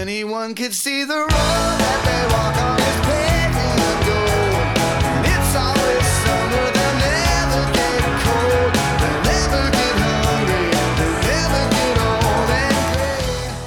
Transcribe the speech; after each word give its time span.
anyone 0.00 0.54
could 0.54 0.74
see 0.74 1.04
the 1.04 1.14
road 1.14 1.28
that 1.30 2.00
they 2.06 2.34
walk 2.34 2.59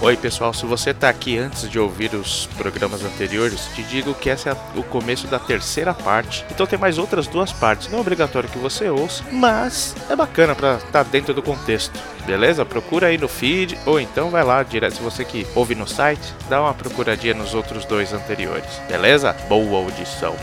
Oi 0.03 0.17
pessoal, 0.17 0.53
se 0.53 0.65
você 0.65 0.93
tá 0.93 1.07
aqui 1.07 1.37
antes 1.37 1.69
de 1.69 1.79
ouvir 1.79 2.13
os 2.13 2.45
programas 2.57 3.05
anteriores, 3.05 3.69
te 3.73 3.81
digo 3.83 4.13
que 4.13 4.27
esse 4.27 4.49
é 4.49 4.55
o 4.75 4.83
começo 4.83 5.27
da 5.27 5.39
terceira 5.39 5.93
parte. 5.93 6.43
Então 6.51 6.67
tem 6.67 6.77
mais 6.77 6.97
outras 6.97 7.25
duas 7.25 7.53
partes. 7.53 7.87
Não 7.87 7.99
é 7.99 8.01
obrigatório 8.01 8.49
que 8.49 8.57
você 8.57 8.89
ouça, 8.89 9.23
mas 9.31 9.95
é 10.09 10.13
bacana 10.13 10.53
pra 10.53 10.75
estar 10.75 11.03
dentro 11.03 11.33
do 11.33 11.41
contexto. 11.41 11.97
Beleza? 12.25 12.65
Procura 12.65 13.07
aí 13.07 13.17
no 13.17 13.29
feed 13.29 13.79
ou 13.85 13.97
então 13.97 14.29
vai 14.29 14.43
lá 14.43 14.61
direto. 14.61 14.97
Se 14.97 15.01
você 15.01 15.23
que 15.23 15.47
ouve 15.55 15.73
no 15.73 15.87
site, 15.87 16.33
dá 16.49 16.61
uma 16.61 16.73
procuradinha 16.73 17.33
nos 17.33 17.53
outros 17.53 17.85
dois 17.85 18.11
anteriores. 18.11 18.81
Beleza? 18.89 19.31
Boa 19.47 19.85
audição 19.85 20.35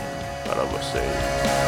para 0.43 0.63
vocês. 0.63 1.60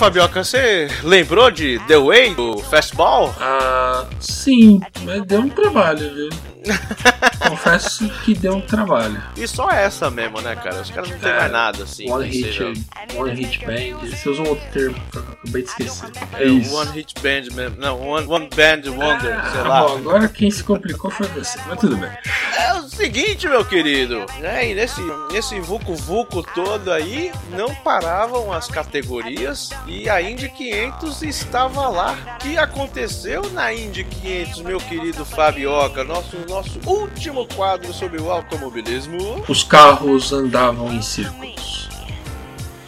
Fabioca, 0.00 0.42
você 0.42 0.88
lembrou 1.02 1.50
de 1.50 1.78
The 1.86 1.98
Way 1.98 2.34
do 2.34 2.56
Fastball? 2.58 3.34
Ah, 3.38 4.06
sim, 4.18 4.80
mas 5.02 5.22
deu 5.26 5.40
um 5.40 5.48
trabalho, 5.50 6.14
viu? 6.14 6.28
Confesso 7.46 8.08
que 8.24 8.32
deu 8.34 8.54
um 8.56 8.60
trabalho. 8.62 9.22
E 9.36 9.46
só 9.46 9.70
essa 9.70 10.10
mesmo, 10.10 10.40
né, 10.40 10.56
cara? 10.56 10.80
Os 10.80 10.90
caras 10.90 11.10
não 11.10 11.18
tem 11.18 11.30
É, 11.30 11.36
mais 11.40 11.52
nada 11.52 11.82
assim. 11.84 12.10
One 12.10 12.26
hit, 12.26 12.44
seja- 12.46 12.72
one 13.14 13.34
hit 13.34 13.58
band. 13.66 13.98
Você 14.08 14.28
usa 14.30 14.42
um 14.42 14.48
outro 14.48 14.64
termo 14.72 14.96
eu 15.14 15.22
acabei 15.42 15.62
de 15.62 15.68
esquecer. 15.68 16.10
É, 16.34 16.74
One 16.74 16.90
Hit 16.92 17.14
Band 17.20 17.54
mesmo. 17.54 17.76
Não, 17.78 18.00
One, 18.00 18.26
one 18.26 18.48
Band 18.54 18.90
Wonder, 18.90 19.38
Ah, 19.38 19.50
sei 19.50 19.62
lá. 19.62 19.82
Bom, 19.82 19.96
agora 19.96 20.28
quem 20.28 20.50
se 20.50 20.62
complicou 20.62 21.10
foi 21.10 21.26
você, 21.28 21.58
mas 21.66 21.80
tudo 21.80 21.96
bem. 21.96 22.10
É 22.56 22.74
o 22.74 22.88
seguinte, 22.88 23.48
meu 23.48 23.64
querido, 23.64 24.26
né? 24.38 24.70
E 24.70 24.74
nesse, 24.74 25.00
nesse 25.32 25.58
Vucu 25.60 25.94
Vucu 25.94 26.42
todo 26.54 26.92
aí, 26.92 27.32
não 27.50 27.74
paravam 27.76 28.52
as 28.52 28.68
categorias 28.68 29.70
e 29.86 30.08
a 30.08 30.20
Indy 30.20 30.48
500 30.50 31.22
estava 31.22 31.88
lá. 31.88 32.16
O 32.36 32.38
que 32.38 32.58
aconteceu 32.58 33.50
na 33.50 33.72
Indy 33.72 34.04
500, 34.04 34.62
meu 34.62 34.78
querido 34.78 35.24
Fabioca? 35.24 36.04
Nosso, 36.04 36.36
nosso 36.48 36.78
último 36.86 37.46
quadro 37.46 37.92
sobre 37.92 38.20
o 38.20 38.30
automobilismo. 38.30 39.42
Os 39.48 39.62
carros 39.64 40.32
andavam 40.32 40.92
em 40.92 41.00
círculos. 41.02 41.88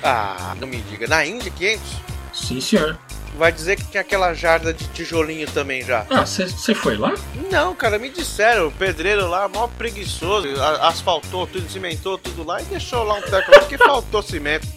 Ah, 0.03 0.55
não 0.61 0.67
me 0.67 0.79
diga, 0.79 1.07
na 1.07 1.25
Indy 1.25 1.51
500? 1.51 2.12
Sim, 2.43 2.61
senhor. 2.61 2.99
Vai 3.39 3.51
dizer 3.51 3.77
que 3.77 3.85
tinha 3.87 4.03
aquela 4.03 4.35
jarda 4.35 4.75
de 4.75 4.87
tijolinho 4.89 5.51
também 5.51 5.83
já. 5.83 6.05
Ah, 6.11 6.27
você 6.27 6.75
foi 6.75 6.99
lá? 6.99 7.15
Não, 7.51 7.75
cara, 7.75 7.99
me 7.99 8.11
disseram, 8.11 8.67
o 8.67 8.71
pedreiro 8.73 9.27
lá, 9.27 9.49
mó 9.49 9.69
preguiçoso, 9.69 10.49
a- 10.61 10.89
asfaltou 10.89 11.47
tudo, 11.47 11.67
cimentou 11.71 12.19
tudo 12.19 12.45
lá 12.45 12.61
e 12.61 12.65
deixou 12.67 13.03
lá 13.05 13.15
um 13.15 13.23
teco 13.23 13.51
lá 13.51 13.59
porque 13.61 13.79
faltou 13.79 14.23
cimento. 14.23 14.69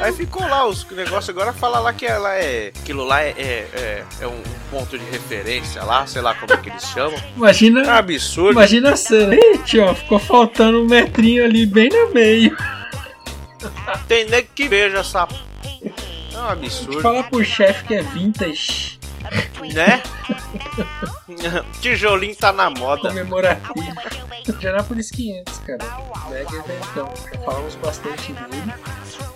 Aí 0.00 0.12
ficou 0.12 0.40
lá 0.46 0.64
os 0.66 0.88
negócios, 0.90 1.28
agora 1.30 1.52
fala 1.52 1.80
lá 1.80 1.92
que 1.92 2.06
ela 2.06 2.32
é. 2.36 2.68
Aquilo 2.80 3.04
lá 3.04 3.22
é, 3.24 3.30
é, 3.30 3.68
é, 3.74 4.04
é 4.20 4.26
um 4.28 4.40
ponto 4.70 4.96
de 4.96 5.04
referência 5.06 5.82
lá, 5.82 6.06
sei 6.06 6.22
lá 6.22 6.32
como 6.34 6.52
é 6.52 6.56
que 6.58 6.70
eles 6.70 6.84
chamam. 6.84 7.18
É 7.18 7.22
um 7.34 7.38
Imagina, 7.38 7.92
absurdo. 7.92 8.52
imagina 8.52 8.92
a 8.92 8.96
cena. 8.96 9.34
Eita, 9.34 9.82
ó, 9.84 9.94
ficou 9.94 10.20
faltando 10.20 10.80
um 10.80 10.86
metrinho 10.86 11.44
ali 11.44 11.66
bem 11.66 11.88
no 11.88 12.14
meio. 12.14 12.56
Tem 14.06 14.26
nego 14.30 14.48
que 14.54 14.68
beija 14.68 14.98
essa. 14.98 15.26
É 16.36 16.38
um 16.38 16.48
absurdo, 16.48 17.00
falar 17.00 17.22
pro 17.30 17.42
chefe 17.42 17.84
que 17.84 17.94
é 17.94 18.02
vintage, 18.02 18.98
né? 19.72 20.02
Tijolinho 21.80 22.36
tá 22.36 22.52
na 22.52 22.68
moda. 22.68 23.08
comemorativo. 23.08 23.74
Indianapolis 24.46 25.10
500, 25.10 25.58
cara. 25.60 25.84
Mega 26.28 26.56
eventão. 26.56 27.10
Já 27.32 27.40
falamos 27.40 27.74
bastante 27.76 28.34
dele. 28.34 28.74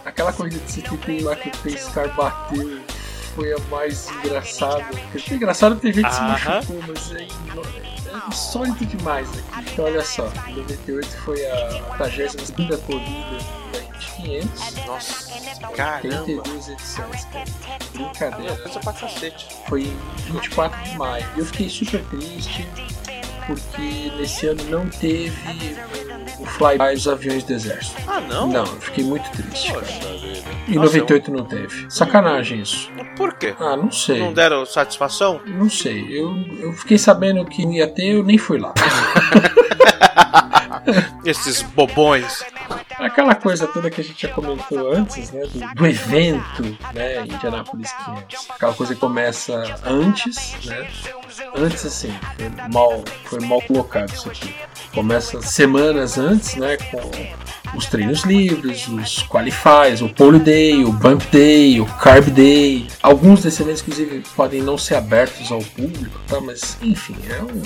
Aquela 0.05 0.31
corrida 0.31 0.59
de 0.59 0.73
71 0.73 1.25
lá 1.25 1.37
que 1.37 1.49
o 1.49 1.53
Pace 1.53 1.91
Car 1.91 2.15
bateu 2.15 2.81
foi 3.35 3.53
a 3.55 3.59
mais 3.71 4.11
engraçada. 4.11 4.85
Porque 5.11 5.33
é 5.33 5.37
engraçado 5.37 5.77
ter 5.77 5.95
gente 5.95 6.13
se 6.13 6.21
machucou, 6.21 6.83
mas 6.87 7.13
é, 7.13 7.23
é 7.23 8.29
insólito 8.29 8.85
demais 8.85 9.29
aqui. 9.31 9.71
Então 9.73 9.87
olha 9.87 10.05
só, 10.05 10.31
em 10.49 10.57
98 10.57 11.09
foi 11.25 11.47
a 11.47 11.83
82 11.99 12.51
corrida 12.51 12.77
da 12.77 13.79
Indy 13.79 13.90
500. 14.17 14.87
Nossa, 14.87 15.75
caramba. 15.77 16.01
32 16.01 16.69
edições, 16.69 17.25
cara. 17.27 17.45
Brincadeira. 17.93 18.57
Coisa 18.57 18.81
pra 18.81 18.93
cacete. 18.93 19.47
Foi 19.69 19.83
em 19.83 19.97
24 20.33 20.83
de 20.83 20.97
maio. 20.97 21.27
E 21.37 21.41
eu 21.41 21.47
fiquei 21.47 21.69
super 21.69 22.05
triste 22.05 22.67
porque 23.47 24.13
nesse 24.17 24.47
ano 24.47 24.63
não 24.65 24.89
teve 24.89 25.37
o 26.39 26.47
flyby 26.47 26.95
dos 26.95 27.09
aviões 27.09 27.43
do 27.43 27.53
exército. 27.53 28.01
Ah, 28.07 28.21
não? 28.21 28.47
Não, 28.47 28.65
eu 28.65 28.81
fiquei 28.81 29.05
muito 29.05 29.29
triste. 29.31 29.73
cara. 29.73 29.81
Poxa. 29.81 30.21
Em 30.69 30.75
Nossa, 30.75 30.87
98 30.99 31.33
não 31.33 31.45
teve. 31.45 31.87
Sacanagem 31.91 32.61
isso. 32.61 32.91
Por 33.17 33.35
quê? 33.35 33.55
Ah, 33.59 33.77
não 33.77 33.91
sei. 33.91 34.21
Não 34.21 34.33
deram 34.33 34.65
satisfação? 34.65 35.41
Não 35.47 35.69
sei. 35.69 36.07
Eu, 36.09 36.33
eu 36.61 36.73
fiquei 36.75 36.97
sabendo 36.97 37.45
que 37.45 37.63
ia 37.67 37.89
ter, 37.89 38.15
eu 38.15 38.23
nem 38.23 38.39
fui 38.39 38.59
lá. 38.59 38.73
Esses 41.25 41.63
bobões. 41.63 42.45
Aquela 42.99 43.35
coisa 43.35 43.67
toda 43.67 43.91
que 43.91 44.01
a 44.01 44.05
gente 44.05 44.27
já 44.27 44.33
comentou 44.33 44.93
antes, 44.93 45.31
né? 45.31 45.43
Do, 45.47 45.75
do 45.75 45.87
evento, 45.87 46.79
né? 46.95 47.25
Indianapolis 47.25 47.93
500. 47.93 48.51
Aquela 48.51 48.75
coisa 48.75 48.95
que 48.95 49.01
começa 49.01 49.79
antes, 49.85 50.67
né? 50.67 50.89
Antes, 51.57 51.87
assim, 51.87 52.13
foi 52.37 52.69
mal, 52.73 53.05
foi 53.25 53.41
mal 53.41 53.63
colocado 53.63 54.13
isso 54.13 54.29
aqui. 54.29 54.55
Começa 54.95 55.41
semanas 55.41 56.19
antes, 56.19 56.57
né? 56.57 56.77
Com 56.77 57.01
os 57.77 57.87
treinos 57.87 58.23
livres, 58.25 58.87
os 58.89 59.23
qualifies, 59.23 60.03
o 60.03 60.09
pole 60.09 60.39
day, 60.39 60.85
o 60.85 60.93
bump 60.93 61.25
day, 61.31 61.81
o 61.81 61.87
carb 61.87 62.29
day. 62.29 62.89
Alguns 63.03 63.43
desses 63.43 63.61
eventos, 63.61 63.83
inclusive, 63.83 64.23
podem 64.37 64.61
não 64.63 64.77
ser 64.77 64.97
abertos 64.97 65.51
ao 65.51 65.61
público, 65.61 66.19
tá? 66.27 66.41
Mas, 66.41 66.77
enfim, 66.83 67.17
é 67.29 67.43
um, 67.43 67.63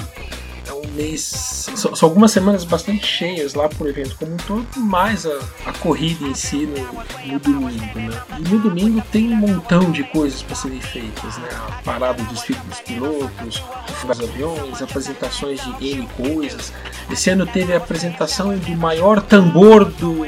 mês. 0.88 1.22
São, 1.74 1.94
são 1.94 2.08
algumas 2.08 2.30
semanas 2.30 2.64
bastante 2.64 3.06
cheias 3.06 3.54
lá 3.54 3.68
pro 3.68 3.88
evento 3.88 4.16
como 4.18 4.34
um 4.34 4.36
todo, 4.36 4.66
mais 4.76 5.26
a, 5.26 5.38
a 5.66 5.72
corrida 5.72 6.26
em 6.26 6.34
si 6.34 6.66
no, 6.66 7.32
no 7.32 7.38
domingo, 7.38 7.98
né? 7.98 8.22
E 8.38 8.48
no 8.48 8.58
domingo 8.58 9.02
tem 9.10 9.32
um 9.32 9.36
montão 9.36 9.90
de 9.90 10.04
coisas 10.04 10.42
para 10.42 10.56
serem 10.56 10.80
feitas, 10.80 11.38
né? 11.38 11.48
A 11.68 11.82
parada 11.82 12.22
dos 12.24 12.42
filhos 12.42 12.80
pilotos, 12.84 13.62
os 14.02 14.20
aviões, 14.20 14.82
apresentações 14.82 15.60
de 15.78 15.90
N 15.94 16.08
coisas. 16.16 16.72
Esse 17.10 17.30
ano 17.30 17.46
teve 17.46 17.72
a 17.72 17.76
apresentação 17.76 18.56
do 18.56 18.76
maior 18.76 19.20
tambor 19.20 19.84
do, 19.84 20.24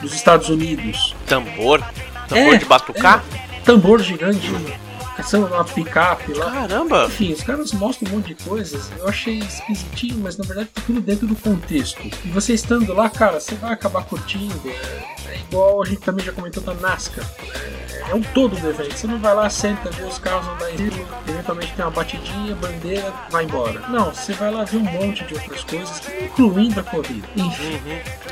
dos 0.00 0.12
Estados 0.14 0.48
Unidos. 0.48 1.14
Tambor? 1.26 1.82
Tambor 2.28 2.54
É, 2.54 2.58
de 2.58 2.64
batucar? 2.64 3.24
Tambor 3.64 4.00
gigante. 4.00 4.48
São 4.48 4.89
uma 5.36 5.64
picape 5.64 6.32
lá. 6.34 6.50
Caramba! 6.50 7.06
Enfim, 7.06 7.32
os 7.32 7.42
caras 7.42 7.72
mostram 7.72 8.10
um 8.12 8.16
monte 8.16 8.34
de 8.34 8.44
coisas. 8.44 8.90
Eu 8.98 9.08
achei 9.08 9.38
esquisitinho, 9.38 10.18
mas 10.22 10.36
na 10.36 10.44
verdade 10.44 10.68
tá 10.74 10.82
tudo 10.86 11.00
dentro 11.00 11.26
do 11.26 11.36
contexto. 11.36 12.00
E 12.24 12.28
você 12.28 12.54
estando 12.54 12.92
lá, 12.92 13.08
cara, 13.08 13.40
você 13.40 13.54
vai 13.54 13.72
acabar 13.72 14.04
curtindo. 14.04 14.60
É, 14.66 15.30
é 15.32 15.38
igual 15.48 15.82
a 15.82 15.86
gente 15.86 16.00
também 16.00 16.24
já 16.24 16.32
comentou 16.32 16.62
da 16.62 16.74
NASCAR. 16.74 17.24
É, 17.54 18.10
é 18.10 18.14
o 18.14 18.20
todo 18.34 18.56
do 18.56 18.68
evento. 18.68 18.96
Você 18.96 19.06
não 19.06 19.18
vai 19.18 19.34
lá, 19.34 19.48
senta, 19.50 19.90
vê 19.90 20.02
os 20.04 20.18
carros 20.18 20.46
andar 20.48 20.70
em 20.72 20.90
eventualmente 21.28 21.72
tem 21.74 21.84
uma 21.84 21.90
batidinha, 21.90 22.54
bandeira, 22.56 23.12
vai 23.30 23.44
embora. 23.44 23.80
Não, 23.88 24.12
você 24.12 24.32
vai 24.32 24.50
lá 24.52 24.64
ver 24.64 24.78
um 24.78 24.80
monte 24.84 25.24
de 25.24 25.34
outras 25.34 25.62
coisas, 25.64 26.02
incluindo 26.20 26.80
a 26.80 26.82
corrida. 26.82 27.26
Enfim. 27.36 27.80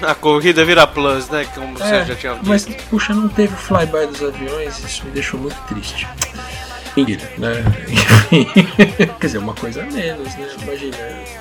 A 0.02 0.14
corrida 0.14 0.64
vira 0.64 0.86
plus, 0.86 1.28
né? 1.28 1.44
Como 1.54 1.76
você 1.78 1.84
É, 1.84 2.04
já 2.04 2.14
tinha 2.16 2.34
visto. 2.34 2.48
mas, 2.48 2.64
puxa, 2.90 3.14
não 3.14 3.28
teve 3.28 3.54
flyby 3.56 4.06
dos 4.08 4.22
aviões, 4.22 4.78
isso 4.82 5.04
me 5.06 5.12
deixou 5.12 5.38
muito 5.40 5.56
triste. 5.68 6.06
Mentira, 6.96 7.30
né? 7.38 7.52
Quer 9.20 9.26
dizer, 9.26 9.38
uma 9.38 9.54
coisa 9.54 9.82
a 9.82 9.86
menos, 9.86 10.34
né? 10.34 10.48
Imagina, 10.62 10.96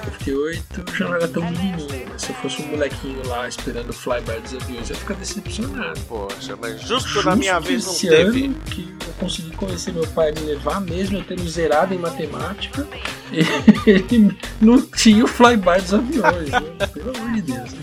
eu 0.06 0.12
fiquei 0.14 0.34
oito, 0.36 0.84
já 0.96 1.06
não 1.06 1.16
era 1.16 1.28
tão 1.28 1.44
menininho. 1.44 1.88
né? 1.90 2.06
Se 2.18 2.30
eu 2.30 2.36
fosse 2.36 2.62
um 2.62 2.68
molequinho 2.68 3.26
lá 3.28 3.48
esperando 3.48 3.90
o 3.90 3.94
flyby 3.94 4.40
dos 4.42 4.54
aviões, 4.56 4.90
eu 4.90 4.96
ia 4.96 5.00
ficar 5.00 5.14
decepcionado. 5.16 6.00
Poxa, 6.02 6.56
mas 6.60 6.82
justo 6.82 7.24
na 7.24 7.36
minha 7.36 7.60
vez 7.60 7.86
não 7.86 7.94
teve. 7.96 8.46
ano 8.46 8.56
que 8.66 8.96
eu 9.08 9.14
consegui 9.20 9.52
convencer 9.52 9.94
meu 9.94 10.08
pai 10.08 10.30
a 10.30 10.34
me 10.34 10.42
levar, 10.42 10.80
mesmo 10.82 11.18
eu 11.18 11.24
tendo 11.24 11.48
zerado 11.50 11.94
em 11.94 11.98
matemática, 11.98 12.88
ele 13.86 14.38
não 14.62 14.82
tinha 14.82 15.24
o 15.24 15.28
flyby 15.28 15.82
dos 15.82 15.94
aviões, 15.94 16.50
né? 16.50 16.88
pelo 16.94 17.16
amor 17.18 17.32
de 17.34 17.42
Deus. 17.42 17.72
né? 17.74 17.80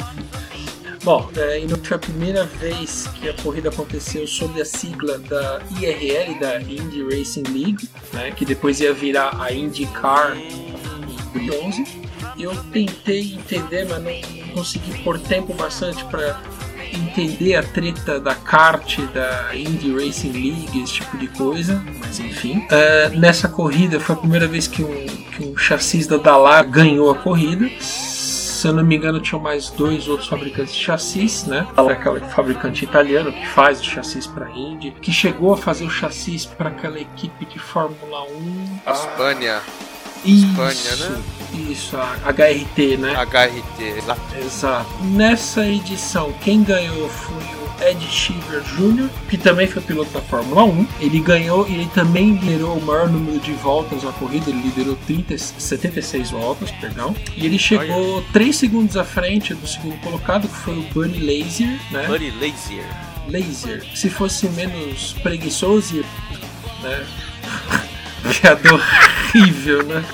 Bom, 1.04 1.28
é, 1.36 1.58
e 1.58 1.68
foi 1.68 1.96
a 1.96 2.00
primeira 2.00 2.44
vez 2.44 3.06
que 3.14 3.28
a 3.28 3.34
corrida 3.34 3.68
aconteceu 3.68 4.26
sob 4.26 4.58
a 4.58 4.64
sigla 4.64 5.18
da 5.18 5.60
IRL, 5.78 6.40
da 6.40 6.58
Indy 6.62 7.02
Racing 7.02 7.42
League, 7.42 7.86
né, 8.14 8.30
que 8.30 8.42
depois 8.46 8.80
ia 8.80 8.94
virar 8.94 9.38
a 9.38 9.52
IndyCar 9.52 10.34
em 10.34 10.74
2011. 11.34 11.84
Eu 12.38 12.56
tentei 12.72 13.34
entender, 13.34 13.86
mas 13.86 14.02
não 14.02 14.48
consegui 14.54 14.98
por 15.02 15.20
tempo 15.20 15.52
bastante 15.52 16.02
para 16.06 16.40
entender 16.90 17.56
a 17.56 17.62
treta 17.62 18.18
da 18.18 18.34
kart, 18.34 18.98
da 19.12 19.54
Indy 19.54 19.92
Racing 19.92 20.32
League, 20.32 20.82
esse 20.82 20.94
tipo 20.94 21.18
de 21.18 21.28
coisa, 21.28 21.84
mas 22.00 22.18
enfim. 22.18 22.66
É, 22.70 23.10
nessa 23.10 23.46
corrida 23.46 24.00
foi 24.00 24.14
a 24.14 24.18
primeira 24.18 24.48
vez 24.48 24.66
que 24.66 24.82
um, 24.82 25.06
que 25.06 25.44
um 25.44 25.54
chassis 25.54 26.06
da 26.06 26.16
Dallar 26.16 26.66
ganhou 26.66 27.10
a 27.10 27.14
corrida. 27.14 27.68
Se 28.64 28.68
eu 28.68 28.72
não 28.72 28.82
me 28.82 28.96
engano, 28.96 29.20
tinham 29.20 29.42
mais 29.42 29.68
dois 29.68 30.08
outros 30.08 30.26
fabricantes 30.26 30.74
de 30.74 30.80
chassis, 30.80 31.44
né? 31.44 31.66
Ela 31.76 31.90
é 31.90 31.92
aquela 31.92 32.18
fabricante 32.30 32.82
italiano 32.82 33.30
que 33.30 33.46
faz 33.46 33.78
o 33.78 33.84
chassis 33.84 34.26
para 34.26 34.50
Indy, 34.52 34.90
que 35.02 35.12
chegou 35.12 35.52
a 35.52 35.56
fazer 35.58 35.84
o 35.84 35.90
chassis 35.90 36.46
para 36.46 36.70
aquela 36.70 36.98
equipe 36.98 37.44
de 37.44 37.58
Fórmula 37.58 38.22
1. 38.22 38.78
A 38.86 38.92
Espanha, 38.92 39.60
Isso, 40.24 40.46
Espanha, 40.46 40.96
né? 40.96 41.22
Isso, 41.70 41.94
a 41.98 42.16
HRT, 42.32 42.96
né? 42.96 43.12
HRT. 43.12 44.38
Exato. 44.38 44.88
Nessa 45.02 45.66
edição, 45.66 46.32
quem 46.40 46.62
ganhou 46.62 47.06
foi 47.10 47.36
o 47.36 47.63
Ed 47.80 48.00
Sheever 48.06 48.62
Jr., 48.62 49.08
que 49.28 49.36
também 49.36 49.66
foi 49.66 49.82
piloto 49.82 50.10
da 50.12 50.20
Fórmula 50.20 50.64
1. 50.64 50.86
Ele 51.00 51.20
ganhou 51.20 51.66
e 51.68 51.74
ele 51.74 51.90
também 51.94 52.34
liderou 52.34 52.76
o 52.76 52.82
maior 52.84 53.08
número 53.08 53.38
de 53.40 53.52
voltas 53.52 54.02
na 54.02 54.12
corrida, 54.12 54.50
ele 54.50 54.62
liderou 54.62 54.96
30, 55.06 55.36
76 55.36 56.30
voltas, 56.30 56.70
perdão. 56.72 57.14
E 57.36 57.44
ele 57.44 57.58
chegou 57.58 58.22
3 58.32 58.54
segundos 58.54 58.96
à 58.96 59.04
frente 59.04 59.54
do 59.54 59.66
segundo 59.66 59.96
colocado, 60.00 60.48
que 60.48 60.56
foi 60.56 60.78
o 60.78 60.82
Bunny 60.94 61.18
Lazier, 61.18 61.80
né? 61.90 62.06
Buddy 62.06 62.30
Lazier. 62.32 62.86
Lazier. 63.28 63.84
Se 63.94 64.10
fosse 64.10 64.48
menos 64.50 65.14
preguiçoso, 65.22 66.04
né? 66.82 67.06
Piada 68.40 68.70
horrível, 68.74 69.82
né? 69.84 70.04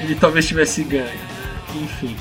Ele 0.00 0.14
talvez 0.14 0.46
tivesse 0.46 0.82
ganho. 0.84 1.20
Enfim. 1.74 2.16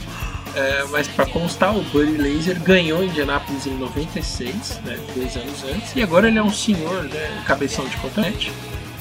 É, 0.60 0.84
mas 0.92 1.08
para 1.08 1.26
constar, 1.26 1.76
o 1.76 1.82
Buddy 1.84 2.18
Laser 2.18 2.60
ganhou 2.62 3.02
em 3.04 3.08
Indianápolis 3.08 3.66
em 3.66 3.76
96, 3.78 4.80
né, 4.86 4.98
dois 5.16 5.36
anos 5.38 5.64
antes, 5.64 5.96
e 5.96 6.02
agora 6.04 6.28
ele 6.28 6.38
é 6.38 6.44
um 6.44 6.52
senhor, 6.52 7.04
né, 7.04 7.44
cabeção 7.46 7.86
de 7.86 7.96
cotonete, 7.98 8.52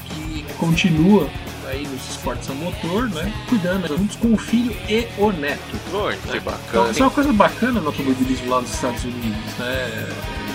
que 0.09 0.45
continua 0.57 1.27
aí 1.69 1.85
nos 1.85 2.09
esportes 2.11 2.49
a 2.49 2.53
motor, 2.53 3.09
né, 3.09 3.31
cuidando 3.49 3.87
juntos 3.87 4.15
com 4.15 4.33
o 4.33 4.37
filho 4.37 4.75
e 4.87 5.05
o 5.17 5.31
neto. 5.31 5.59
Muito 5.91 6.17
Então, 6.27 6.39
bacana. 6.41 6.91
isso 6.91 6.99
é 7.01 7.05
uma 7.05 7.11
coisa 7.11 7.33
bacana 7.33 7.79
no 7.81 7.87
automobilismo 7.87 8.49
lá 8.49 8.61
nos 8.61 8.73
Estados 8.73 9.03
Unidos, 9.03 9.53
né? 9.59 10.07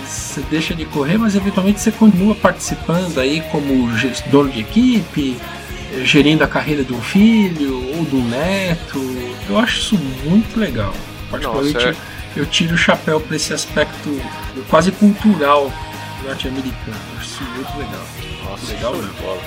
Você 0.07 0.41
deixa 0.51 0.75
de 0.75 0.85
correr, 0.87 1.17
mas 1.19 1.35
eventualmente 1.37 1.81
você 1.81 1.91
continua 1.93 2.35
participando 2.35 3.19
aí 3.19 3.41
como 3.51 3.97
ge- 3.97 4.13
dono 4.31 4.51
de 4.51 4.61
equipe, 4.61 5.37
gerindo 6.03 6.43
a 6.43 6.47
carreira 6.47 6.83
de 6.83 6.93
um 6.93 7.01
filho 7.01 7.97
ou 7.97 8.05
de 8.05 8.17
um 8.17 8.29
neto. 8.29 9.01
Eu 9.49 9.59
acho 9.59 9.79
isso 9.79 9.99
muito 10.25 10.59
legal. 10.59 10.95
Particularmente, 11.31 11.75
Nossa, 11.75 11.89
é. 11.89 11.97
eu 12.37 12.47
tiro 12.47 12.75
o 12.75 12.79
chapéu 12.79 13.21
para 13.21 13.37
esse 13.37 13.53
aspecto 13.53 14.21
quase 14.69 14.91
cultural 14.93 15.73
norte-americano. 16.25 16.97
Acho 17.19 17.27
isso 17.27 17.45
muito 17.55 17.79
legal. 17.79 18.07
Nossa, 18.45 18.73
legal, 18.73 18.93
bola. 18.93 19.41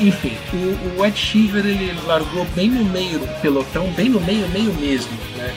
Enfim, 0.00 0.32
o, 0.52 1.00
o 1.00 1.06
Ed 1.06 1.18
Sheever 1.18 1.66
ele 1.66 1.92
largou 2.06 2.44
bem 2.54 2.70
no 2.70 2.84
meio 2.84 3.18
do 3.18 3.40
pelotão, 3.40 3.90
bem 3.92 4.08
no 4.08 4.20
meio, 4.20 4.48
meio 4.48 4.72
mesmo, 4.74 5.10
né? 5.36 5.52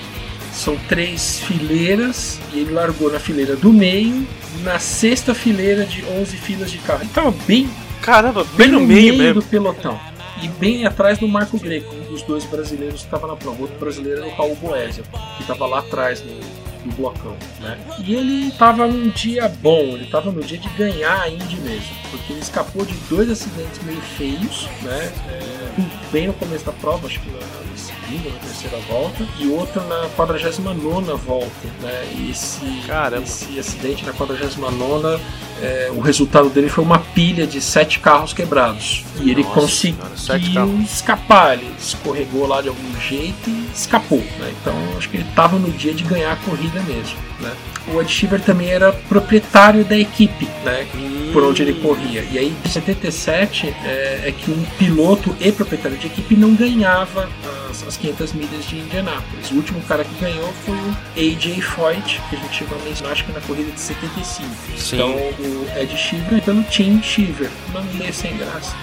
São 0.51 0.75
três 0.89 1.39
fileiras 1.39 2.39
e 2.53 2.59
ele 2.59 2.71
largou 2.71 3.11
na 3.11 3.19
fileira 3.19 3.55
do 3.55 3.71
meio, 3.71 4.27
na 4.63 4.79
sexta 4.79 5.33
fileira 5.33 5.85
de 5.85 6.03
11 6.03 6.37
filas 6.37 6.71
de 6.71 6.77
carro. 6.79 7.01
Ele 7.01 7.09
estava 7.09 7.31
bem, 7.47 7.69
Caramba, 8.01 8.43
bem 8.55 8.67
no 8.67 8.79
meio 8.81 9.15
mesmo. 9.15 9.41
do 9.41 9.43
pelotão. 9.43 9.99
E 10.41 10.47
bem 10.47 10.85
atrás 10.85 11.19
do 11.19 11.27
Marco 11.27 11.59
Greco, 11.59 11.93
um 11.93 12.03
dos 12.05 12.23
dois 12.23 12.43
brasileiros 12.45 13.01
que 13.01 13.05
estava 13.05 13.27
na 13.27 13.35
prova. 13.35 13.61
Outro 13.61 13.77
brasileiro 13.77 14.21
era 14.21 14.27
o 14.27 14.35
Raul 14.35 14.55
Boésia, 14.55 15.03
que 15.35 15.41
estava 15.41 15.65
lá 15.67 15.79
atrás 15.79 16.23
no, 16.23 16.33
no 16.85 16.91
blocão. 16.93 17.35
Né? 17.59 17.77
E 17.99 18.15
ele 18.15 18.47
estava 18.47 18.87
num 18.87 19.09
dia 19.09 19.47
bom, 19.47 19.79
ele 19.79 20.05
estava 20.05 20.31
no 20.31 20.41
dia 20.41 20.57
de 20.57 20.69
ganhar 20.69 21.21
a 21.21 21.29
Indy 21.29 21.57
mesmo, 21.57 21.95
porque 22.09 22.33
ele 22.33 22.41
escapou 22.41 22.83
de 22.83 22.95
dois 23.09 23.29
acidentes 23.29 23.83
meio 23.83 24.01
feios, 24.01 24.67
né? 24.81 25.13
É, 25.29 26.11
bem 26.11 26.27
no 26.27 26.33
começo 26.33 26.65
da 26.65 26.71
prova, 26.71 27.05
acho 27.05 27.19
que 27.19 27.29
na 28.17 28.39
terceira 28.39 28.77
volta, 28.89 29.25
e 29.39 29.47
outro 29.47 29.81
na 29.87 30.07
49 30.15 31.13
volta. 31.25 31.67
Né? 31.81 32.27
Esse, 32.29 32.65
Caramba. 32.87 33.23
esse 33.23 33.59
acidente 33.59 34.05
na 34.05 34.13
49 34.13 35.19
é, 35.61 35.91
o 35.95 35.99
resultado 35.99 36.49
dele 36.49 36.69
foi 36.69 36.83
uma 36.83 36.97
pilha 36.99 37.45
de 37.45 37.61
sete 37.61 37.99
carros 37.99 38.33
quebrados. 38.33 39.05
E 39.19 39.29
ele 39.29 39.43
Nossa 39.43 39.55
conseguiu 39.55 40.53
carros. 40.53 40.91
escapar, 40.91 41.53
ele 41.53 41.71
escorregou 41.77 42.47
lá 42.47 42.61
de 42.61 42.69
algum 42.69 42.99
jeito 42.99 43.49
e 43.49 43.69
escapou. 43.73 44.17
né? 44.17 44.53
Então 44.59 44.73
acho 44.97 45.09
que 45.09 45.17
ele 45.17 45.29
estava 45.29 45.57
no 45.59 45.69
dia 45.71 45.93
de 45.93 46.03
ganhar 46.03 46.31
a 46.31 46.35
corrida 46.37 46.81
mesmo. 46.81 47.17
Né? 47.39 47.51
O 47.87 48.01
Ed 48.01 48.11
Sheever 48.11 48.41
também 48.41 48.69
era 48.69 48.91
proprietário 48.93 49.83
da 49.83 49.97
equipe, 49.97 50.47
né? 50.63 50.87
por 51.33 51.43
onde 51.43 51.61
ele 51.61 51.73
corria. 51.81 52.25
E 52.31 52.37
aí, 52.37 52.53
em 52.65 52.69
77, 52.69 53.67
é, 53.83 54.23
é 54.25 54.31
que 54.31 54.51
um 54.51 54.63
piloto 54.77 55.35
e 55.39 55.51
proprietário 55.51 55.97
de 55.97 56.07
equipe 56.07 56.35
não 56.35 56.53
ganhava 56.53 57.29
as, 57.69 57.87
as 57.87 57.97
500 57.97 58.33
milhas 58.33 58.65
de 58.65 58.77
Indianápolis. 58.77 59.51
O 59.51 59.55
último 59.55 59.81
cara 59.81 60.03
que 60.03 60.13
ganhou 60.19 60.51
foi 60.65 60.75
o 60.75 60.95
AJ 61.15 61.61
Foyt, 61.61 62.21
que 62.29 62.35
a 62.35 62.39
gente 62.39 62.55
chegou 62.55 62.77
a 62.77 62.83
mencionar, 62.83 63.13
acho 63.13 63.25
que 63.25 63.31
na 63.31 63.41
corrida 63.41 63.71
de 63.71 63.79
75. 63.79 64.49
Sim. 64.77 64.95
Então, 64.95 65.11
o 65.15 65.67
Ed 65.79 65.97
Sheever 65.97 66.41
pelo 66.41 66.63
Team 66.63 67.01
Sheever. 67.01 67.49
Nome 67.73 67.93
meio 67.93 68.13
sem 68.13 68.35
graça. 68.37 68.75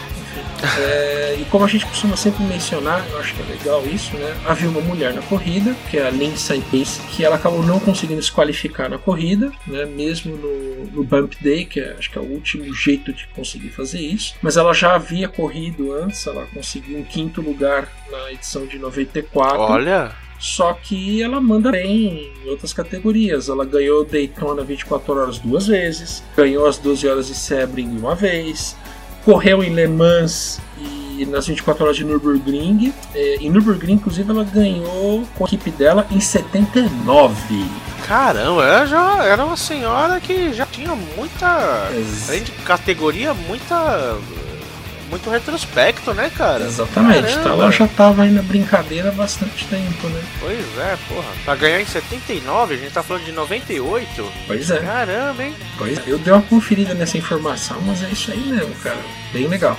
É, 0.78 1.36
e 1.40 1.44
como 1.46 1.64
a 1.64 1.68
gente 1.68 1.86
costuma 1.86 2.16
sempre 2.16 2.44
mencionar, 2.44 3.04
eu 3.10 3.18
acho 3.18 3.34
que 3.34 3.42
é 3.42 3.44
legal 3.46 3.84
isso, 3.86 4.16
né? 4.16 4.36
Havia 4.46 4.68
uma 4.68 4.80
mulher 4.80 5.12
na 5.12 5.22
corrida, 5.22 5.74
que 5.90 5.98
é 5.98 6.06
a 6.06 6.10
Lindsay 6.10 6.60
Pace, 6.70 7.00
que 7.10 7.24
ela 7.24 7.36
acabou 7.36 7.62
não 7.62 7.78
conseguindo 7.80 8.22
se 8.22 8.30
qualificar 8.32 8.88
na 8.88 8.98
corrida, 8.98 9.50
né? 9.66 9.84
Mesmo 9.84 10.36
no, 10.36 10.84
no 10.86 11.04
Bump 11.04 11.34
Day, 11.40 11.64
que 11.64 11.80
é, 11.80 11.96
acho 11.98 12.10
que 12.10 12.18
é 12.18 12.20
o 12.20 12.24
último 12.24 12.72
jeito 12.74 13.12
de 13.12 13.26
conseguir 13.28 13.70
fazer 13.70 14.00
isso. 14.00 14.34
Mas 14.42 14.56
ela 14.56 14.72
já 14.72 14.94
havia 14.94 15.28
corrido 15.28 15.92
antes, 15.92 16.26
ela 16.26 16.46
conseguiu 16.52 16.98
um 16.98 17.04
quinto 17.04 17.40
lugar 17.40 17.88
na 18.10 18.32
edição 18.32 18.66
de 18.66 18.78
94. 18.78 19.60
Olha, 19.60 20.12
Só 20.38 20.72
que 20.72 21.22
ela 21.22 21.40
manda 21.40 21.72
bem 21.72 22.32
em 22.44 22.48
outras 22.48 22.72
categorias. 22.72 23.48
Ela 23.48 23.64
ganhou 23.64 24.04
Daytona 24.04 24.62
24 24.62 25.12
horas 25.12 25.38
duas 25.38 25.66
vezes, 25.66 26.22
ganhou 26.36 26.66
as 26.66 26.78
12 26.78 27.08
horas 27.08 27.26
de 27.26 27.34
Sebring 27.34 27.88
uma 27.88 28.14
vez, 28.14 28.76
correu 29.24 29.62
em 29.62 29.74
Le 29.74 29.86
Mans 29.88 30.60
e 31.18 31.26
nas 31.26 31.46
24 31.46 31.84
horas 31.84 31.96
de 31.96 32.04
Nürburgring. 32.04 32.92
Eh, 33.14 33.36
Em 33.40 33.50
Nürburgring, 33.50 33.94
inclusive, 33.94 34.30
ela 34.30 34.44
ganhou 34.44 35.24
com 35.36 35.44
a 35.44 35.46
equipe 35.48 35.70
dela 35.70 36.06
em 36.10 36.20
79. 36.20 37.64
caramba, 38.06 38.64
ela 38.64 38.86
já 38.86 39.24
era 39.24 39.44
uma 39.44 39.56
senhora 39.56 40.20
que 40.20 40.52
já 40.52 40.64
tinha 40.66 40.94
muita. 41.16 41.88
Além 42.28 42.42
de 42.44 42.52
categoria, 42.64 43.34
muita. 43.34 44.16
Muito 45.08 45.30
retrospecto, 45.30 46.12
né, 46.12 46.30
cara? 46.36 46.64
Exatamente, 46.64 47.30
então 47.30 47.42
Caramba. 47.42 47.62
ela 47.62 47.72
já 47.72 47.84
estava 47.86 48.22
aí 48.22 48.30
na 48.30 48.42
brincadeira 48.42 49.08
há 49.08 49.12
bastante 49.12 49.66
tempo, 49.66 50.08
né? 50.08 50.22
Pois 50.38 50.78
é, 50.78 50.98
porra. 51.08 51.28
Pra 51.44 51.56
ganhar 51.56 51.80
em 51.80 51.86
79, 51.86 52.74
a 52.74 52.76
gente 52.76 52.92
tá 52.92 53.02
falando 53.02 53.24
de 53.24 53.32
98. 53.32 54.32
Pois 54.46 54.70
é. 54.70 54.78
Caramba, 54.80 55.42
hein? 55.42 55.54
Pois 55.76 55.98
é, 55.98 56.02
eu 56.06 56.18
dei 56.18 56.32
uma 56.32 56.42
conferida 56.42 56.94
nessa 56.94 57.16
informação, 57.16 57.80
mas 57.86 58.02
é 58.02 58.08
isso 58.08 58.30
aí 58.30 58.38
mesmo, 58.38 58.74
cara. 58.76 58.98
Bem 59.32 59.46
legal. 59.46 59.78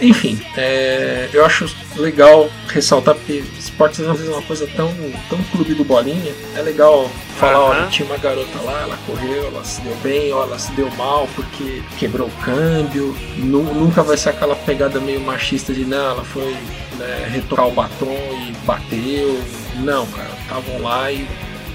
Enfim, 0.00 0.40
é, 0.56 1.28
eu 1.32 1.44
acho 1.44 1.66
legal 1.96 2.48
ressaltar 2.68 3.14
porque 3.16 3.42
esportes 3.58 4.00
às 4.00 4.06
vezes 4.18 4.28
é 4.28 4.32
uma 4.32 4.42
coisa 4.42 4.66
tão, 4.76 4.92
tão 5.28 5.42
clube 5.50 5.74
do 5.74 5.84
bolinha. 5.84 6.32
É 6.56 6.62
legal 6.62 7.10
falar, 7.38 7.54
Aham. 7.54 7.64
olha, 7.80 7.86
tinha 7.88 8.06
uma 8.06 8.16
garota 8.18 8.60
lá, 8.64 8.82
ela 8.82 8.98
correu, 9.06 9.46
ela 9.48 9.64
se 9.64 9.80
deu 9.80 9.96
bem, 9.96 10.32
ou 10.32 10.42
ela 10.42 10.58
se 10.58 10.70
deu 10.72 10.88
mal 10.96 11.28
porque 11.34 11.82
quebrou 11.98 12.28
o 12.28 12.42
câmbio. 12.44 13.16
Nu- 13.36 13.74
nunca 13.74 14.02
vai 14.02 14.16
ser 14.16 14.30
aquela 14.30 14.54
pegada 14.54 15.00
meio 15.00 15.20
machista 15.20 15.72
de 15.72 15.84
não, 15.84 16.12
ela 16.12 16.24
foi 16.24 16.56
né, 16.96 17.28
retocar 17.32 17.66
o 17.66 17.72
batom 17.72 18.16
e 18.46 18.52
bateu. 18.64 19.40
Não, 19.76 20.06
cara, 20.06 20.30
estavam 20.42 20.80
lá 20.82 21.10
e 21.10 21.26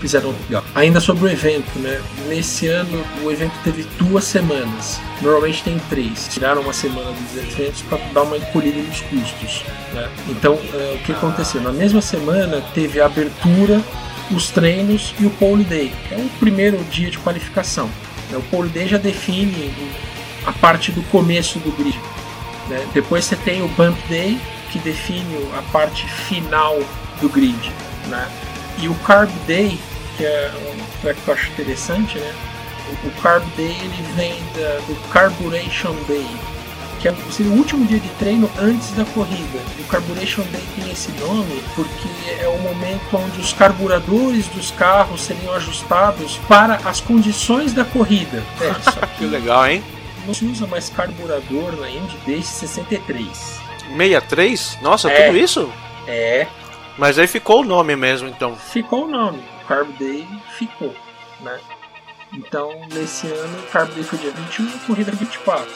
fizeram 0.03 0.36
legal. 0.50 0.62
Ainda 0.75 1.00
sobre 1.00 1.24
o 1.24 1.29
evento, 1.29 1.79
né? 1.79 2.01
Nesse 2.27 2.67
ano 2.67 3.05
o 3.24 3.31
evento 3.31 3.53
teve 3.63 3.83
duas 3.98 4.25
semanas. 4.25 5.00
Normalmente 5.22 5.63
tem 5.63 5.79
três. 5.89 6.27
Tiraram 6.29 6.62
uma 6.62 6.74
semana 6.74 7.10
dos 7.10 7.38
eventos 7.38 7.81
para 7.83 7.98
dar 8.13 8.24
uma 8.24 8.36
encolhida 8.36 8.81
nos 8.81 9.00
custos. 9.00 9.63
Né? 9.93 10.10
Então, 10.27 10.60
eh, 10.74 10.98
o 11.00 11.05
que 11.05 11.13
aconteceu? 11.13 11.62
Na 11.62 11.72
mesma 11.72 12.01
semana 12.01 12.62
teve 12.74 13.00
a 13.00 13.05
abertura, 13.05 13.81
os 14.29 14.50
treinos 14.50 15.15
e 15.22 15.25
o 15.25 15.29
pole 15.29 15.63
day, 15.63 15.93
que 16.10 16.15
é 16.15 16.17
o 16.17 16.29
primeiro 16.38 16.83
dia 16.91 17.10
de 17.10 17.17
qualificação. 17.19 17.89
né? 18.29 18.38
O 18.38 18.41
pole 18.43 18.67
day 18.67 18.89
já 18.89 18.98
define 18.98 19.74
a 20.45 20.51
parte 20.51 20.91
do 20.91 21.01
começo 21.03 21.60
do 21.60 21.72
grid. 21.72 21.98
né? 22.67 22.86
Depois 22.93 23.24
você 23.24 23.38
tem 23.38 23.62
o 23.63 23.69
bump 23.69 23.98
day, 24.10 24.38
que 24.69 24.79
define 24.79 25.38
a 25.57 25.62
parte 25.72 26.05
final 26.07 26.77
do 27.22 27.29
grid. 27.29 27.72
Né? 28.07 28.27
E 28.79 28.89
o 28.89 28.95
Carb 28.95 29.29
Day, 29.48 29.79
que 30.17 30.25
é 30.25 30.51
um 30.74 31.01
track 31.01 31.20
que 31.22 31.27
eu 31.27 31.34
acho 31.34 31.51
interessante, 31.51 32.17
né? 32.17 32.34
O, 33.03 33.08
o 33.08 33.12
Carb 33.22 33.43
Day 33.55 33.75
ele 33.82 34.03
vem 34.15 34.36
da- 34.55 34.79
do 34.88 34.96
Carburation 35.10 35.96
Day, 36.08 36.27
que 37.00 37.08
é 37.08 37.13
seria 37.32 37.51
o 37.51 37.55
último 37.58 37.86
dia 37.86 38.00
de 38.00 38.10
treino 38.20 38.50
antes 38.60 38.91
da 38.91 39.05
corrida. 39.05 39.60
E 39.77 39.82
o 39.82 39.86
Carburation 39.86 40.43
Day 40.51 40.63
tem 40.75 40.91
esse 40.91 41.12
nome 41.13 41.63
porque 41.75 42.08
é 42.41 42.48
o 42.48 42.58
momento 42.60 43.17
onde 43.17 43.39
os 43.39 43.53
carburadores 43.53 44.48
dos 44.48 44.72
carros 44.72 45.22
seriam 45.22 45.53
ajustados 45.53 46.38
para 46.48 46.75
as 46.86 47.00
condições 47.01 47.74
da 47.74 47.84
corrida. 47.86 48.43
É, 48.62 48.74
só 48.84 48.91
Que 48.91 49.08
que 49.20 49.25
legal, 49.25 49.67
hein? 49.67 49.84
não 50.25 50.34
se 50.34 50.46
usa 50.46 50.65
mais 50.67 50.88
carburador 50.89 51.75
na 51.77 51.89
Indy 51.89 52.17
desde 52.25 52.46
63. 52.48 53.27
63? 53.89 54.77
Nossa, 54.82 55.10
É. 55.10 55.25
tudo 55.27 55.38
isso? 55.38 55.70
É, 56.08 56.48
Mas 56.98 57.17
aí 57.20 57.27
ficou 57.27 57.62
o 57.62 57.65
nome 57.65 57.96
mesmo, 57.96 58.27
então. 58.29 58.55
ficou 58.55 59.05
o 59.05 59.08
nome. 59.10 59.41
Carb 59.67 59.89
Day 59.98 60.27
ficou, 60.58 60.96
né? 61.41 61.60
Então, 62.34 62.72
nesse 62.91 63.27
ano, 63.27 63.60
o 63.60 63.72
Carb 63.72 63.91
Day 63.93 64.03
foi 64.03 64.17
dia 64.20 64.32
21 64.32 64.65
e 64.65 64.74
a 64.74 64.88
corrida 64.88 65.12
24. 65.12 65.67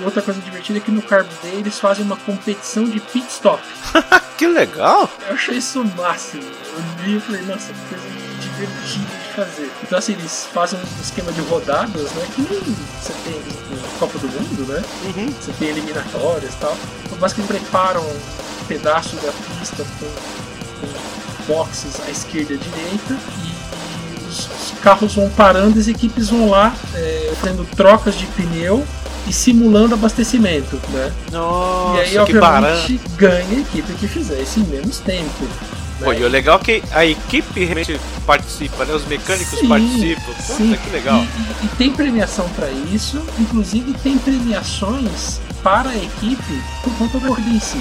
E 0.00 0.04
outra 0.04 0.22
coisa 0.22 0.40
divertida 0.40 0.78
é 0.78 0.82
que 0.82 0.90
no 0.90 1.02
Carb 1.02 1.26
Day 1.42 1.56
eles 1.56 1.80
fazem 1.80 2.04
uma 2.04 2.16
competição 2.16 2.84
de 2.84 3.00
pit 3.00 3.26
stop. 3.28 3.62
Que 4.36 4.46
legal! 4.46 5.08
Eu 5.28 5.34
achei 5.34 5.56
isso 5.56 5.80
o 5.80 5.96
máximo. 5.96 6.42
Eu 6.42 6.82
vi 7.02 7.16
e 7.16 7.20
falei, 7.20 7.40
nossa, 7.46 7.72
que 7.72 7.80
coisa 7.88 8.04
divertida 8.38 9.06
de 9.06 9.32
fazer. 9.34 9.72
Então, 9.82 9.98
assim, 9.98 10.12
eles 10.12 10.46
fazem 10.52 10.78
um 10.78 11.00
esquema 11.00 11.32
de 11.32 11.40
rodadas, 11.40 12.12
né? 12.12 12.28
Que 12.34 12.42
nem 12.42 12.60
você 12.60 13.14
tem 13.24 13.32
no 13.32 13.98
Copa 13.98 14.18
do 14.18 14.28
Mundo, 14.28 14.70
né? 14.70 14.82
Uhum. 15.04 15.32
Você 15.32 15.52
tem 15.52 15.68
eliminatórias 15.68 16.52
e 16.52 16.56
tal. 16.58 16.76
Então, 17.06 17.16
basicamente 17.16 17.48
preparam 17.48 18.02
um 18.02 18.64
pedaço 18.68 19.16
da 19.16 19.32
pista 19.32 19.82
com, 19.98 20.86
com 20.86 21.15
boxes 21.46 22.00
à 22.06 22.10
esquerda 22.10 22.54
e 22.54 22.56
à 22.56 22.58
direita 22.58 23.16
e 23.44 24.26
os, 24.28 24.38
os 24.40 24.78
carros 24.82 25.14
vão 25.14 25.28
parando 25.30 25.76
e 25.78 25.80
as 25.80 25.88
equipes 25.88 26.28
vão 26.30 26.50
lá 26.50 26.74
é, 26.94 27.32
fazendo 27.40 27.64
trocas 27.76 28.14
de 28.16 28.26
pneu 28.26 28.84
e 29.28 29.32
simulando 29.32 29.94
abastecimento, 29.94 30.80
né? 30.90 31.12
Nossa, 31.32 31.96
e 31.98 32.00
aí, 32.00 32.18
obviamente, 32.18 33.00
ganha 33.16 33.56
a 33.58 33.60
equipe 33.60 33.92
que 33.94 34.06
fizer 34.06 34.40
isso 34.40 34.60
em 34.60 34.64
menos 34.64 34.98
tempo. 34.98 35.42
né? 35.42 36.04
Pô, 36.04 36.12
e 36.12 36.22
o 36.22 36.28
legal 36.28 36.60
é 36.60 36.64
que 36.64 36.82
a 36.92 37.04
equipe 37.04 37.64
realmente 37.64 37.98
participa, 38.24 38.84
né? 38.84 38.94
Os 38.94 39.04
mecânicos 39.06 39.58
Sim, 39.58 39.66
participam. 39.68 40.22
Puta, 40.26 40.42
sim. 40.42 40.78
que 40.84 40.90
legal. 40.90 41.18
E, 41.18 41.22
e- 41.24 41.66
e 41.66 41.68
tem 41.76 41.90
premiação 41.90 42.48
para 42.50 42.68
isso, 42.70 43.20
inclusive 43.40 43.94
tem 44.02 44.16
premiações 44.18 45.40
para 45.62 45.90
a 45.90 45.96
equipe 45.96 46.62
por 46.84 46.92
conta 46.96 47.18
da 47.18 47.26
corrida 47.26 47.48
em 47.50 47.58
si. 47.60 47.80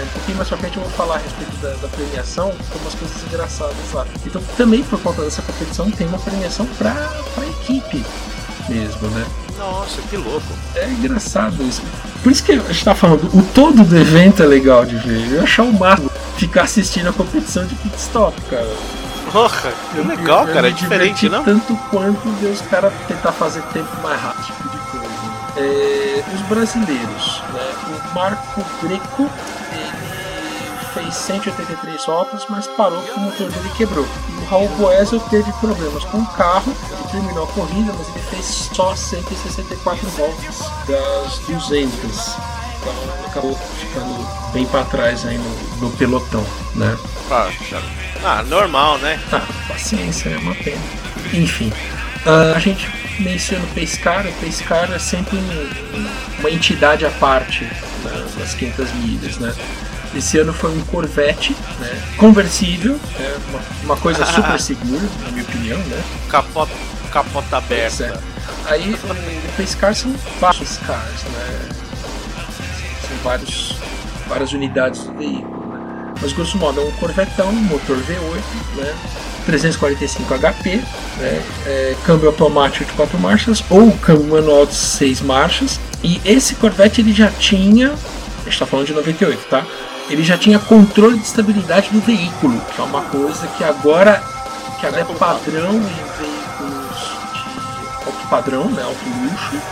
Né, 0.00 0.06
Um 0.06 0.12
pouquinho 0.12 0.36
mais 0.38 0.48
pra 0.48 0.58
frente 0.58 0.76
eu 0.76 0.82
vou 0.82 0.92
falar 0.92 1.16
a 1.16 1.18
respeito 1.18 1.56
da, 1.56 1.70
da 1.70 1.88
premiação, 1.88 2.50
tem 2.50 2.80
umas 2.80 2.94
coisas 2.94 3.22
engraçadas 3.24 3.76
lá. 3.92 4.06
Então 4.26 4.42
também 4.56 4.82
por 4.82 5.00
conta 5.00 5.22
dessa 5.22 5.42
competição 5.42 5.90
tem 5.90 6.06
uma 6.06 6.18
premiação 6.18 6.66
para 6.78 6.90
a 6.92 7.46
equipe 7.46 8.04
mesmo, 8.68 9.08
né? 9.08 9.26
Nossa, 9.58 10.00
que 10.08 10.16
louco. 10.16 10.46
É 10.74 10.88
engraçado 10.88 11.62
isso. 11.62 11.82
Por 12.22 12.32
isso 12.32 12.42
que 12.42 12.52
a 12.52 12.56
gente 12.58 12.84
tá 12.84 12.94
falando, 12.94 13.24
o 13.36 13.42
todo 13.54 13.84
do 13.84 13.96
evento 13.98 14.42
é 14.42 14.46
legal 14.46 14.86
de 14.86 14.96
ver. 14.96 15.32
Eu 15.32 15.42
achar 15.42 15.64
o 15.64 15.72
máximo 15.72 16.10
ficar 16.36 16.62
assistindo 16.62 17.08
a 17.08 17.12
competição 17.12 17.66
de 17.66 17.74
pit 17.74 17.94
stop, 17.98 18.40
cara. 18.42 18.68
Porra, 19.30 19.72
que 19.92 20.00
legal, 20.00 20.46
Eu 20.48 20.54
cara. 20.54 20.68
É 20.68 20.72
diferente, 20.72 21.28
não? 21.28 21.44
Tanto 21.44 21.76
quanto 21.90 22.28
ver 22.40 22.48
os 22.48 22.60
caras 22.62 22.92
tentar 23.06 23.32
fazer 23.32 23.62
tempo 23.72 23.88
mais 24.02 24.20
rápido, 24.20 24.44
tipo 24.46 24.68
de 24.68 24.78
coisa. 24.90 25.10
É, 25.56 26.24
os 26.34 26.40
brasileiros, 26.42 27.42
né? 27.52 27.72
O 28.10 28.14
Marco 28.14 28.64
Greco, 28.82 29.30
fez 30.94 31.14
183 31.14 32.04
voltas, 32.06 32.44
mas 32.48 32.66
parou 32.68 33.00
porque 33.02 33.18
o 33.18 33.22
motor 33.22 33.50
dele 33.50 33.70
quebrou. 33.76 34.06
E 34.28 34.42
o 34.42 34.44
Raul 34.46 34.68
Boesel 34.76 35.20
teve 35.30 35.52
problemas 35.54 36.04
com 36.04 36.18
o 36.18 36.26
carro, 36.26 36.74
ele 36.90 37.08
terminou 37.10 37.44
a 37.44 37.46
corrida, 37.48 37.92
mas 37.96 38.08
ele 38.08 38.24
fez 38.30 38.70
só 38.74 38.94
164 38.94 40.08
voltas 40.10 40.58
das 40.86 41.38
200. 41.46 42.36
Então 42.80 42.94
acabou 43.26 43.54
ficando 43.78 44.26
bem 44.52 44.64
para 44.66 44.84
trás 44.84 45.26
aí 45.26 45.36
no, 45.38 45.50
no 45.80 45.90
pelotão, 45.96 46.44
né? 46.74 46.96
Poxa. 47.28 47.82
Ah, 48.24 48.42
normal, 48.42 48.98
né? 48.98 49.18
Ah, 49.32 49.42
paciência, 49.68 50.30
é 50.30 50.38
uma 50.38 50.54
pena. 50.54 50.80
Enfim, 51.32 51.72
ah, 52.26 52.54
a 52.56 52.58
gente 52.58 52.88
menciona 53.20 53.62
o 53.64 53.68
Pescar, 53.68 54.26
o 54.26 54.32
Pescar 54.34 54.90
é 54.92 54.98
sempre 54.98 55.36
um- 55.36 56.40
uma 56.40 56.50
entidade 56.50 57.04
à 57.04 57.10
parte 57.10 57.64
né, 57.64 58.26
das 58.38 58.54
500 58.54 58.90
milhas, 58.94 59.36
né? 59.38 59.54
Esse 60.14 60.38
ano 60.38 60.52
foi 60.52 60.70
um 60.76 60.80
Corvette, 60.86 61.54
né, 61.78 62.02
conversível, 62.16 62.98
né, 63.18 63.36
uma, 63.48 63.60
uma 63.84 63.96
coisa 63.96 64.24
super 64.26 64.60
segura, 64.60 65.02
na 65.24 65.30
minha 65.30 65.44
opinião, 65.44 65.78
né? 65.78 66.02
Capota, 66.28 66.72
capota 67.12 67.62
Pois 67.66 68.00
aberta. 68.00 68.04
é. 68.66 68.72
Aí 68.72 68.92
o, 68.92 68.94
o 69.12 69.52
Pescar 69.56 69.94
são 69.94 70.12
vários 70.40 70.78
cars, 70.78 71.22
né? 71.32 71.68
São 73.06 73.16
vários, 73.22 73.76
várias 74.28 74.52
unidades 74.52 75.04
do 75.04 75.12
veículo. 75.14 75.66
Né? 75.68 76.14
Mas 76.20 76.32
grosso 76.32 76.58
modo 76.58 76.80
é 76.80 76.84
um 76.84 76.90
Corvetão, 76.92 77.52
motor 77.52 77.96
V8, 77.96 78.76
né? 78.76 78.94
345 79.46 80.34
HP, 80.38 80.76
né? 81.18 81.42
É, 81.66 81.96
câmbio 82.04 82.28
automático 82.28 82.84
de 82.84 82.92
4 82.92 83.18
marchas 83.18 83.64
ou 83.70 83.90
câmbio 83.98 84.26
manual 84.26 84.66
de 84.66 84.74
6 84.74 85.20
marchas. 85.22 85.80
E 86.02 86.20
esse 86.24 86.54
Corvette 86.56 87.00
ele 87.00 87.12
já 87.12 87.30
tinha, 87.30 87.88
a 87.92 88.44
gente 88.44 88.48
está 88.52 88.66
falando 88.66 88.86
de 88.86 88.92
98, 88.92 89.46
tá? 89.48 89.64
Ele 90.10 90.24
já 90.24 90.36
tinha 90.36 90.58
controle 90.58 91.18
de 91.18 91.24
estabilidade 91.24 91.88
do 91.90 92.00
veículo, 92.00 92.60
que 92.74 92.80
é 92.80 92.84
uma 92.84 93.02
coisa 93.02 93.46
que 93.56 93.62
agora, 93.62 94.20
que 94.80 94.86
agora 94.86 95.02
é 95.02 95.14
padrão 95.14 95.70
em 95.70 95.80
veículos 96.18 96.98
de 97.32 98.06
alto 98.06 98.28
padrão, 98.28 98.64
né, 98.64 98.82
alto 98.82 98.98
luxo, 99.22 99.62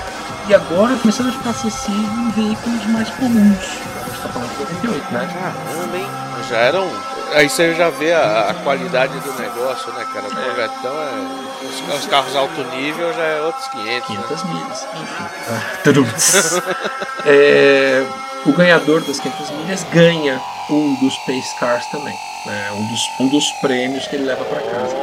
e 0.49 0.54
agora 0.54 0.97
começando 0.97 1.30
a 1.30 1.33
ficar 1.33 1.50
acessível 1.50 1.99
em 1.99 2.30
veículos 2.30 2.87
mais 2.87 3.11
comuns. 3.11 3.59
A 3.59 4.04
gente 4.04 4.16
está 4.16 4.28
falando 4.28 4.49
de 4.49 4.87
98, 4.87 5.12
né? 5.12 5.28
Caramba, 5.35 5.97
hein? 5.97 6.07
Já 6.49 6.57
eram. 6.57 6.88
Aí 7.35 7.49
você 7.49 7.75
já 7.75 7.90
vê 7.90 8.12
a, 8.12 8.50
a 8.50 8.54
qualidade 8.54 9.18
do 9.18 9.33
negócio, 9.35 9.92
né, 9.92 10.07
cara? 10.14 10.28
O 10.28 10.33
É. 10.33 10.45
Corvetão 10.45 10.92
é. 10.92 11.66
Os, 11.66 12.00
os 12.00 12.07
carros 12.07 12.35
alto 12.37 12.62
nível 12.76 13.12
já 13.12 13.23
é 13.25 13.40
outros 13.42 13.66
500, 13.68 13.88
né? 13.90 14.00
500 14.07 14.45
milhas, 14.45 14.87
enfim. 14.95 15.25
Ah. 15.50 16.99
É, 17.30 18.07
o 18.47 18.52
ganhador 18.52 19.02
das 19.04 19.18
500 19.21 19.50
milhas 19.50 19.85
ganha 19.92 20.40
um 20.71 20.95
dos 20.97 21.16
Pace 21.18 21.54
Cars 21.59 21.87
também. 21.87 22.14
né, 22.47 22.71
um, 22.73 22.87
dos, 22.87 23.11
um 23.21 23.28
dos 23.28 23.50
prêmios 23.61 24.07
que 24.07 24.16
ele 24.16 24.25
leva 24.25 24.45
para 24.45 24.61
casa. 24.61 24.97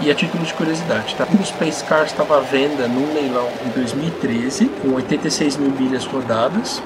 E 0.00 0.10
a 0.10 0.14
título 0.14 0.42
de 0.44 0.52
curiosidade, 0.54 1.14
tá? 1.14 1.26
um 1.32 1.36
dos 1.36 1.50
Pace 1.52 1.84
Cars 1.84 2.10
estava 2.10 2.38
à 2.38 2.40
venda 2.40 2.88
num 2.88 3.14
leilão 3.14 3.48
em 3.64 3.68
2013, 3.70 4.66
com 4.82 4.94
86 4.94 5.56
mil 5.58 5.70
milhas 5.70 6.04
rodadas. 6.04 6.82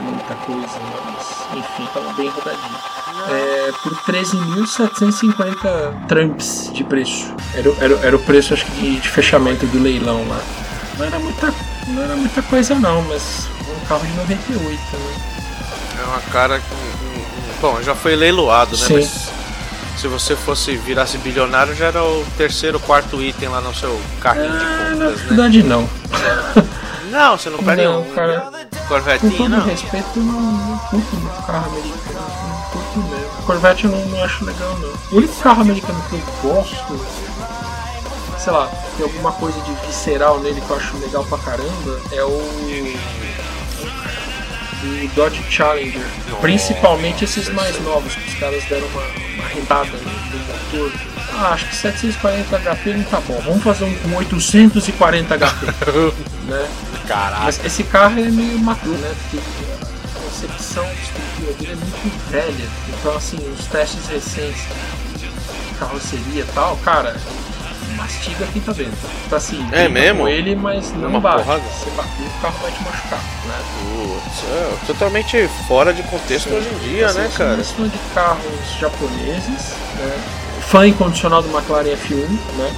Muita 0.00 0.34
coisa, 0.34 0.80
mas 1.06 1.26
enfim, 1.58 1.84
estava 1.84 2.12
bem 2.14 2.28
rodadinho. 2.28 2.78
É, 3.30 3.72
por 3.82 3.94
13.750 4.02 6.06
tramps 6.08 6.70
de 6.74 6.84
preço. 6.84 7.32
Era, 7.54 7.70
era, 7.80 7.94
era 8.06 8.16
o 8.16 8.18
preço, 8.18 8.52
acho 8.52 8.66
que, 8.66 8.72
de, 8.72 9.00
de 9.00 9.08
fechamento 9.08 9.64
do 9.66 9.80
leilão 9.80 10.26
lá. 10.28 10.40
Não 10.98 11.06
era 11.06 11.18
muita, 11.18 11.54
não 11.88 12.02
era 12.02 12.16
muita 12.16 12.42
coisa, 12.42 12.74
não, 12.74 13.02
mas 13.02 13.48
um 13.68 13.86
carro 13.86 14.06
de 14.06 14.12
98, 14.14 14.80
né? 14.96 15.16
É 16.02 16.06
uma 16.06 16.20
cara 16.32 16.58
com. 16.60 16.74
um- 16.74 17.24
Bom, 17.60 17.82
já 17.82 17.94
foi 17.94 18.14
leiloado, 18.16 18.76
né? 18.76 18.86
Sim. 18.86 18.94
Mas 18.94 19.30
se 19.96 20.08
você 20.08 20.36
fosse 20.36 20.76
virasse 20.76 21.16
bilionário, 21.18 21.74
já 21.74 21.86
era 21.86 22.02
o 22.04 22.24
terceiro, 22.36 22.78
quarto 22.80 23.22
item 23.22 23.48
lá 23.48 23.60
no 23.60 23.74
seu 23.74 23.98
carrinho 24.20 24.50
de 24.58 24.64
Ah, 24.64 24.68
na 24.68 24.90
compras, 24.90 25.20
né? 25.20 25.26
verdade, 25.28 25.62
não. 25.62 25.88
Não, 27.10 27.38
você 27.38 27.48
não 27.48 27.58
pega 27.62 27.84
Não, 27.84 28.00
um. 28.02 28.10
cara. 28.14 28.40
Com 28.40 28.88
Corvetinho, 28.88 29.36
todo 29.36 29.48
não? 29.48 29.64
respeito, 29.64 30.06
eu 30.16 30.22
não, 30.22 30.32
não 30.42 30.78
curto 30.78 31.16
muito 31.16 31.42
carro 31.46 31.66
americano. 31.70 32.26
Não 32.48 32.62
curto 32.70 32.98
mesmo. 32.98 33.28
Corvette 33.46 33.84
eu 33.84 33.90
não, 33.92 34.04
não 34.06 34.24
acho 34.24 34.44
legal, 34.44 34.78
não. 34.80 34.88
O 35.12 35.16
único 35.18 35.34
carro 35.42 35.60
americano 35.62 36.04
que 36.10 36.16
eu 36.16 36.22
gosto, 36.52 37.00
sei 38.44 38.52
lá, 38.52 38.70
tem 38.98 39.06
alguma 39.06 39.32
coisa 39.32 39.58
de 39.62 39.72
visceral 39.86 40.38
nele 40.40 40.60
que 40.60 40.68
eu 40.68 40.76
acho 40.76 40.98
legal 40.98 41.24
pra 41.24 41.38
caramba, 41.38 42.00
é 42.12 42.22
o. 42.22 43.14
O 44.84 45.08
Dodge 45.14 45.42
Challenger. 45.50 46.04
Principalmente 46.42 47.24
esses 47.24 47.48
mais 47.48 47.80
novos, 47.80 48.14
que 48.14 48.28
os 48.28 48.34
caras 48.34 48.62
deram 48.64 48.86
uma, 48.88 49.00
uma 49.00 49.48
rentada 49.48 49.88
no, 49.88 49.96
no 49.96 50.46
motor. 50.46 50.92
Ah, 51.32 51.54
acho 51.54 51.66
que 51.70 51.74
740 51.74 52.58
HP 52.58 52.92
não 52.92 53.04
tá 53.04 53.18
bom. 53.20 53.40
Vamos 53.46 53.62
fazer 53.62 53.84
um 53.84 53.94
com 53.94 54.14
840 54.16 55.38
HP. 55.38 55.66
né? 56.48 56.68
Caralho. 57.08 57.44
Mas 57.44 57.64
esse 57.64 57.82
carro 57.84 58.20
é 58.20 58.24
meio 58.24 58.58
maturo, 58.58 58.98
né? 58.98 59.14
Porque 59.22 59.38
a 59.38 60.20
concepção 60.20 60.84
de 60.84 61.00
estrutura 61.00 61.52
dele 61.54 61.72
é 61.72 61.76
muito 61.76 62.30
velha. 62.30 62.68
Então, 62.90 63.16
assim, 63.16 63.38
os 63.58 63.66
testes 63.68 64.06
recentes 64.06 64.64
de 65.16 65.78
carroceria 65.78 66.42
e 66.42 66.52
tal, 66.54 66.76
cara, 66.84 67.16
mastiga 67.96 68.46
quem 68.52 68.62
tá 68.62 68.72
dentro. 68.72 68.96
Tá 69.30 69.36
assim, 69.36 69.60
É 69.72 69.84
brinca 69.84 69.88
mesmo? 69.90 70.20
com 70.20 70.28
ele, 70.28 70.54
mas 70.56 70.92
não 70.94 71.08
Uma 71.08 71.20
bate. 71.20 71.42
porrada? 71.44 71.62
Se 71.70 71.90
bater, 71.90 72.26
o 72.26 72.40
carro 72.42 72.54
vai 72.62 72.70
te 72.72 72.82
machucar, 72.82 73.18
né? 73.18 73.58
Putz, 73.80 74.44
é 74.50 74.86
totalmente 74.86 75.48
fora 75.68 75.92
de 75.92 76.02
contexto 76.04 76.48
hoje 76.52 76.68
em 76.68 76.78
dia, 76.90 77.06
Assim, 77.06 77.18
né, 77.18 77.30
cara? 77.36 77.64
fã 77.64 77.88
de 77.88 77.98
carros 78.14 78.78
japoneses, 78.80 79.74
né? 79.98 80.24
Fã 80.68 80.86
incondicional 80.86 81.42
do 81.42 81.48
McLaren 81.56 81.90
F1, 81.96 82.28
né? 82.56 82.76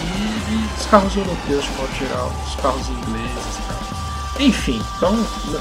E, 0.00 0.52
e 0.52 0.68
dos 0.76 0.86
carros 0.86 1.14
europeus 1.16 1.64
de 1.64 1.70
modo 1.72 1.94
geral, 1.98 2.32
os 2.46 2.54
carros 2.56 2.88
ingleses 2.88 3.56
e 3.58 3.62
tal. 3.68 3.78
Enfim, 4.40 4.80
então 4.96 5.12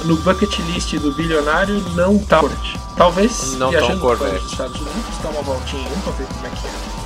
no- 0.05 0.17
bucket 0.17 0.59
list 0.59 0.93
do 0.97 1.11
bilionário 1.11 1.79
não 1.95 2.19
tá 2.19 2.41
forte. 2.41 2.79
Talvez 2.95 3.53
Não 3.57 3.71
tá 3.71 3.79
viajando 3.79 3.99
para 4.05 4.17
Corvette. 4.17 4.45
os 4.45 4.51
Estados 4.51 4.79
Unidos, 4.79 5.17
dar 5.23 5.29
uma 5.29 5.41
voltinha 5.41 5.81
aí 5.87 5.97
pra 6.03 6.11
ver 6.13 6.25
como 6.27 6.45
é 6.45 6.49
que 6.51 6.67
é. 6.67 6.96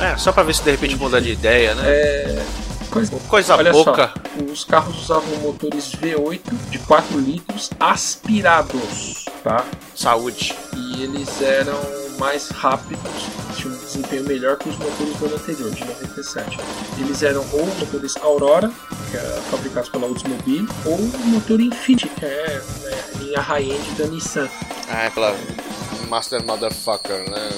É, 0.00 0.16
só 0.16 0.32
pra 0.32 0.42
ver 0.42 0.54
se 0.54 0.62
de 0.62 0.70
repente 0.72 0.96
muda 0.96 1.20
de 1.20 1.32
ideia, 1.32 1.74
né? 1.74 1.82
É, 1.86 2.44
Coisa, 2.90 3.16
Coisa 3.28 3.56
olha 3.56 3.72
pouca. 3.72 4.12
só, 4.14 4.44
os 4.52 4.64
carros 4.64 4.96
usavam 5.02 5.36
motores 5.38 5.92
V8 5.96 6.40
de 6.70 6.78
4 6.78 7.18
litros 7.18 7.70
aspirados, 7.80 9.24
tá? 9.42 9.64
Saúde. 9.96 10.54
e 10.76 11.02
eles 11.02 11.42
eram 11.42 11.76
mais 12.18 12.48
rápidos, 12.50 13.10
tinham 13.56 13.74
um 13.74 13.78
desempenho 13.78 14.22
melhor 14.24 14.56
que 14.56 14.68
os 14.68 14.76
motores 14.78 15.16
do 15.16 15.26
ano 15.26 15.34
anterior, 15.34 15.70
de 15.72 15.84
97. 15.84 16.58
Eles 16.98 17.22
eram 17.24 17.44
ou 17.52 17.66
motores 17.66 18.16
Aurora, 18.18 18.70
que 19.10 19.16
é 19.16 19.42
fabricados 19.50 19.88
pela 19.88 20.06
Oldsmobile, 20.06 20.68
ou 20.84 20.94
o 20.94 21.26
motor 21.26 21.60
Infiniti, 21.60 22.08
que 22.08 22.24
é 22.24 22.62
né, 22.82 23.04
linha 23.18 23.40
high-end 23.40 23.90
da 23.98 24.06
Nissan. 24.06 24.48
Ah, 24.88 25.04
é 25.04 25.10
pela 25.10 25.34
Master 26.08 26.44
Motherfucker, 26.46 27.28
né? 27.28 27.50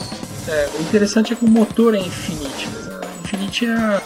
É, 0.49 0.69
o 0.79 0.83
interessante 0.83 1.33
é 1.33 1.37
que 1.37 1.45
o 1.45 1.49
motor 1.49 1.95
é 1.95 1.99
Infiniti, 1.99 2.69
mas 2.73 2.89
a 2.89 3.01
Infiniti 3.25 3.67
é 3.67 3.71
a, 3.73 4.03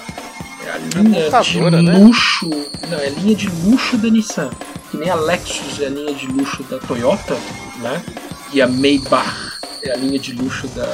é 0.67 0.71
a 0.73 0.79
linha 0.79 0.91
de 0.91 1.09
montadora, 1.25 1.83
né? 1.83 1.99
luxo, 1.99 2.49
não, 2.89 2.99
é 2.99 3.07
a 3.07 3.11
linha 3.11 3.35
de 3.35 3.49
luxo 3.65 3.97
da 3.99 4.09
Nissan, 4.09 4.51
que 4.91 4.97
nem 4.97 5.11
a 5.11 5.15
Lexus 5.15 5.81
é 5.81 5.87
a 5.87 5.91
linha 5.91 6.15
de 6.15 6.27
luxo 6.29 6.63
da 6.65 6.79
Toyota, 6.79 7.35
né? 7.83 8.03
E 8.53 8.61
a 8.63 8.67
Maybach 8.67 9.53
é 9.83 9.93
a 9.93 9.97
linha 9.97 10.19
de 10.19 10.33
luxo 10.33 10.67
da, 10.69 10.89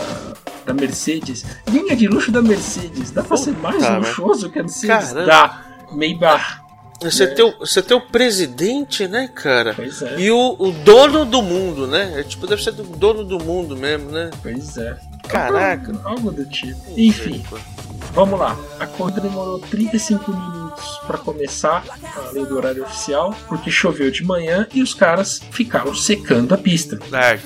da 0.67 0.75
Mercedes. 0.75 1.45
Linha 1.71 1.95
de 1.97 2.09
luxo 2.09 2.31
da 2.33 2.43
Mercedes, 2.43 3.11
dá 3.13 3.23
pra 3.23 3.37
ser 3.37 3.53
mais 3.57 3.77
Puta, 3.77 3.97
luxuoso 3.99 4.51
que 4.51 4.59
a 4.59 4.63
Mercedes 4.63 4.89
Caramba. 5.13 5.27
da 5.27 5.65
Maybach. 5.93 6.67
Você, 7.03 7.25
É. 7.25 7.27
tem 7.27 7.45
o, 7.45 7.59
você 7.59 7.83
tem 7.83 7.95
o 7.95 8.01
presidente, 8.01 9.07
né, 9.07 9.29
cara? 9.29 9.75
Pois 9.75 10.01
é, 10.01 10.19
E 10.19 10.31
o, 10.31 10.57
o 10.59 10.73
dono 10.73 11.27
do 11.27 11.43
mundo, 11.43 11.87
né? 11.87 12.21
É, 12.21 12.23
tipo, 12.23 12.47
deve 12.47 12.63
ser 12.65 12.73
do 12.73 12.83
dono 12.85 13.23
do 13.23 13.39
mundo 13.39 13.77
mesmo, 13.77 14.11
né? 14.11 14.31
pois 14.43 14.79
é. 14.79 14.97
Caraca. 15.29 15.93
Algo 16.05 16.31
do 16.31 16.45
tipo. 16.47 16.81
Enfim, 16.97 17.45
Vamos 18.17 18.39
lá. 18.39 18.57
A 18.81 18.87
corrida 18.87 19.21
demorou 19.21 19.59
35 19.59 20.31
minutos 20.31 21.01
para 21.07 21.19
começar, 21.19 21.85
além 22.17 22.47
do 22.47 22.57
horário 22.57 22.83
oficial, 22.83 23.37
porque 23.47 23.71
choveu 23.71 24.11
de 24.11 24.25
manhã 24.25 24.67
e 24.73 24.81
os 24.81 24.95
caras 24.95 25.43
ficaram 25.51 25.95
secando 25.95 26.55
a 26.55 26.57
pista. 26.57 26.99
É, 27.13 27.39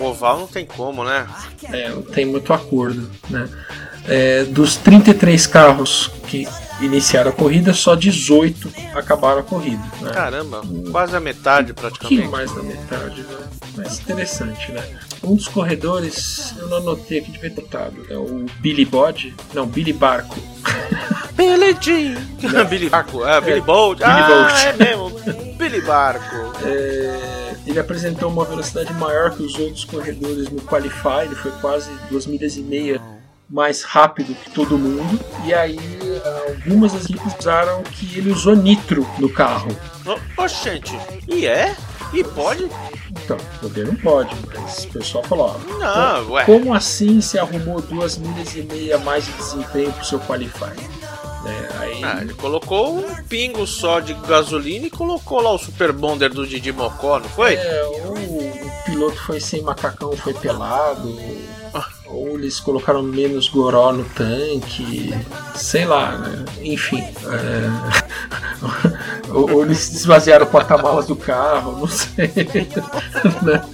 o 0.00 0.06
oval 0.06 0.38
não 0.40 0.46
tem 0.46 0.64
como, 0.64 1.04
né? 1.04 1.26
É, 1.64 1.90
não 1.90 2.00
tem 2.00 2.24
muito 2.24 2.50
acordo, 2.54 3.10
né? 3.28 3.46
É, 4.08 4.44
dos 4.44 4.76
33 4.76 5.46
carros 5.46 6.10
que 6.26 6.48
iniciaram 6.80 7.30
a 7.30 7.32
corrida, 7.32 7.72
só 7.72 7.94
18 7.94 8.72
acabaram 8.94 9.40
a 9.40 9.42
corrida. 9.42 9.82
Né? 10.00 10.10
Caramba, 10.12 10.62
quase 10.90 11.16
a 11.16 11.20
metade 11.20 11.72
Um 11.72 11.74
praticamente. 11.74 12.28
mais 12.28 12.54
da 12.54 12.62
metade, 12.62 13.22
né? 13.22 13.38
Mas 13.76 14.00
interessante, 14.00 14.72
né? 14.72 14.82
Um 15.22 15.36
dos 15.36 15.48
corredores, 15.48 16.54
eu 16.58 16.68
não 16.68 16.78
anotei 16.78 17.18
aqui 17.18 17.32
de 17.32 17.38
deputado, 17.38 18.06
é 18.08 18.16
o 18.16 18.46
Billy 18.58 18.84
Bode, 18.84 19.34
não, 19.54 19.66
Billy 19.66 19.92
Barco. 19.92 20.36
Billy 21.34 21.76
Jean. 21.80 22.66
Billy 22.66 22.88
Barco, 22.88 23.24
é, 23.24 23.40
Billy 23.40 23.60
Bolt. 23.60 23.98
Billy 23.98 24.10
ah, 24.10 24.26
Bolt. 24.26 24.64
é 24.64 24.72
mesmo. 24.72 25.56
Billy 25.56 25.80
Barco. 25.82 26.36
É, 26.64 27.54
ele 27.66 27.78
apresentou 27.78 28.30
uma 28.30 28.44
velocidade 28.44 28.92
maior 28.94 29.30
que 29.30 29.42
os 29.42 29.54
outros 29.58 29.84
corredores 29.84 30.50
no 30.50 30.60
Qualify, 30.62 31.24
ele 31.24 31.34
foi 31.34 31.52
quase 31.60 31.90
duas 32.10 32.26
milhas 32.26 32.56
e 32.56 32.60
meia 32.60 33.00
mais 33.50 33.82
rápido 33.82 34.34
que 34.34 34.50
todo 34.50 34.78
mundo. 34.78 35.18
E 35.44 35.52
aí 35.52 35.78
algumas 36.48 36.92
das 36.92 37.04
equipes 37.04 37.34
usaram 37.38 37.82
que 37.82 38.18
ele 38.18 38.30
usou 38.30 38.54
nitro 38.54 39.06
no 39.18 39.28
carro. 39.28 39.68
Oxente, 40.36 40.96
e 41.28 41.46
é? 41.46 41.74
E 42.12 42.24
pode? 42.24 42.68
Então, 43.10 43.36
poder 43.60 43.86
não 43.86 43.94
pode, 43.96 44.34
mas 44.52 44.84
o 44.84 44.88
pessoal 44.88 45.22
falou, 45.24 45.54
ó, 45.54 45.78
Não, 45.78 46.30
ué. 46.32 46.44
como 46.44 46.74
assim 46.74 47.20
se 47.20 47.38
arrumou 47.38 47.80
duas 47.80 48.16
milhas 48.18 48.54
e 48.56 48.62
meia 48.62 48.98
mais 48.98 49.26
de 49.26 49.32
desempenho 49.32 49.92
pro 49.92 50.04
seu 50.04 50.18
Qualify? 50.20 50.64
Né, 51.44 51.68
aí, 51.78 52.04
Ah, 52.04 52.18
ele 52.20 52.34
colocou 52.34 52.98
um 52.98 53.22
pingo 53.28 53.64
só 53.66 54.00
de 54.00 54.12
gasolina 54.14 54.86
e 54.86 54.90
colocou 54.90 55.40
lá 55.40 55.52
o 55.52 55.58
Super 55.58 55.92
Bonder 55.92 56.30
do 56.32 56.46
Didi 56.46 56.72
Mocó, 56.72 57.18
não 57.20 57.28
foi? 57.28 57.54
É, 57.54 57.82
ou 57.84 58.14
o 58.16 58.70
piloto 58.84 59.16
foi 59.22 59.40
sem 59.40 59.62
macacão, 59.62 60.14
foi 60.16 60.34
pelado, 60.34 61.08
ou 62.20 62.38
eles 62.38 62.60
colocaram 62.60 63.02
menos 63.02 63.48
goró 63.48 63.92
no 63.92 64.04
tanque, 64.04 65.14
sei 65.54 65.86
lá, 65.86 66.18
né? 66.18 66.44
Enfim. 66.60 67.02
é, 67.02 67.70
ou, 69.32 69.64
eles 69.64 69.94
esvaziaram 69.94 70.44
o 70.44 70.48
porta-malas 70.50 71.06
do 71.06 71.16
carro, 71.16 71.78
não 71.78 71.88
sei. 71.88 72.30
né? 73.42 73.64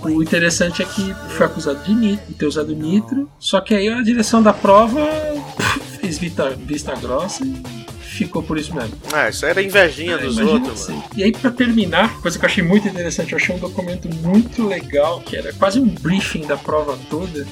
O 0.00 0.22
interessante 0.22 0.82
é 0.82 0.86
que 0.86 1.14
foi 1.36 1.46
acusado 1.46 1.84
de 1.84 1.94
nitro, 1.94 2.26
de 2.26 2.34
ter 2.34 2.46
usado 2.46 2.74
nitro, 2.74 3.30
só 3.38 3.60
que 3.60 3.74
aí 3.74 3.88
a 3.88 4.02
direção 4.02 4.42
da 4.42 4.54
prova 4.54 5.06
fez 6.00 6.18
vista, 6.18 6.50
vista 6.50 6.94
grossa 6.94 7.44
e 7.44 7.62
ficou 8.00 8.42
por 8.42 8.58
isso 8.58 8.74
mesmo. 8.74 8.96
Ah, 9.12 9.28
isso 9.28 9.44
era 9.44 9.62
invejinha 9.62 10.16
dos 10.16 10.36
Imagina 10.36 10.52
outros, 10.52 10.82
assim. 10.82 10.92
mano. 10.92 11.04
E 11.16 11.24
aí, 11.24 11.32
pra 11.32 11.50
terminar, 11.50 12.20
coisa 12.20 12.38
que 12.38 12.44
eu 12.44 12.48
achei 12.48 12.64
muito 12.64 12.88
interessante, 12.88 13.32
eu 13.32 13.38
achei 13.38 13.54
um 13.54 13.58
documento 13.58 14.08
muito 14.16 14.66
legal, 14.66 15.20
que 15.20 15.36
era 15.36 15.52
quase 15.52 15.78
um 15.78 15.88
briefing 15.88 16.46
da 16.46 16.56
prova 16.56 16.98
toda. 17.10 17.46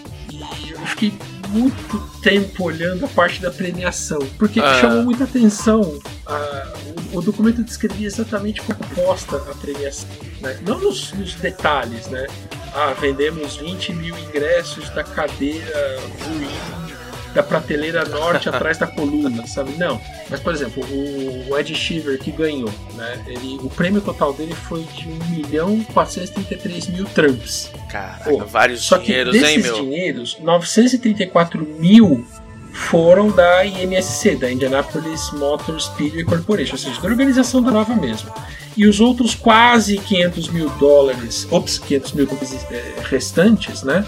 Eu 0.80 0.86
fiquei 0.86 1.12
muito 1.48 1.98
tempo 2.22 2.64
olhando 2.64 3.04
a 3.04 3.08
parte 3.08 3.40
da 3.42 3.50
premiação, 3.50 4.18
porque 4.38 4.60
Ah. 4.60 4.80
chamou 4.80 5.02
muita 5.02 5.24
atenção. 5.24 5.98
a- 6.26 6.72
o, 7.12 7.18
o 7.18 7.22
documento 7.22 7.62
descrevia 7.64 8.06
exatamente 8.06 8.62
como 8.62 8.78
posta 8.94 9.36
a 9.36 9.54
premiação, 9.56 10.08
né? 10.40 10.58
não 10.64 10.78
nos, 10.78 11.12
nos 11.12 11.34
detalhes, 11.34 12.06
né? 12.06 12.26
Ah, 12.72 12.94
vendemos 13.00 13.56
20 13.56 13.92
mil 13.92 14.16
ingressos 14.16 14.88
da 14.90 15.02
cadeira 15.02 15.98
ruim 16.24 16.89
da 17.34 17.42
prateleira 17.42 18.04
norte 18.04 18.48
atrás 18.48 18.78
da 18.78 18.86
coluna, 18.86 19.46
sabe? 19.46 19.72
Não. 19.76 20.00
Mas, 20.28 20.40
por 20.40 20.52
exemplo, 20.52 20.84
o, 20.84 21.58
Ed 21.58 21.74
Shiver 21.74 22.18
que 22.18 22.30
ganhou, 22.30 22.72
né? 22.94 23.22
Ele, 23.26 23.58
o 23.62 23.70
prêmio 23.70 24.00
total 24.00 24.32
dele 24.32 24.54
foi 24.54 24.82
de 24.84 25.08
1 25.08 25.18
milhão 25.30 25.80
433 25.92 26.88
mil 26.88 27.04
trumps. 27.06 27.70
Caraca, 27.88 28.30
Pô, 28.30 28.44
vários 28.44 28.82
Só 28.82 28.98
que 28.98 29.06
dinheiros, 29.06 29.32
desses 29.32 29.48
hein, 29.48 29.58
meu? 29.58 29.74
dinheiros, 29.76 30.38
934 30.40 31.64
mil 31.78 32.26
foram 32.72 33.30
da 33.30 33.64
IMSC, 33.64 34.36
da 34.36 34.50
Indianapolis 34.50 35.30
Motor 35.32 35.80
Speedway 35.80 36.24
Corporation, 36.24 36.72
ou 36.72 36.78
seja, 36.78 37.00
da 37.00 37.08
organização 37.08 37.62
da 37.62 37.70
prova 37.70 37.94
mesmo. 37.94 38.32
E 38.76 38.86
os 38.86 39.00
outros 39.00 39.34
quase 39.34 39.98
500 39.98 40.48
mil 40.48 40.70
dólares, 40.70 41.46
ops, 41.50 41.78
500 41.78 42.12
mil 42.12 42.28
eh, 42.70 42.94
restantes, 43.02 43.82
né? 43.82 44.04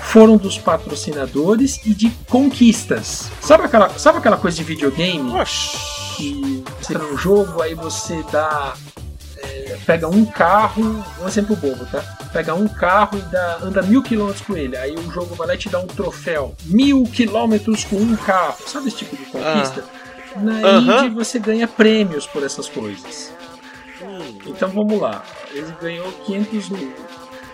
Foram 0.00 0.36
dos 0.36 0.58
patrocinadores 0.58 1.80
e 1.84 1.92
de 1.94 2.10
conquistas. 2.28 3.30
Sabe 3.40 3.64
aquela, 3.64 3.88
sabe 3.98 4.18
aquela 4.18 4.36
coisa 4.36 4.56
de 4.56 4.64
videogame? 4.64 5.30
Oxi. 5.32 5.76
que 6.16 6.64
você 6.80 6.92
tá 6.94 6.98
no 7.00 7.16
jogo, 7.16 7.60
aí 7.62 7.74
você 7.74 8.22
dá. 8.32 8.74
é, 9.36 9.76
pega 9.86 10.08
um 10.08 10.24
carro, 10.24 11.04
um 11.20 11.28
exemplo 11.28 11.54
bobo, 11.56 11.84
tá? 11.86 12.00
Pega 12.32 12.54
um 12.54 12.68
carro 12.68 13.18
e 13.18 13.22
dá, 13.30 13.58
anda 13.62 13.82
mil 13.82 14.02
quilômetros 14.02 14.44
com 14.46 14.56
ele. 14.56 14.76
Aí 14.76 14.94
o 14.94 15.10
jogo 15.10 15.34
vai 15.34 15.46
lá 15.48 15.54
e 15.54 15.58
te 15.58 15.68
dá 15.68 15.78
um 15.78 15.86
troféu. 15.86 16.54
Mil 16.64 17.04
quilômetros 17.04 17.84
com 17.84 17.96
um 17.96 18.16
carro. 18.16 18.56
Sabe 18.66 18.88
esse 18.88 18.98
tipo 18.98 19.16
de 19.16 19.24
conquista? 19.24 19.84
Na 20.36 20.52
Aham. 20.60 21.04
Indy 21.06 21.14
você 21.14 21.38
ganha 21.38 21.66
prêmios 21.66 22.26
por 22.26 22.42
essas 22.42 22.68
coisas. 22.68 23.32
Hum, 24.02 24.38
Então 24.46 24.68
vamos 24.68 25.00
lá. 25.00 25.22
Ele 25.52 25.72
ganhou 25.80 26.10
500 26.26 26.68
mil 26.68 26.92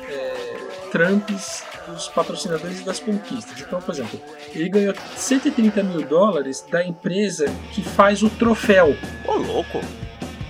é, 0.09 0.57
Trumps 0.93 1.63
dos 1.87 2.09
patrocinadores 2.09 2.81
e 2.81 2.85
das 2.85 2.99
conquistas. 3.01 3.61
Então, 3.61 3.81
por 3.81 3.93
exemplo, 3.93 4.21
ele 4.55 4.69
ganhou 4.69 4.95
130 5.17 5.83
mil 5.83 6.07
dólares 6.07 6.65
da 6.71 6.85
empresa 6.85 7.47
que 7.73 7.83
faz 7.83 8.23
o 8.23 8.31
troféu, 8.31 8.97
Ô, 9.27 9.33
louco. 9.35 9.81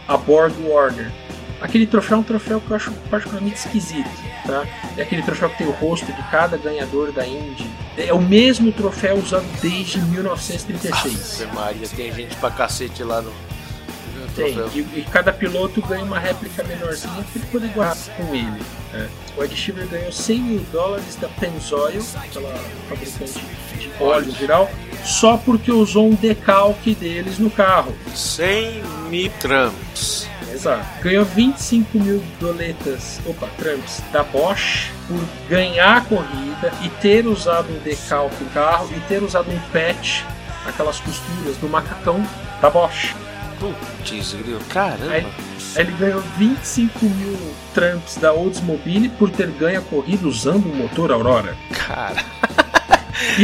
a 0.08 0.16
Borg 0.16 0.54
Warner. 0.66 1.10
Aquele 1.60 1.86
troféu 1.86 2.18
é 2.18 2.20
um 2.20 2.24
troféu 2.24 2.60
que 2.60 2.70
eu 2.70 2.76
acho 2.76 2.92
particularmente 3.10 3.56
esquisito, 3.56 4.08
tá? 4.46 4.66
É 4.98 5.02
aquele 5.02 5.22
troféu 5.22 5.48
que 5.48 5.58
tem 5.58 5.66
o 5.66 5.70
rosto 5.70 6.04
de 6.12 6.22
cada 6.30 6.58
ganhador 6.58 7.10
da 7.10 7.26
Indy. 7.26 7.66
É 7.96 8.12
o 8.12 8.20
mesmo 8.20 8.70
troféu 8.70 9.16
usado 9.16 9.46
desde 9.62 9.98
1936. 10.02 11.42
Ave 11.42 11.54
Maria, 11.54 11.88
tem 11.88 12.12
gente 12.12 12.36
pra 12.36 12.50
cacete 12.50 13.02
lá 13.02 13.22
no 13.22 13.32
Tem, 14.34 14.56
e, 14.74 14.80
e 15.00 15.06
cada 15.10 15.32
piloto 15.32 15.80
ganha 15.82 16.04
uma 16.04 16.18
réplica 16.18 16.62
menorzinha 16.64 17.14
para 17.14 17.24
ele 17.36 17.46
poder 17.50 17.68
guardar 17.68 18.16
com 18.16 18.34
ele. 18.34 18.62
né? 18.92 19.08
O 19.36 19.44
Ed 19.44 19.56
Sheeran 19.56 19.86
ganhou 19.86 20.12
100 20.12 20.38
mil 20.40 20.66
dólares 20.72 21.16
da 21.16 21.28
Pennzoil, 21.28 22.02
aquela 22.16 22.54
fabricante 22.88 23.40
de 23.78 23.90
óleo 24.00 24.30
geral, 24.32 24.70
só 25.04 25.36
porque 25.36 25.70
usou 25.72 26.08
um 26.08 26.14
decalque 26.14 26.94
deles 26.94 27.38
no 27.38 27.50
carro. 27.50 27.94
100 28.14 28.82
mil 29.08 29.30
Trumps. 29.40 30.28
Exato. 30.52 30.84
Ganhou 31.02 31.24
25 31.24 31.98
mil 31.98 32.22
doletas, 32.38 33.20
opa, 33.26 33.48
Trumps, 33.58 34.00
da 34.12 34.22
Bosch 34.22 34.88
por 35.08 35.20
ganhar 35.48 35.96
a 35.96 36.00
corrida 36.00 36.72
e 36.82 36.88
ter 36.88 37.26
usado 37.26 37.72
um 37.72 37.78
decalque 37.80 38.42
no 38.42 38.50
carro 38.50 38.88
e 38.96 39.00
ter 39.08 39.22
usado 39.22 39.50
um 39.50 39.58
patch, 39.72 40.22
aquelas 40.64 41.00
costuras 41.00 41.56
do 41.56 41.68
macacão 41.68 42.24
da 42.62 42.70
Bosch. 42.70 43.14
Putz. 43.58 44.36
Caramba. 44.68 45.12
Aí, 45.12 45.26
ele 45.76 45.92
ganhou 45.92 46.20
25 46.38 47.04
mil 47.06 47.38
Trumps 47.72 48.16
da 48.16 48.32
Oldsmobile 48.32 49.08
por 49.08 49.30
ter 49.30 49.50
ganho 49.50 49.80
a 49.80 49.82
corrida 49.82 50.26
usando 50.26 50.66
o 50.66 50.74
motor 50.74 51.10
Aurora. 51.10 51.56
Cara. 51.72 52.22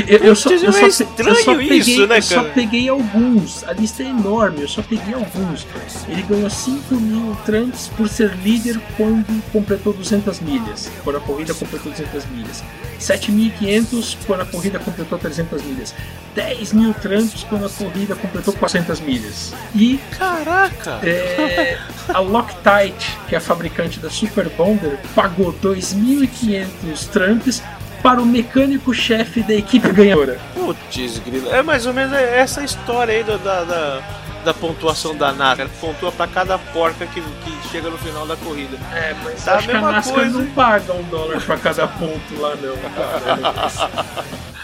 Eu, 0.06 0.18
eu 0.18 0.37
só, 0.37 0.50
eu 0.50 0.72
só, 0.72 0.87
é 0.87 0.87
eu 0.87 1.35
só 1.37 1.54
peguei, 1.54 1.78
isso, 1.78 2.06
né, 2.06 2.18
eu 2.18 2.22
só 2.22 2.44
peguei 2.44 2.88
alguns. 2.88 3.64
A 3.64 3.72
lista 3.72 4.02
é 4.02 4.06
enorme, 4.06 4.62
eu 4.62 4.68
só 4.68 4.83
peguei 4.83 5.14
alguns. 5.14 5.66
Ele 6.09 6.22
ganhou 6.22 6.50
5 6.50 6.94
mil 6.94 7.37
Trumps 7.44 7.88
por 7.96 8.09
ser 8.09 8.35
líder 8.42 8.80
quando 8.96 9.42
completou 9.52 9.92
200 9.92 10.40
milhas. 10.40 10.90
Quando 11.04 11.16
a 11.16 11.20
corrida 11.20 11.54
completou 11.54 11.92
200 11.92 12.26
milhas. 12.26 12.64
7.500 13.00 14.16
quando 14.26 14.40
a 14.40 14.46
corrida 14.46 14.78
completou 14.78 15.18
300 15.18 15.62
milhas. 15.62 15.94
10 16.35 16.72
mil 16.72 16.94
Trumps 16.94 17.44
quando 17.44 17.66
a 17.66 17.70
corrida 17.70 18.14
completou 18.14 18.54
400 18.54 19.00
milhas. 19.00 19.52
E 19.74 19.98
Caraca. 20.18 21.00
é, 21.06 21.78
a 22.09 22.18
Loctite, 22.20 23.18
que 23.28 23.35
é 23.35 23.38
a 23.38 23.40
fabricante 23.40 23.98
da 23.98 24.11
Super 24.11 24.48
Bonder, 24.50 24.98
pagou 25.14 25.52
2.500 25.52 27.09
Trumps 27.09 27.62
para 28.03 28.21
o 28.21 28.27
mecânico-chefe 28.27 29.43
da 29.43 29.55
equipe 29.55 29.91
ganhadora. 29.93 30.39
Putz, 30.55 31.19
grilo. 31.19 31.51
É 31.53 31.63
mais 31.63 31.87
ou 31.87 31.93
menos 31.93 32.13
essa 32.13 32.63
história 32.63 33.15
aí 33.15 33.23
da, 33.25 33.37
da, 33.37 34.03
da 34.45 34.55
pontuação 34.55 35.15
da 35.15 35.33
NASCAR. 35.33 35.69
Pontua 35.81 36.11
pra 36.13 36.27
cada 36.27 36.59
porca 36.59 37.07
que, 37.07 37.21
que 37.21 37.69
chega 37.71 37.91
no 37.91 37.99
final 37.99 38.27
da 38.27 38.37
corrida. 38.37 38.77
É, 38.93 39.15
mas 39.25 39.45
Tá 39.45 39.53
a 39.53 39.57
acho 39.57 39.67
que 39.69 39.71
a 39.73 39.75
mesma 39.75 39.93
NASCAR 39.93 40.15
coisa. 40.15 40.39
não 40.39 40.47
paga 40.53 40.93
um 40.93 41.03
dólar 41.05 41.41
para 41.43 41.57
cada 41.59 41.87
ponto 41.89 42.41
lá 42.41 42.55
não, 42.57 42.77
cara. 42.77 44.01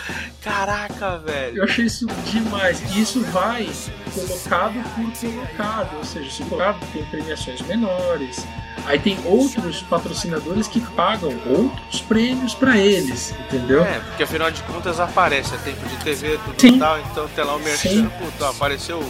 Caraca, 0.47 1.19
velho. 1.19 1.59
Eu 1.59 1.65
achei 1.65 1.87
isso 1.87 2.07
demais. 2.25 2.81
E 2.95 3.01
isso 3.03 3.21
vai 3.25 3.69
colocado 4.15 4.75
por 4.95 5.29
colocado, 5.31 5.97
ou 5.97 6.05
seja, 6.05 6.31
se 6.31 6.45
colocado 6.45 6.79
tem 6.93 7.05
premiações 7.07 7.61
menores. 7.63 8.47
Aí 8.85 8.97
tem 8.97 9.19
outros 9.25 9.83
patrocinadores 9.83 10.69
que 10.69 10.81
pagam 10.81 11.35
outros 11.47 12.01
prêmios 12.03 12.55
para 12.55 12.79
eles, 12.79 13.35
entendeu? 13.41 13.83
É, 13.83 13.99
porque 13.99 14.23
afinal 14.23 14.49
de 14.53 14.63
contas 14.63 15.01
aparece, 15.01 15.53
é 15.53 15.59
tempo 15.59 15.85
de 15.89 15.97
TV, 15.97 16.39
tudo 16.45 16.61
Sim. 16.61 16.79
tal, 16.79 17.01
então 17.01 17.27
tem 17.35 17.45
lá 17.45 17.57
o 17.57 17.59
merchan, 17.59 18.09
puta, 18.11 18.49
apareceu 18.49 19.03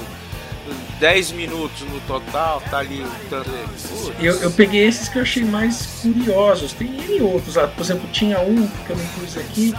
10 0.98 1.32
minutos 1.32 1.82
no 1.82 2.00
total, 2.00 2.62
tá 2.70 2.78
ali 2.78 3.02
o. 3.02 4.22
Eu, 4.22 4.34
eu 4.40 4.50
peguei 4.50 4.86
esses 4.86 5.08
que 5.08 5.18
eu 5.18 5.22
achei 5.22 5.44
mais 5.44 5.86
curiosos. 6.00 6.72
Tem 6.72 6.88
N 6.88 7.20
outros 7.20 7.56
lá. 7.56 7.66
Por 7.66 7.82
exemplo, 7.82 8.08
tinha 8.10 8.40
um 8.40 8.66
que 8.66 8.90
eu 8.90 8.96
não 8.96 9.06
pus 9.08 9.36
aqui, 9.36 9.74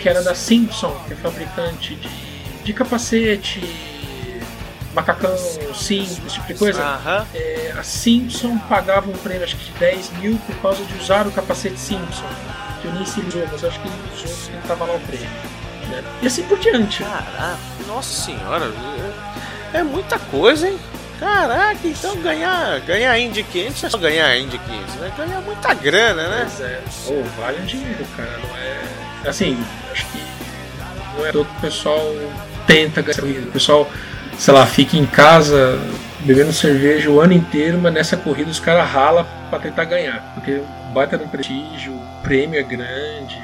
que 0.00 0.08
era 0.08 0.22
da 0.22 0.34
Simpson, 0.34 0.94
que 1.06 1.12
é 1.12 1.16
fabricante 1.16 1.94
de, 1.94 2.08
de 2.64 2.72
capacete, 2.72 3.60
macacão, 4.94 5.36
cinto, 5.74 6.22
esse 6.26 6.34
tipo 6.34 6.46
de 6.48 6.54
coisa. 6.54 7.26
É, 7.34 7.74
a 7.78 7.82
Simpson 7.82 8.58
pagava 8.68 9.08
um 9.10 9.16
prêmio, 9.18 9.44
acho 9.44 9.56
que 9.56 9.72
de 9.72 9.78
10 9.78 10.10
mil, 10.18 10.38
por 10.46 10.56
causa 10.56 10.84
de 10.84 10.96
usar 10.98 11.26
o 11.26 11.30
capacete 11.30 11.78
Simpson. 11.78 12.26
Que 12.80 12.88
eu 12.88 12.92
nem 12.94 13.04
sei 13.04 13.22
usou, 13.24 13.46
mas 13.52 13.62
acho 13.62 13.78
que 13.80 13.88
ele 13.88 13.96
usou 14.14 14.36
porque 14.36 14.52
ele 14.52 14.62
tava 14.66 14.84
lá 14.86 14.94
o 14.94 15.00
prêmio. 15.00 15.28
né? 15.90 16.04
E 16.22 16.26
assim 16.26 16.42
por 16.44 16.58
diante. 16.58 17.02
Caraca, 17.04 17.58
nossa 17.86 18.22
senhora, 18.24 18.72
é, 19.74 19.78
é 19.78 19.82
muita 19.82 20.18
coisa, 20.18 20.66
hein? 20.68 20.78
Caraca, 21.18 21.78
então 21.84 22.16
ganhar, 22.22 22.80
ganhar 22.80 23.18
Indy 23.18 23.42
500 23.42 23.82
não 23.82 23.86
é 23.86 23.90
só 23.90 23.98
ganhar 23.98 24.38
Indy 24.38 24.58
500, 24.58 24.94
né? 24.94 25.12
Ganhar 25.18 25.40
muita 25.42 25.74
grana, 25.74 26.28
né? 26.28 26.46
Pois 26.48 26.60
é. 26.62 26.80
Ou 27.08 27.24
vale 27.38 27.58
o 27.58 27.66
dinheiro, 27.66 28.06
cara. 28.16 28.38
Não 28.38 28.56
é. 28.56 29.28
Assim, 29.28 29.62
acho 29.92 30.06
que 30.06 30.18
não 31.16 31.26
é 31.26 31.32
todo 31.32 31.48
o 31.50 31.60
pessoal 31.60 32.00
tenta 32.66 33.02
ganhar 33.02 33.18
corrida. 33.20 33.48
O 33.48 33.52
pessoal, 33.52 33.90
sei 34.38 34.54
lá, 34.54 34.66
fica 34.66 34.96
em 34.96 35.06
casa 35.06 35.78
bebendo 36.20 36.52
cerveja 36.52 37.10
o 37.10 37.20
ano 37.20 37.32
inteiro, 37.32 37.78
mas 37.78 37.92
nessa 37.92 38.16
corrida 38.16 38.50
os 38.50 38.60
caras 38.60 38.88
ralam 38.88 39.26
pra 39.48 39.58
tentar 39.58 39.84
ganhar. 39.84 40.32
Porque 40.34 40.60
bata 40.92 41.16
no 41.18 41.26
prestígio, 41.28 41.92
o 41.92 42.22
prêmio 42.22 42.58
é 42.58 42.62
grande, 42.62 43.36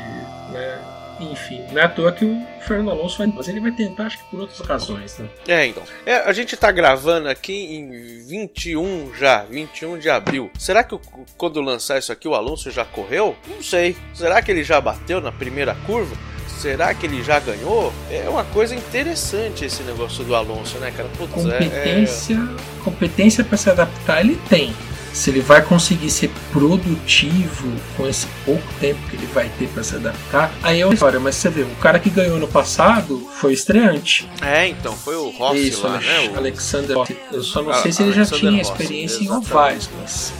né? 0.52 0.78
Enfim, 1.18 1.64
não 1.72 1.80
é 1.80 1.84
à 1.84 1.88
toa 1.88 2.12
que 2.12 2.26
o 2.26 2.46
Fernando 2.60 2.90
Alonso 2.90 3.16
vai. 3.16 3.26
Mas 3.26 3.48
ele 3.48 3.58
vai 3.58 3.72
tentar, 3.72 4.04
acho 4.04 4.18
que 4.18 4.24
por 4.30 4.40
outras 4.40 4.60
razões, 4.60 5.16
né? 5.18 5.26
É, 5.48 5.66
então. 5.66 5.82
É, 6.04 6.16
a 6.16 6.32
gente 6.34 6.54
tá 6.58 6.70
gravando 6.70 7.26
aqui 7.30 7.54
em 7.74 8.22
21 8.28 9.12
já, 9.18 9.42
21 9.44 9.98
de 9.98 10.10
abril. 10.10 10.50
Será 10.58 10.84
que 10.84 10.94
o- 10.94 11.00
quando 11.38 11.58
lançar 11.62 11.98
isso 11.98 12.12
aqui 12.12 12.28
o 12.28 12.34
Alonso 12.34 12.70
já 12.70 12.84
correu? 12.84 13.34
Não 13.48 13.62
sei. 13.62 13.96
Será 14.12 14.42
que 14.42 14.50
ele 14.50 14.62
já 14.62 14.78
bateu 14.78 15.18
na 15.22 15.32
primeira 15.32 15.74
curva? 15.86 16.14
Será 16.60 16.92
que 16.94 17.06
ele 17.06 17.22
já 17.22 17.38
ganhou? 17.38 17.92
É 18.10 18.28
uma 18.28 18.44
coisa 18.44 18.74
interessante 18.74 19.64
esse 19.64 19.82
negócio 19.82 20.24
do 20.24 20.34
Alonso, 20.34 20.78
né, 20.78 20.90
cara? 20.96 21.08
Putz, 21.18 21.44
é- 21.46 21.48
é, 21.48 21.58
competência, 21.64 22.48
competência 22.82 23.44
para 23.44 23.56
se 23.58 23.70
adaptar 23.70 24.20
ele 24.20 24.40
tem. 24.48 24.74
Se 25.12 25.30
ele 25.30 25.40
vai 25.40 25.62
conseguir 25.62 26.10
ser 26.10 26.30
produtivo 26.52 27.72
com 27.96 28.06
esse 28.06 28.26
pouco 28.44 28.62
tempo 28.80 28.98
que 29.08 29.16
ele 29.16 29.26
vai 29.32 29.50
ter 29.58 29.66
para 29.68 29.82
se 29.82 29.94
adaptar, 29.96 30.52
aí 30.62 30.80
é 30.80 30.84
uma 30.84 30.92
história. 30.92 31.18
Mas 31.18 31.36
você 31.36 31.48
vê, 31.48 31.62
o 31.62 31.76
cara 31.76 31.98
que 31.98 32.10
ganhou 32.10 32.38
no 32.38 32.46
passado 32.46 33.26
foi 33.40 33.54
estreante. 33.54 34.28
É, 34.42 34.68
então, 34.68 34.94
foi 34.94 35.16
o 35.16 35.30
Rossi 35.30 35.68
Isso, 35.68 35.84
lá, 35.86 35.94
Alex- 35.94 36.06
né? 36.06 36.30
O- 36.34 36.36
Alexander 36.36 36.96
Rossi. 36.98 37.16
Eu 37.32 37.42
só 37.42 37.62
não 37.62 37.70
Ah, 37.70 37.80
sei 37.82 37.92
se 37.92 38.02
ele 38.02 38.12
já 38.12 38.16
Alexander 38.22 38.40
tinha 38.50 38.62
Rossi, 38.62 38.72
experiência 38.72 39.16
em 39.18 39.24
exatamente. 39.24 39.50
ovais, 39.52 39.90
mas 40.00 40.32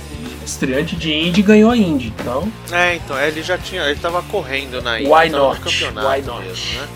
estreante 0.47 0.97
de 0.97 1.13
Indy 1.13 1.43
ganhou 1.43 1.71
a 1.71 1.77
Indy. 1.77 2.13
Então, 2.21 2.51
É, 2.73 2.95
então, 2.95 3.19
ele 3.21 3.43
já 3.43 3.59
tinha. 3.59 3.83
Ele 3.83 3.99
tava 3.99 4.23
correndo 4.23 4.81
na 4.81 4.95
Why 4.95 5.09
tava 5.09 5.29
no 5.31 5.39
not? 5.49 5.61
campeonato 5.61 6.09
Why 6.09 6.23
not? 6.23 6.47
mesmo, 6.47 6.81
né? 6.81 6.89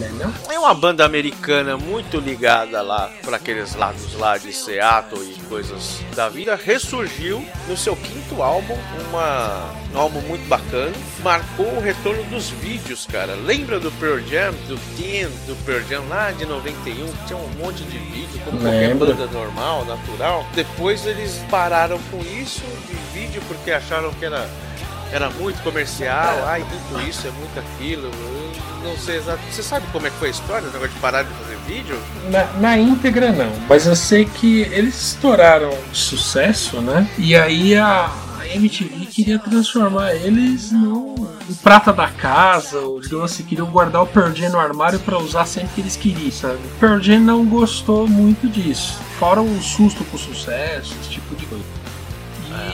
Né, 0.00 0.10
não? 0.18 0.32
É 0.52 0.58
uma 0.58 0.74
banda 0.74 1.04
americana 1.04 1.76
muito 1.76 2.18
ligada 2.18 2.80
lá 2.82 3.12
para 3.22 3.36
aqueles 3.36 3.74
lados 3.74 4.14
lá 4.14 4.38
de 4.38 4.52
Seattle 4.52 5.22
e 5.22 5.40
coisas 5.42 6.00
da 6.16 6.28
vida. 6.28 6.56
Ressurgiu 6.56 7.44
no 7.68 7.76
seu 7.76 7.94
quinto 7.94 8.42
álbum, 8.42 8.76
uma, 9.08 9.70
um 9.94 9.98
álbum 9.98 10.20
muito 10.22 10.46
bacana. 10.48 10.92
Marcou 11.22 11.66
o 11.66 11.80
retorno 11.80 12.22
dos 12.24 12.48
vídeos, 12.48 13.06
cara. 13.06 13.34
Lembra 13.34 13.78
do 13.78 13.92
Pearl 13.92 14.18
Jam, 14.20 14.52
do 14.66 14.78
Teen, 14.96 15.28
do 15.46 15.56
Pearl 15.64 15.82
Jam 15.88 16.08
lá 16.08 16.30
de 16.32 16.46
91? 16.46 17.06
que 17.06 17.26
Tinha 17.26 17.38
um 17.38 17.48
monte 17.58 17.82
de 17.84 17.98
vídeo, 17.98 18.40
como 18.44 18.58
Lembro. 18.58 19.06
qualquer 19.06 19.16
banda 19.16 19.26
normal, 19.26 19.84
natural. 19.84 20.46
Depois 20.54 21.04
eles 21.06 21.40
pararam 21.50 21.98
com 22.10 22.18
isso 22.20 22.62
de 22.88 23.18
vídeo 23.18 23.42
porque 23.46 23.70
acharam 23.70 24.12
que 24.14 24.24
era 24.24 24.48
era 25.12 25.30
muito 25.30 25.62
comercial, 25.62 26.44
ai, 26.46 26.64
muito 26.64 27.08
isso, 27.08 27.26
é 27.26 27.30
muito 27.30 27.58
aquilo. 27.58 28.10
Não 28.82 28.96
sei 28.96 29.16
exato. 29.16 29.40
Você 29.50 29.62
sabe 29.62 29.86
como 29.92 30.06
é 30.06 30.10
que 30.10 30.16
foi 30.16 30.28
a 30.28 30.30
história, 30.30 30.68
o 30.68 30.72
negócio 30.72 30.94
de 30.94 31.00
parar 31.00 31.22
de 31.22 31.30
fazer 31.34 31.56
vídeo? 31.66 31.98
Na, 32.30 32.44
na 32.58 32.78
íntegra 32.78 33.30
não, 33.32 33.52
mas 33.68 33.86
eu 33.86 33.94
sei 33.94 34.24
que 34.24 34.62
eles 34.62 35.12
estouraram 35.12 35.76
sucesso, 35.92 36.80
né? 36.80 37.06
E 37.18 37.36
aí 37.36 37.76
a, 37.76 38.10
MTV 38.54 39.06
queria 39.06 39.38
transformar 39.38 40.14
eles 40.14 40.72
no, 40.72 41.14
prata 41.62 41.92
da 41.92 42.08
casa, 42.08 42.78
ou 42.80 43.00
digamos 43.00 43.32
assim, 43.32 43.44
queriam 43.44 43.70
guardar 43.70 44.02
o 44.02 44.06
Pearl 44.06 44.34
Jam 44.34 44.50
no 44.50 44.58
armário 44.58 44.98
para 45.00 45.18
usar 45.18 45.46
sempre 45.46 45.70
que 45.74 45.80
eles 45.80 45.96
queriam, 45.96 46.32
sabe? 46.32 46.58
Pearl 46.78 47.00
Jam 47.00 47.20
não 47.20 47.44
gostou 47.44 48.08
muito 48.08 48.48
disso, 48.48 48.98
fora 49.18 49.40
um 49.40 49.60
susto 49.60 50.04
com 50.04 50.18
sucesso, 50.18 50.94
esse 51.00 51.10
tipo. 51.10 51.29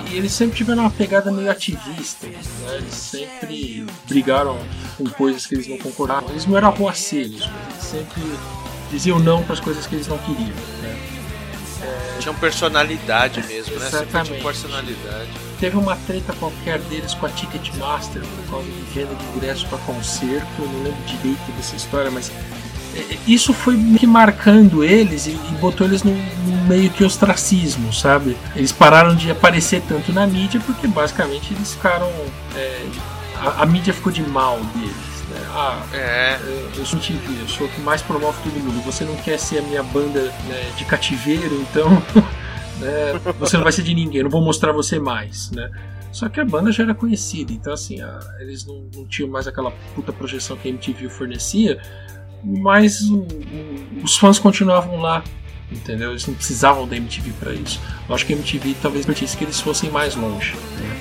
E, 0.07 0.15
e 0.15 0.17
eles 0.17 0.33
sempre 0.33 0.57
tiveram 0.57 0.83
uma 0.83 0.91
pegada 0.91 1.31
meio 1.31 1.51
ativista, 1.51 2.27
né? 2.27 2.41
Eles 2.75 2.95
sempre 2.95 3.87
brigaram 4.09 4.59
com 4.97 5.05
coisas 5.11 5.47
que 5.47 5.55
eles 5.55 5.67
não 5.67 5.79
concordavam. 5.79 6.31
Eles 6.31 6.47
não 6.47 6.57
eram 6.57 6.69
arruaceiros, 6.69 7.43
eles 7.43 7.83
sempre 7.83 8.23
diziam 8.91 9.19
não 9.19 9.43
para 9.43 9.55
as 9.55 9.61
coisas 9.61 9.87
que 9.87 9.95
eles 9.95 10.07
não 10.07 10.19
queriam. 10.19 10.49
Né? 10.83 11.17
É, 11.83 12.19
Tinham 12.21 12.35
personalidade 12.37 13.43
mesmo, 13.47 13.75
né? 13.77 13.91
Sempre 13.91 14.07
Exatamente. 14.07 14.31
tinha 14.31 14.43
personalidade. 14.43 15.31
Teve 15.61 15.77
uma 15.77 15.97
treta 15.97 16.33
qualquer 16.35 16.79
deles 16.81 17.15
com 17.15 17.27
a 17.27 17.29
Ticketmaster 17.31 18.23
por 18.23 18.51
causa 18.51 18.67
de 18.67 18.83
venda 18.95 19.15
de 19.15 19.25
ingressos 19.37 19.65
para 19.65 19.79
concerto. 19.79 20.47
Eu 20.59 20.67
não 20.67 20.83
lembro 20.83 21.03
direito 21.07 21.53
dessa 21.57 21.77
história, 21.77 22.11
mas 22.11 22.31
isso 23.27 23.53
foi 23.53 23.77
meio 23.77 23.99
que 23.99 24.07
marcando 24.07 24.83
eles 24.85 25.27
e, 25.27 25.31
e 25.31 25.55
botou 25.61 25.87
eles 25.87 26.03
num, 26.03 26.17
meio 26.69 26.91
que 26.91 27.05
ostracismo, 27.05 27.93
sabe? 27.93 28.37
Eles 28.55 28.73
pararam 28.73 29.15
de 29.15 29.31
aparecer 29.31 29.83
tanto 29.89 30.13
na 30.13 30.27
mídia 30.27 30.61
porque 30.65 30.87
basicamente 30.87 31.53
eles 31.55 31.73
ficaram. 31.75 32.11
é, 32.55 32.87
a, 33.37 33.63
a 33.63 33.67
mídia 33.67 33.93
ficou 33.93 34.11
de 34.13 34.23
mal 34.23 34.59
deles. 34.75 34.97
Né? 35.31 35.41
Ah, 35.51 35.83
É, 35.93 35.97
é, 35.99 36.39
eu 36.77 36.85
sou 36.87 36.99
TV, 37.01 37.19
eu 37.43 37.49
sou 37.49 37.67
o 37.67 37.71
que 37.71 37.81
mais 37.81 38.01
promove 38.03 38.39
todo 38.43 38.53
mundo. 38.63 38.83
Você 38.85 39.05
não 39.05 39.17
quer 39.17 39.39
ser 39.39 39.59
a 39.59 39.63
minha 39.63 39.83
banda 39.83 40.23
né, 40.49 40.71
de 40.77 40.85
cativeiro, 40.85 41.61
então 41.71 41.91
né, 42.81 43.21
você 43.39 43.57
não 43.57 43.65
vai 43.65 43.73
ser 43.73 43.83
de 43.83 43.95
ninguém, 43.95 44.19
eu 44.19 44.25
não 44.25 44.31
vou 44.31 44.43
mostrar 44.43 44.73
você 44.73 44.99
mais, 44.99 45.51
né? 45.51 45.71
Só 46.13 46.29
que 46.31 46.41
a 46.41 46.45
banda 46.47 46.73
já 46.73 46.83
era 46.85 46.95
conhecida, 46.95 47.53
então 47.53 47.73
assim, 47.75 48.01
a- 48.01 48.21
eles 48.41 48.65
não, 48.65 48.87
não 48.95 49.05
tinham 49.07 49.29
mais 49.29 49.47
aquela 49.47 49.71
puta 49.95 50.13
projeção 50.13 50.57
que 50.57 50.67
a 50.69 50.71
MTV 50.71 51.11
fornecia, 51.11 51.79
mas 52.47 53.03
o- 53.03 53.17
o- 53.21 53.87
os 54.05 54.17
fãs 54.17 54.39
continuavam 54.39 54.99
lá, 55.01 55.23
entendeu? 55.71 56.11
Eles 56.11 56.27
não 56.27 56.35
precisavam 56.35 56.87
da 56.87 56.97
MTV 56.97 57.33
para 57.41 57.53
isso. 57.53 57.81
Eu 58.09 58.15
acho 58.15 58.25
que 58.25 58.33
a 58.33 58.37
MTV 58.37 58.77
talvez 58.81 59.05
permitisse 59.05 59.37
que 59.37 59.45
eles 59.45 59.61
fossem 59.61 59.91
mais 59.91 60.15
longe. 60.15 60.55
Né? 60.79 60.97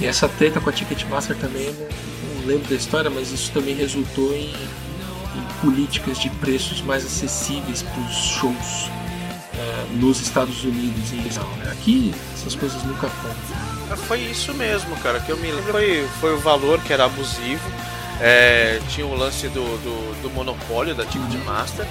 E 0.00 0.06
essa 0.06 0.28
treta 0.28 0.60
com 0.60 0.70
a 0.70 0.72
Ticketmaster 0.72 1.36
também, 1.36 1.66
não, 1.72 2.40
não 2.40 2.46
lembro 2.46 2.68
da 2.68 2.74
história, 2.74 3.10
mas 3.10 3.30
isso 3.30 3.52
também 3.52 3.74
resultou 3.74 4.32
em, 4.34 4.48
em 4.50 5.42
políticas 5.60 6.18
de 6.18 6.28
preços 6.30 6.80
mais 6.80 7.04
acessíveis 7.04 7.82
para 7.82 8.00
os 8.02 8.14
shows 8.16 8.90
eh, 9.54 9.86
nos 10.00 10.20
Estados 10.20 10.64
Unidos 10.64 11.12
em 11.12 11.22
geral. 11.30 11.48
né? 11.58 11.70
Aqui 11.72 12.12
essas 12.34 12.54
coisas 12.54 12.82
nunca 12.84 13.08
foram. 13.08 13.96
foi 13.96 14.20
isso 14.22 14.52
mesmo, 14.54 14.96
cara. 14.96 15.20
Que 15.20 15.30
eu 15.30 15.36
me 15.36 15.52
lembro 15.52 15.70
foi, 15.72 16.08
foi 16.20 16.34
o 16.34 16.38
valor 16.40 16.80
que 16.80 16.92
era 16.92 17.04
abusivo. 17.04 17.60
É, 18.20 18.80
tinha 18.88 19.06
o 19.06 19.14
lance 19.16 19.48
do, 19.48 19.62
do, 19.78 20.22
do 20.22 20.30
monopólio 20.30 20.94
da 20.94 21.04
Ticketmaster. 21.04 21.86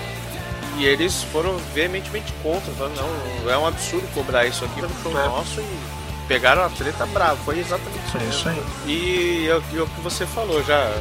E 0.77 0.85
eles 0.85 1.23
foram 1.31 1.57
veementemente 1.73 2.31
contra. 2.41 2.71
Falaram, 2.73 2.95
não, 3.43 3.51
é 3.51 3.57
um 3.57 3.67
absurdo 3.67 4.07
cobrar 4.13 4.45
isso 4.45 4.63
aqui 4.65 4.81
no 4.81 4.89
show 5.03 5.11
É. 5.11 5.25
nosso. 5.27 5.59
E 5.59 5.79
pegaram 6.27 6.63
a 6.63 6.69
treta 6.69 7.05
brava. 7.07 7.35
Foi 7.43 7.59
exatamente 7.59 7.99
isso 8.07 8.17
É 8.17 8.23
isso 8.29 8.49
aí. 8.49 8.63
E 8.87 9.47
é 9.49 9.55
o 9.55 9.79
é 9.79 9.81
o 9.83 9.87
que 9.87 10.01
você 10.01 10.25
falou, 10.25 10.63
já. 10.63 10.91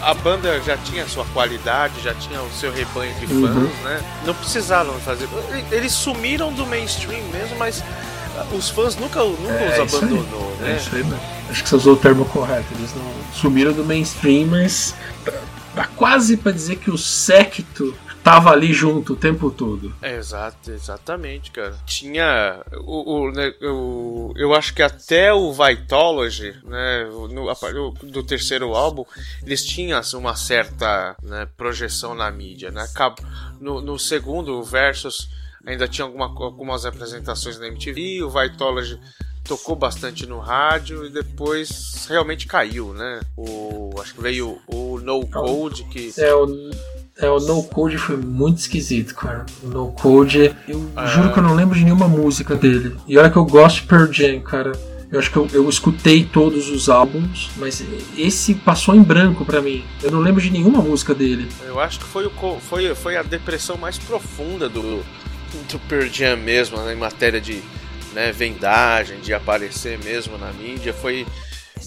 A 0.00 0.14
banda 0.14 0.60
já 0.62 0.76
tinha 0.78 1.06
sua 1.06 1.24
qualidade, 1.26 2.00
já 2.02 2.12
tinha 2.14 2.40
o 2.42 2.50
seu 2.50 2.72
rebanho 2.72 3.14
de 3.20 3.26
fãs, 3.28 3.36
Uhum. 3.38 3.70
né? 3.84 4.00
Não 4.24 4.34
precisavam 4.34 4.94
fazer. 5.00 5.28
Eles 5.70 5.92
sumiram 5.92 6.52
do 6.52 6.66
mainstream 6.66 7.22
mesmo, 7.28 7.54
mas 7.56 7.84
os 8.50 8.68
fãs 8.70 8.96
nunca, 8.96 9.22
nunca 9.22 9.52
É 9.52 9.80
os 9.82 9.86
isso 9.92 9.96
aí. 9.98 10.02
abandonou, 10.04 10.56
É 10.60 10.64
né? 10.64 10.76
isso 10.80 10.96
aí. 10.96 11.04
Acho 11.52 11.62
que 11.64 11.68
você 11.68 11.76
usou 11.76 11.92
o 11.92 11.98
termo 11.98 12.24
correto. 12.24 12.72
Eles 12.72 12.94
não 12.94 13.32
sumiram 13.34 13.74
do 13.74 13.84
mainstream, 13.84 14.46
mas 14.46 14.94
tá 15.74 15.86
quase 15.96 16.38
pra 16.38 16.50
dizer 16.50 16.76
que 16.76 16.90
o 16.90 16.96
séquito 16.96 17.94
tava 18.24 18.50
ali 18.52 18.72
junto 18.72 19.12
o 19.12 19.16
tempo 19.16 19.50
todo. 19.50 19.94
É, 20.00 20.16
Exato, 20.16 20.70
exatamente, 20.70 21.50
cara. 21.50 21.76
Tinha 21.84 22.64
o, 22.86 23.20
o, 23.26 23.30
né, 23.32 23.52
o- 23.60 24.32
eu 24.34 24.54
acho 24.54 24.72
que 24.72 24.80
até 24.82 25.30
o 25.30 25.52
Vitology, 25.52 26.54
né, 26.64 27.04
no, 27.12 27.52
do, 27.92 28.22
terceiro 28.22 28.74
álbum, 28.74 29.04
eles 29.44 29.62
tinham 29.62 29.98
assim, 29.98 30.16
uma 30.16 30.34
certa 30.34 31.14
né, 31.22 31.46
projeção 31.54 32.14
na 32.14 32.30
mídia, 32.30 32.70
né? 32.70 32.86
No, 33.60 33.82
no 33.82 33.98
segundo, 33.98 34.62
Versus 34.62 35.28
ainda 35.66 35.86
tinha 35.86 36.06
alguma, 36.06 36.24
algumas 36.26 36.86
apresentações 36.86 37.58
na 37.58 37.66
MTV, 37.66 38.22
o 38.22 38.30
Vitology 38.30 38.98
tocou 39.44 39.76
bastante 39.76 40.26
no 40.26 40.38
rádio 40.38 41.04
e 41.04 41.10
depois 41.10 42.06
realmente 42.08 42.46
caiu, 42.46 42.92
né? 42.92 43.20
O, 43.36 43.90
acho 44.00 44.14
que 44.14 44.22
veio 44.22 44.58
o 44.66 44.98
No 45.00 45.26
Code 45.26 45.84
que 45.84 46.12
É, 46.18 46.34
o, 46.34 46.70
é, 47.18 47.28
o 47.28 47.40
No 47.40 47.62
Code 47.64 47.98
foi 47.98 48.16
muito 48.16 48.58
esquisito, 48.58 49.14
cara. 49.14 49.46
O 49.62 49.68
No 49.68 49.92
Code, 49.92 50.54
eu 50.68 50.90
juro 51.06 51.32
que 51.32 51.38
eu 51.38 51.42
não 51.42 51.54
lembro 51.54 51.76
de 51.76 51.84
nenhuma 51.84 52.08
música 52.08 52.54
dele. 52.54 52.96
E 53.06 53.18
olha 53.18 53.30
que 53.30 53.36
eu 53.36 53.44
gosto 53.44 53.82
de 53.82 53.86
Pearl 53.86 54.12
Jam, 54.12 54.40
cara. 54.40 54.72
Eu 55.10 55.18
acho 55.18 55.30
que 55.30 55.36
eu, 55.36 55.46
eu 55.52 55.68
escutei 55.68 56.24
todos 56.24 56.70
os 56.70 56.88
álbuns, 56.88 57.50
mas 57.58 57.84
esse 58.16 58.54
passou 58.54 58.94
em 58.94 59.02
branco 59.02 59.44
pra 59.44 59.60
mim. 59.60 59.84
Eu 60.02 60.10
não 60.10 60.20
lembro 60.20 60.40
de 60.40 60.50
nenhuma 60.50 60.80
música 60.80 61.14
dele. 61.14 61.50
Eu 61.66 61.78
acho 61.78 61.98
que 61.98 62.06
foi, 62.06 62.24
o, 62.24 62.30
foi, 62.60 62.94
foi 62.94 63.16
a 63.18 63.22
depressão 63.22 63.76
mais 63.76 63.98
profunda 63.98 64.70
do, 64.70 65.02
do 65.70 65.78
Pearl 65.86 66.06
Jam 66.06 66.38
mesmo, 66.38 66.78
né, 66.78 66.94
em 66.94 66.96
matéria 66.96 67.42
de 67.42 67.62
né, 68.12 68.32
vendagem, 68.32 69.20
de 69.20 69.32
aparecer 69.34 69.98
mesmo 69.98 70.38
na 70.38 70.52
mídia. 70.52 70.92
Foi. 70.92 71.26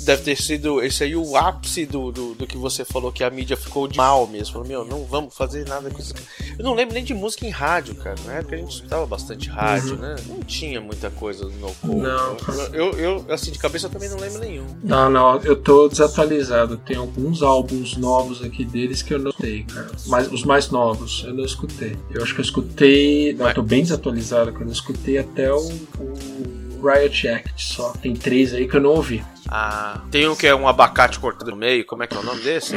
Deve 0.04 0.24
ter 0.24 0.36
sido 0.36 0.82
esse 0.82 1.04
aí 1.04 1.16
o 1.16 1.36
ápice 1.36 1.86
do, 1.86 2.12
do, 2.12 2.36
do 2.36 2.48
que 2.48 2.58
você 2.58 2.84
falou, 2.84 3.12
que 3.12 3.24
a 3.24 3.30
mídia 3.30 3.58
ficou 3.58 3.88
de 3.88 3.98
mal 3.98 4.28
mesmo. 4.28 4.54
Falou, 4.54 4.68
meu, 4.68 4.86
não 4.86 5.06
vamos 5.06 5.36
fazer 5.36 5.68
nada 5.68 5.90
com 5.90 6.00
isso. 6.00 6.14
Eu 6.58 6.64
não 6.64 6.74
lembro 6.74 6.94
nem 6.94 7.04
de 7.04 7.14
música 7.14 7.46
em 7.46 7.50
rádio, 7.50 7.96
cara. 7.96 8.16
Na 8.26 8.34
época 8.34 8.56
a 8.56 8.60
gente 8.60 8.76
escutava 8.76 9.06
bastante 9.06 9.50
rádio, 9.50 9.98
né? 9.98 10.16
Não 10.28 10.40
tinha 10.42 10.80
muita 10.80 11.10
coisa 11.10 11.46
no 11.46 11.74
Code. 11.76 11.96
Não. 11.96 12.38
Eu, 12.74 12.92
eu, 12.94 13.26
assim, 13.30 13.52
de 13.52 13.60
cabeça 13.60 13.88
eu 13.88 13.90
também 13.90 14.10
não 14.10 14.18
lembro 14.18 14.40
nenhum. 14.40 14.66
Não, 14.84 15.10
não, 15.10 15.42
eu 15.42 15.56
tô 15.56 15.88
desatualizado. 15.88 16.78
Tem 16.78 16.98
alguns 16.98 17.42
álbuns 17.42 17.98
novos 17.98 18.44
aqui 18.44 18.64
deles 18.64 19.02
que 19.02 19.14
eu 19.14 19.20
não 19.20 19.32
escutei, 19.32 19.64
cara. 19.64 19.92
Mas 20.08 20.32
os 20.32 20.44
mais 20.44 20.70
novos 20.70 21.24
eu 21.26 21.34
não 21.34 21.46
escutei. 21.46 21.98
Eu 22.12 22.24
acho 22.24 22.34
que 22.34 22.40
eu 22.40 22.46
escutei. 22.46 23.34
Não, 23.34 23.48
eu 23.48 23.54
tô 23.54 23.62
bem 23.62 23.82
desatualizado, 23.82 24.52
quando 24.52 24.68
eu 24.68 24.74
escutei 24.74 25.18
até 25.18 25.52
o, 25.52 25.60
o 25.60 26.88
Riot 26.88 27.28
Act 27.28 27.74
só. 27.74 27.92
Tem 27.94 28.14
três 28.14 28.54
aí 28.54 28.68
que 28.68 28.76
eu 28.76 28.82
não 28.82 28.92
ouvi. 28.92 29.24
Ah, 29.50 30.00
tem 30.12 30.28
um 30.28 30.36
que 30.36 30.48
é 30.48 30.56
um 30.56 30.68
abacate 30.68 31.20
cortado 31.20 31.52
no 31.52 31.58
meio, 31.58 31.86
como 31.86 32.04
é 32.04 32.08
que 32.08 32.16
é 32.16 32.20
o 32.20 32.24
nome 32.24 32.42
desse? 32.42 32.76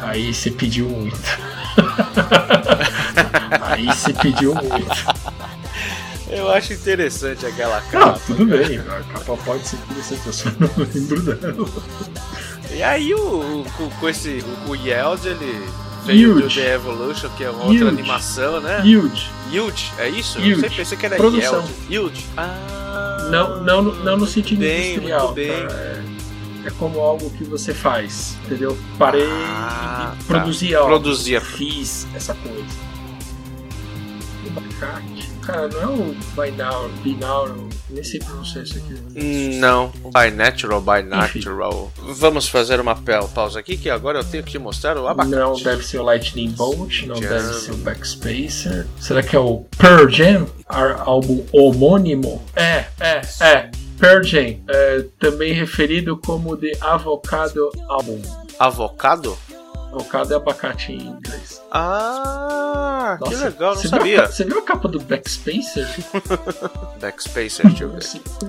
Aí 0.00 0.34
você 0.34 0.50
pediu 0.50 0.88
muito. 0.88 1.16
aí 3.62 3.86
você 3.86 4.12
pediu 4.12 4.54
muito. 4.54 5.32
Eu 6.28 6.50
acho 6.50 6.72
interessante 6.72 7.44
aquela 7.46 7.80
Não, 7.80 7.90
capa. 7.90 8.20
tudo 8.26 8.46
bem. 8.46 8.78
A 8.78 9.02
capa 9.12 9.36
pode 9.44 9.66
ser 9.68 9.76
interessante, 9.76 10.26
eu 10.26 10.32
só 10.32 10.48
não 10.58 10.70
lembro 10.94 11.22
dela. 11.22 11.68
E 12.74 12.82
aí 12.82 13.14
o, 13.14 13.60
o- 13.60 13.66
com, 13.76 13.90
esse 14.08 14.42
o, 14.66 14.70
o 14.70 14.76
ele 15.26 15.68
veio 16.04 16.34
do 16.34 16.46
Huge. 16.46 16.60
The 16.60 16.74
Evolution, 16.74 17.30
que 17.36 17.44
é 17.44 17.50
outra 17.50 17.66
Huge. 17.68 17.82
animação, 17.84 18.60
né? 18.60 18.80
Huge. 18.80 19.30
Yield, 19.50 19.92
é 19.98 20.08
isso? 20.08 20.38
Eu 20.38 20.44
Huge. 20.44 20.54
sempre 20.60 20.76
pensei 20.76 20.98
que 20.98 21.06
era 21.06 21.16
Produção. 21.16 21.64
Yield. 21.90 22.24
Ah, 22.36 23.28
Não, 23.30 23.62
não, 23.62 23.82
no- 23.82 23.94
não 24.04 24.16
no 24.16 24.26
sentido 24.26 24.60
bem, 24.60 24.92
industrial. 24.94 25.22
muito 25.26 25.34
bem. 25.34 25.66
tá? 25.68 25.74
É, 25.74 26.02
é 26.66 26.70
como 26.78 27.00
algo 27.00 27.30
que 27.30 27.44
você 27.44 27.72
faz, 27.74 28.36
entendeu? 28.46 28.76
Parei 28.98 29.26
Ah, 29.26 30.12
e 30.14 30.18
tá. 30.18 30.24
produzi 30.26 30.74
algo. 30.74 30.88
Produzia. 30.88 31.40
Fiz 31.40 32.06
essa 32.14 32.34
coisa. 32.34 32.64
O 34.44 34.48
abacate. 34.58 35.30
Cara, 35.42 35.68
não 35.68 35.80
é 35.82 35.86
o 35.86 36.16
binaural, 36.36 36.88
binaural, 37.02 37.56
nem 37.92 38.02
sei 38.02 38.18
pronunciar 38.20 38.64
isso 38.64 38.78
aqui. 38.78 38.94
Hum, 39.16 39.58
Não, 39.60 39.88
by 39.88 40.30
natural, 40.34 40.80
by 40.80 41.02
natural. 41.02 41.92
Vamos 41.96 42.48
fazer 42.48 42.80
uma 42.80 42.94
pa- 42.94 43.22
pausa 43.28 43.60
aqui 43.60 43.76
que 43.76 43.90
agora 43.90 44.18
eu 44.20 44.24
tenho 44.24 44.42
que 44.42 44.58
mostrar 44.58 44.96
o 44.96 45.06
abacate. 45.06 45.34
Não 45.34 45.54
deve 45.54 45.84
ser 45.84 45.98
o 45.98 46.02
Lightning 46.02 46.50
Bolt, 46.50 47.02
não 47.06 47.16
Jam. 47.16 47.28
deve 47.28 47.54
ser 47.54 47.72
o 47.72 47.76
Backspacer. 47.76 48.86
Será 49.00 49.22
que 49.22 49.36
é 49.36 49.38
o 49.38 49.64
Pearl 49.78 50.08
Jam? 50.08 50.46
Álbum 50.66 51.44
homônimo? 51.52 52.42
É, 52.56 52.86
é, 53.00 53.20
é. 53.40 53.70
Pearl 53.98 54.22
Jam, 54.24 54.56
é, 54.68 55.04
também 55.20 55.52
referido 55.52 56.16
como 56.16 56.56
The 56.56 56.72
Avocado 56.80 57.70
Album. 57.88 58.20
Avocado? 58.58 59.36
Avocado 59.92 60.32
é 60.32 60.36
abacate 60.36 60.92
em 60.92 61.00
inglês. 61.08 61.60
Ah, 61.70 63.18
que 63.22 63.30
Nossa, 63.30 63.44
legal, 63.48 63.74
não 63.74 63.80
você 63.82 63.88
Viu 63.88 63.96
a, 63.96 63.98
sabia. 64.00 64.16
ca- 64.22 64.26
você 64.32 64.44
viu 64.44 64.58
a 64.58 64.62
capa 64.62 64.88
do 64.88 65.00
Backspacer? 65.00 65.86
Backspacer, 67.00 67.66
deixa 67.68 67.84
eu 67.84 67.90
ver. 67.90 68.00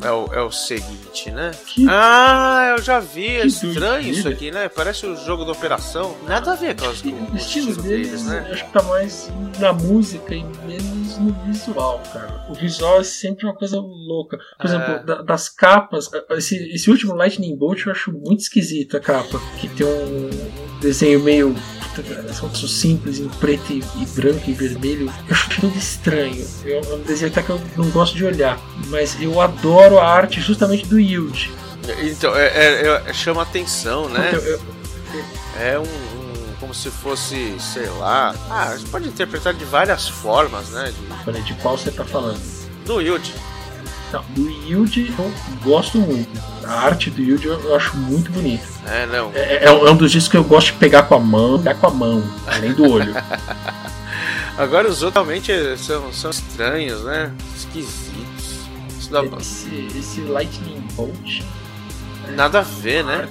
É 0.01 0.11
o, 0.11 0.33
é 0.33 0.41
o 0.41 0.51
seguinte, 0.51 1.31
né? 1.31 1.51
Que- 1.67 1.85
Ah, 1.89 2.75
eu 2.77 2.81
já 2.83 2.99
vi. 2.99 3.27
É 3.37 3.41
Que 3.41 3.47
estranho 3.47 4.09
isso 4.09 4.27
aqui, 4.29 4.51
né? 4.51 4.69
Parece 4.69 5.05
o 5.05 5.15
jogo 5.17 5.43
da 5.45 5.51
operação. 5.51 6.15
Nada 6.27 6.53
a 6.53 6.55
ver 6.55 6.75
com, 6.79 6.85
as, 6.87 7.01
com 7.01 7.09
O 7.09 7.35
estilo 7.35 7.75
deles, 7.81 8.09
deles, 8.09 8.25
né? 8.25 8.45
eu 8.47 8.53
acho 8.53 8.65
que 8.65 8.71
tá 8.71 8.83
mais 8.83 9.31
na 9.59 9.73
música 9.73 10.33
e 10.33 10.43
menos 10.65 11.17
no 11.17 11.33
visual, 11.45 12.01
cara. 12.11 12.45
O 12.49 12.53
visual 12.53 13.01
é 13.01 13.03
sempre 13.03 13.45
uma 13.45 13.53
coisa 13.55 13.77
louca. 13.79 14.37
Por 14.57 14.65
É. 14.65 14.69
exemplo, 14.69 15.05
da- 15.05 15.21
das 15.21 15.49
capas, 15.49 16.09
esse, 16.31 16.55
esse 16.73 16.89
último 16.89 17.13
Lightning 17.15 17.55
Bolt 17.57 17.85
eu 17.85 17.91
acho 17.91 18.11
muito 18.13 18.39
esquisito 18.41 18.95
a 18.97 18.99
capa. 18.99 19.39
Que 19.59 19.67
tem 19.69 19.85
um 19.85 20.29
desenho 20.83 21.19
meio. 21.21 21.55
São 22.33 22.51
simples 22.67 23.19
em 23.19 23.29
preto 23.29 23.71
e, 23.71 23.83
e 24.01 24.05
branco 24.07 24.41
e 24.49 24.53
vermelho. 24.53 25.13
Eu 25.29 25.35
acho 25.35 25.61
tudo 25.61 25.77
estranho. 25.77 26.45
Eu- 26.65 26.81
É 26.81 26.93
um 26.95 26.99
desenho 27.03 27.31
até 27.31 27.41
que 27.41 27.49
eu 27.51 27.61
não 27.77 27.89
gosto 27.91 28.15
de 28.15 28.25
olhar. 28.25 28.59
Mas 28.87 29.15
eu 29.21 29.39
adoro 29.39 29.99
a 29.99 30.07
arte 30.07 30.41
justamente 30.41 30.85
do 30.87 30.99
Yield. 30.99 31.51
Então, 32.01 32.35
é, 32.35 32.47
é- 32.47 33.03
é- 33.07 33.13
chama 33.13 33.41
atenção, 33.43 34.09
né? 34.09 34.31
Então, 34.33 34.43
eu- 34.43 34.61
É 35.59 35.77
um, 35.79 35.83
um- 35.83 36.33
Como 36.59 36.73
se 36.73 36.89
fosse, 36.89 37.55
sei 37.59 37.87
lá. 37.99 38.33
Ah, 38.49 38.73
você 38.75 38.87
pode 38.87 39.07
interpretar 39.09 39.53
de 39.53 39.65
várias 39.65 40.07
formas, 40.07 40.69
né? 40.69 40.91
De- 40.91 41.23
Peraí, 41.25 41.41
de 41.43 41.53
qual 41.55 41.77
você 41.77 41.91
tá 41.91 42.03
falando? 42.05 42.39
do 42.85 42.99
Yuji. 43.01 43.33
Então, 44.13 44.23
do 44.35 44.47
Yuji 44.47 45.11
eu 45.17 45.33
gosto 45.63 45.97
muito. 45.97 46.39
A 46.63 46.85
arte 46.85 47.09
do 47.09 47.19
Yuji 47.19 47.47
eu 47.47 47.75
acho 47.75 47.97
muito 47.97 48.31
bonita. 48.31 48.63
É, 48.85 49.07
não. 49.07 49.31
É, 49.33 49.65
é 49.65 49.71
um 49.71 49.87
é 49.87 49.91
um 49.91 49.95
dos 49.95 50.11
discos 50.11 50.29
que 50.29 50.37
eu 50.37 50.43
gosto 50.43 50.67
de 50.67 50.73
pegar 50.73 51.01
com 51.03 51.15
a 51.15 51.19
mão, 51.19 51.57
pegar 51.57 51.73
com 51.73 51.87
a 51.87 51.89
mão, 51.89 52.23
além 52.45 52.73
do 52.73 52.87
olho. 52.87 53.15
Agora 54.55 54.87
os 54.87 55.01
outros 55.01 55.25
realmente 55.25 55.51
são, 55.79 56.13
são 56.13 56.29
estranhos, 56.29 57.03
né? 57.03 57.33
Esquisitos. 57.55 58.59
Isso 58.99 59.09
dá 59.09 59.23
Esse, 59.39 59.87
esse 59.97 60.21
Lightning 60.21 60.85
Bolt 60.95 61.41
nada 62.35 62.59
a 62.59 62.61
ver, 62.61 63.03
né? 63.03 63.27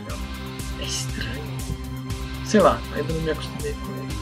é 0.81 0.85
estranho. 0.85 1.31
Sei 2.45 2.59
lá, 2.59 2.81
ainda 2.93 3.13
não 3.13 3.21
me 3.21 3.31
acostumei 3.31 3.73
com 3.75 3.93
ele. 3.93 4.13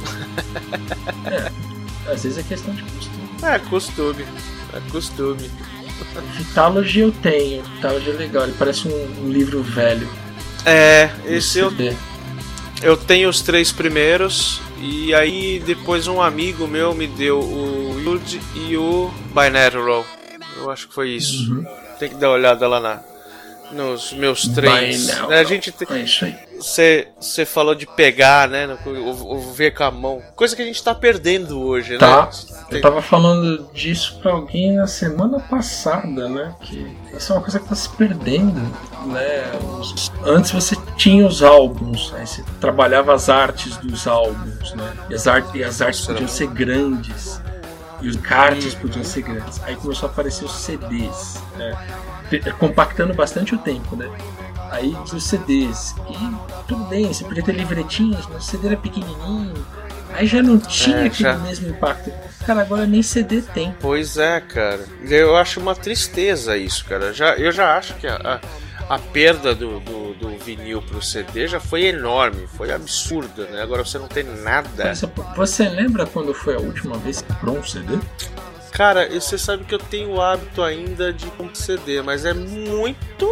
É, 2.07 2.12
às 2.12 2.23
vezes 2.23 2.38
é 2.38 2.42
questão 2.42 2.75
de 2.75 2.83
costume. 2.83 3.29
É 3.42 3.59
costume. 3.59 4.27
É 4.73 4.90
costume. 4.90 5.51
Vitalogy 6.37 7.01
eu 7.01 7.13
tenho, 7.13 7.63
Vitalogy 7.63 8.11
é 8.11 8.15
legal, 8.15 8.45
ele 8.45 8.55
parece 8.59 8.89
um, 8.89 9.25
um 9.25 9.29
livro 9.31 9.63
velho. 9.63 10.09
É, 10.65 11.11
esse 11.27 11.59
eu, 11.59 11.73
eu 12.83 12.97
tenho 12.97 13.29
os 13.29 13.41
três 13.41 13.71
primeiros. 13.73 14.61
E 14.83 15.13
aí 15.15 15.59
depois 15.67 16.07
um 16.09 16.23
amigo 16.23 16.67
meu 16.67 16.95
me 16.95 17.07
deu 17.07 17.39
o 17.39 18.01
Yud 18.01 18.41
e 18.55 18.77
o 18.79 19.11
Binaural. 19.35 20.07
Eu 20.57 20.71
acho 20.71 20.89
que 20.89 20.95
foi 20.95 21.11
isso. 21.11 21.53
Uhum. 21.53 21.65
Tem 21.99 22.09
que 22.09 22.15
dar 22.15 22.29
uma 22.29 22.37
olhada 22.37 22.67
lá 22.67 22.81
na, 22.81 23.01
nos 23.73 24.13
meus 24.15 24.49
três. 24.49 25.07
Binaural. 25.07 25.31
A 25.33 25.45
gente 25.45 25.71
tem, 25.71 25.87
É 25.99 26.01
isso 26.03 26.25
aí. 26.25 26.35
Você 26.59 27.45
falou 27.45 27.75
de 27.75 27.87
pegar, 27.87 28.49
né? 28.49 28.67
no- 28.67 28.91
O, 28.91 29.35
o 29.37 29.53
ver 29.53 29.73
com 29.75 29.85
a 29.85 29.91
mão. 29.91 30.23
Coisa 30.35 30.57
que 30.57 30.63
a 30.63 30.65
gente 30.65 30.83
tá 30.83 30.95
perdendo 30.95 31.61
hoje, 31.61 31.99
Tá. 31.99 32.23
né? 32.27 32.29
Eu 32.71 32.81
tava 32.81 33.03
falando 33.03 33.67
disso 33.73 34.19
pra 34.21 34.33
alguém 34.33 34.73
na 34.77 34.87
semana 34.87 35.41
passada, 35.41 36.29
né? 36.29 36.55
Que 36.61 36.97
isso 37.17 37.33
é 37.33 37.37
uma 37.37 37.43
coisa 37.43 37.59
que 37.59 37.69
tá 37.69 37.75
se 37.75 37.89
perdendo, 37.91 38.61
né? 39.07 39.51
Antes 40.25 40.53
você 40.53 40.77
tinha 40.97 41.27
os 41.27 41.43
álbuns, 41.43 42.13
aí 42.15 42.27
você 42.27 42.45
trabalhava 42.61 43.13
as 43.13 43.29
artes 43.29 43.77
dos 43.79 44.07
álbuns, 44.07 44.73
né? 44.75 44.93
E 45.09 45.15
as, 45.15 45.27
ar- 45.27 45.57
e 45.57 45.65
as 45.65 45.81
artes 45.83 46.01
podiam 46.07 46.19
era 46.19 46.29
ser 46.29 46.47
grandes. 46.49 47.41
E 48.01 48.09
os 48.09 48.17
cards 48.17 48.75
podiam 48.75 49.05
ser 49.05 49.23
grandes. 49.23 49.61
Aí 49.65 49.77
começou 49.77 50.09
a 50.09 50.13
aparecer 50.13 50.45
os 50.45 50.53
CDs, 50.53 51.43
né? 51.57 51.77
Pe- 52.31 52.53
Compactando 52.53 53.13
bastante 53.13 53.55
o 53.55 53.59
tempo, 53.59 53.95
né? 53.97 54.09
Aí 54.71 54.97
os 55.13 55.25
CDs. 55.25 55.95
E 56.09 56.67
tudo 56.69 56.85
bem, 56.85 57.13
você 57.13 57.25
podia 57.25 57.43
ter 57.43 57.53
livretinhos, 57.53 58.27
mas 58.33 58.45
o 58.45 58.47
CD 58.47 58.69
era 58.69 58.77
pequenininho. 58.77 59.55
Aí 60.21 60.27
já 60.27 60.43
não 60.43 60.59
tinha 60.59 60.97
É, 60.99 61.07
aquele 61.07 61.31
já. 61.31 61.39
mesmo 61.39 61.71
impacto. 61.71 62.13
Cara, 62.47 62.61
agora 62.61 62.87
nem 62.87 63.03
CD 63.03 63.41
tem. 63.41 63.75
Pois 63.81 64.19
é, 64.19 64.39
cara. 64.41 64.81
Eu 65.09 65.35
acho 65.37 65.59
uma 65.61 65.75
tristeza 65.75 66.57
isso, 66.59 66.85
cara. 66.85 67.13
Já, 67.15 67.37
eu 67.37 67.51
já 67.51 67.77
acho 67.79 67.95
que 67.95 68.07
a, 68.07 68.41
a, 68.89 68.95
a 68.95 68.99
perda 68.99 69.55
do, 69.55 69.81
do, 69.81 70.15
do 70.15 70.37
vinil 70.39 70.83
pro 70.83 71.01
CD 71.01 71.49
já 71.49 71.59
foi 71.59 71.85
enorme, 71.87 72.47
foi 72.57 72.71
absurda, 72.71 73.45
né? 73.47 73.63
Agora 73.63 73.83
você 73.85 73.99
não 73.99 74.09
tem 74.09 74.25
nada. 74.25 74.91
Exemplo, 74.91 75.25
Você 75.37 75.69
lembra 75.69 76.05
quando 76.05 76.35
foi 76.35 76.55
a 76.55 76.59
última 76.59 76.99
vez 76.99 77.23
que 77.23 77.33
comprou 77.33 77.57
um 77.59 77.65
CD? 77.65 77.99
Cara, 78.73 79.09
você 79.09 79.37
sabe 79.39 79.65
que 79.65 79.75
eu 79.75 79.79
tenho 79.79 80.11
o 80.11 80.21
hábito 80.21 80.63
ainda 80.63 81.13
de 81.13 81.27
comprar 81.33 81.55
CD, 81.57 82.03
mas 82.03 82.25
é 82.25 82.33
muito 82.35 83.27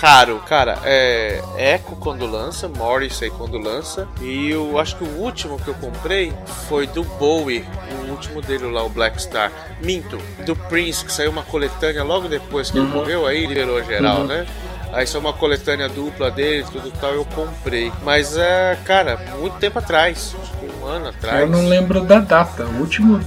raro. 0.00 0.42
Cara, 0.48 0.78
é 0.84 1.40
Echo 1.56 1.96
quando 1.96 2.26
lança, 2.26 2.68
Morrissey 2.68 3.30
quando 3.30 3.58
lança, 3.58 4.06
e 4.20 4.50
eu 4.50 4.78
acho 4.78 4.96
que 4.96 5.04
o 5.04 5.18
último 5.18 5.58
que 5.58 5.68
eu 5.68 5.74
comprei 5.74 6.32
foi 6.68 6.86
do 6.86 7.02
Bowie, 7.04 7.64
o 8.06 8.10
último 8.10 8.40
dele 8.42 8.70
lá, 8.70 8.82
o 8.82 8.88
Black 8.88 9.20
Star. 9.22 9.50
Minto, 9.82 10.18
do 10.46 10.54
Prince, 10.56 11.04
que 11.04 11.12
saiu 11.12 11.30
uma 11.30 11.42
coletânea 11.42 12.02
logo 12.04 12.28
depois 12.28 12.70
que 12.70 12.78
ele 12.78 12.86
Uhum. 12.86 12.92
morreu, 12.92 13.26
aí 13.26 13.46
liberou 13.46 13.82
geral, 13.84 14.18
Uhum. 14.20 14.26
né? 14.26 14.46
Aí 14.92 15.06
saiu 15.06 15.20
uma 15.22 15.32
coletânea 15.32 15.88
dupla 15.88 16.30
dele, 16.30 16.64
tudo 16.70 16.90
tal, 17.00 17.10
eu 17.12 17.24
comprei. 17.24 17.92
Mas 18.04 18.36
é, 18.36 18.78
cara, 18.84 19.18
muito 19.40 19.56
tempo 19.58 19.78
atrás, 19.80 20.34
acho 20.40 20.52
que 20.52 20.70
um 20.80 20.86
ano 20.86 21.08
atrás. 21.08 21.40
Eu 21.40 21.48
não 21.48 21.66
lembro 21.66 22.00
da 22.02 22.20
data. 22.20 22.64
O 22.64 22.78
último 22.80 23.20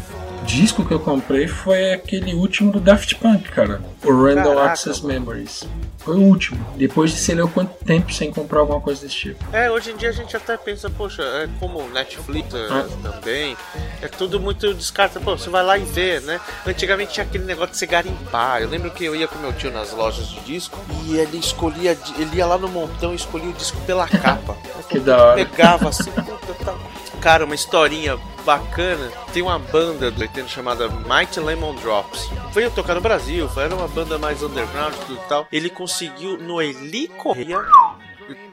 disco 0.48 0.86
que 0.86 0.94
eu 0.94 1.00
comprei 1.00 1.46
foi 1.48 1.94
aquele 1.94 2.34
último 2.34 2.72
do 2.72 2.80
Daft 2.80 3.16
Punk, 3.16 3.52
cara. 3.52 3.82
O 4.04 4.12
Random 4.12 4.56
Caraca, 4.56 4.72
Access 4.72 5.06
Memories. 5.06 5.68
Foi 6.00 6.16
o 6.16 6.22
último. 6.22 6.66
Depois 6.78 7.12
de 7.12 7.18
sei 7.18 7.36
lá 7.36 7.46
quanto 7.50 7.74
tempo 7.84 8.14
sem 8.14 8.32
comprar 8.32 8.62
alguma 8.62 8.80
coisa 8.80 9.02
desse 9.02 9.16
tipo. 9.16 9.44
É, 9.54 9.70
hoje 9.70 9.92
em 9.92 9.98
dia 9.98 10.08
a 10.08 10.14
gente 10.14 10.36
até 10.38 10.56
pensa, 10.56 10.90
poxa, 10.90 11.22
é 11.22 11.50
como 11.60 11.80
o 11.80 11.90
Netflix 11.90 12.54
é, 12.56 12.68
Ah. 12.72 12.88
também, 13.04 13.58
é 14.02 14.08
tudo 14.08 14.40
muito 14.40 14.74
descarta, 14.74 15.20
pô, 15.20 15.38
você 15.38 15.50
vai 15.50 15.64
lá 15.64 15.78
e 15.78 15.84
vê, 15.84 16.22
né? 16.22 16.40
Antigamente 16.66 17.14
tinha 17.14 17.26
aquele 17.26 17.44
negócio 17.44 17.72
de 17.74 17.78
você 17.78 17.86
garimpar. 17.86 18.62
Eu 18.62 18.70
lembro 18.70 18.90
que 18.92 19.04
eu 19.04 19.14
ia 19.14 19.28
com 19.28 19.38
meu 19.40 19.52
tio 19.52 19.70
nas 19.70 19.92
lojas 19.92 20.28
de 20.30 20.40
disco 20.42 20.80
e 21.06 21.18
ele 21.18 21.38
escolhia, 21.38 21.98
ele 22.18 22.38
ia 22.38 22.46
lá 22.46 22.58
no 22.58 22.70
montão 22.70 23.12
e 23.12 23.16
escolhia 23.18 23.50
o 23.50 23.54
disco 23.54 23.78
pela 23.82 24.08
capa. 24.08 24.56
Que 24.90 25.00
da 25.00 25.22
hora. 25.22 25.46
Pegava 25.46 25.90
assim, 25.90 26.10
puta, 26.12 26.54
tá. 26.64 26.74
Cara, 27.20 27.44
uma 27.44 27.56
historinha 27.56 28.18
bacana. 28.48 29.12
Tem 29.34 29.44
uma 29.44 29.60
banda 29.60 30.10
do 30.10 30.22
80 30.22 30.48
chamada 30.48 30.88
Mighty 30.88 31.38
Lemon 31.42 31.76
Drops. 31.76 32.30
Veio 32.54 32.72
tocar 32.72 32.96
no 32.96 33.02
Brasil, 33.02 33.50
era 33.58 33.76
uma 33.76 33.90
banda 33.90 34.18
mais 34.18 34.42
underground 34.42 34.96
e 35.10 35.16
tal. 35.28 35.46
Ele 35.52 35.70
conseguiu 35.70 36.38
no 36.38 36.62
Eli 36.62 37.10
Correia 37.10 37.60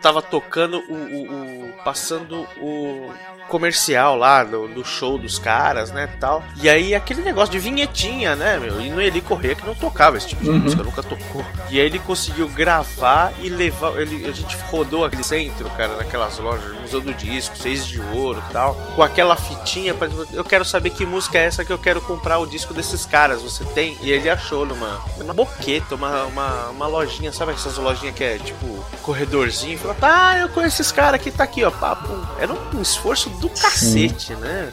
tava 0.03 0.21
tocando 0.23 0.79
o, 0.89 0.95
o- 0.95 1.69
o- 1.69 1.73
passando 1.85 2.47
o 2.61 3.13
comercial 3.49 4.17
lá 4.17 4.43
do, 4.45 4.67
do 4.69 4.85
show 4.85 5.19
dos 5.19 5.39
caras, 5.39 5.91
né, 5.93 6.09
tal. 6.21 6.43
E 6.61 6.69
aí 6.69 6.95
aquele 6.95 7.23
negócio 7.23 7.51
de 7.53 7.59
vinhetinha, 7.59 8.35
né, 8.37 8.59
meu? 8.59 8.81
E 8.81 8.91
no 8.91 9.01
Eli 9.01 9.21
Correia 9.21 9.55
que 9.55 9.67
não 9.67 9.75
tocava 9.75 10.17
esse 10.17 10.29
tipo 10.29 10.43
de 10.43 10.51
Uhum. 10.51 10.59
música, 10.59 10.83
nunca 10.83 11.03
tocou. 11.03 11.45
E 11.71 11.79
aí 11.81 11.87
ele 11.87 11.99
conseguiu 11.99 12.49
gravar 12.49 13.33
e 13.41 13.49
levar, 13.49 13.97
ele, 14.01 14.27
a 14.27 14.33
gente 14.33 14.57
rodou 14.71 15.05
aquele 15.05 15.25
centro, 15.25 15.69
cara, 15.71 15.97
naquelas 15.97 16.39
lojas, 16.39 16.73
Museu 16.81 17.01
do 17.01 17.13
Disco, 17.15 17.57
Seis 17.57 17.87
de 17.87 18.01
Ouro, 18.01 18.43
tal, 18.53 18.75
com 18.95 19.03
aquela 19.03 19.37
fitinha 19.37 19.95
para 19.95 20.09
eu 20.33 20.45
quero 20.45 20.65
saber 20.65 20.91
que 20.91 21.05
música 21.07 21.39
é 21.39 21.45
essa 21.45 21.65
que 21.65 21.73
eu 21.73 21.79
quero 21.79 22.01
comprar 22.01 22.39
o 22.39 22.47
disco 22.47 22.73
desses 22.75 23.05
caras, 23.07 23.43
você 23.43 23.65
tem? 23.65 23.97
E 24.03 24.11
ele 24.11 24.29
achou 24.31 24.65
numa 24.67 25.01
uma 25.19 25.33
boqueta, 25.35 25.95
uma, 25.95 26.25
uma, 26.25 26.69
uma 26.69 26.87
lojinha, 26.87 27.33
sabe 27.33 27.53
essas 27.53 27.77
lojinhas 27.79 28.15
que 28.15 28.23
é 28.25 28.39
tipo 28.39 28.85
corredorzinho, 29.03 29.79
falou, 29.79 29.95
tá, 29.97 30.39
eu 30.39 30.49
conheço 30.49 30.81
esses 30.83 30.93
caras 30.93 31.15
aqui, 31.15 31.31
tá 31.31 31.45
aqui, 31.45 31.65
ó, 31.65 31.71
papo. 31.71 32.09
Era 32.39 32.53
um 32.53 32.81
esforço 32.83 33.31
do 33.31 33.44
cacete, 33.51 34.35
né? 34.37 34.73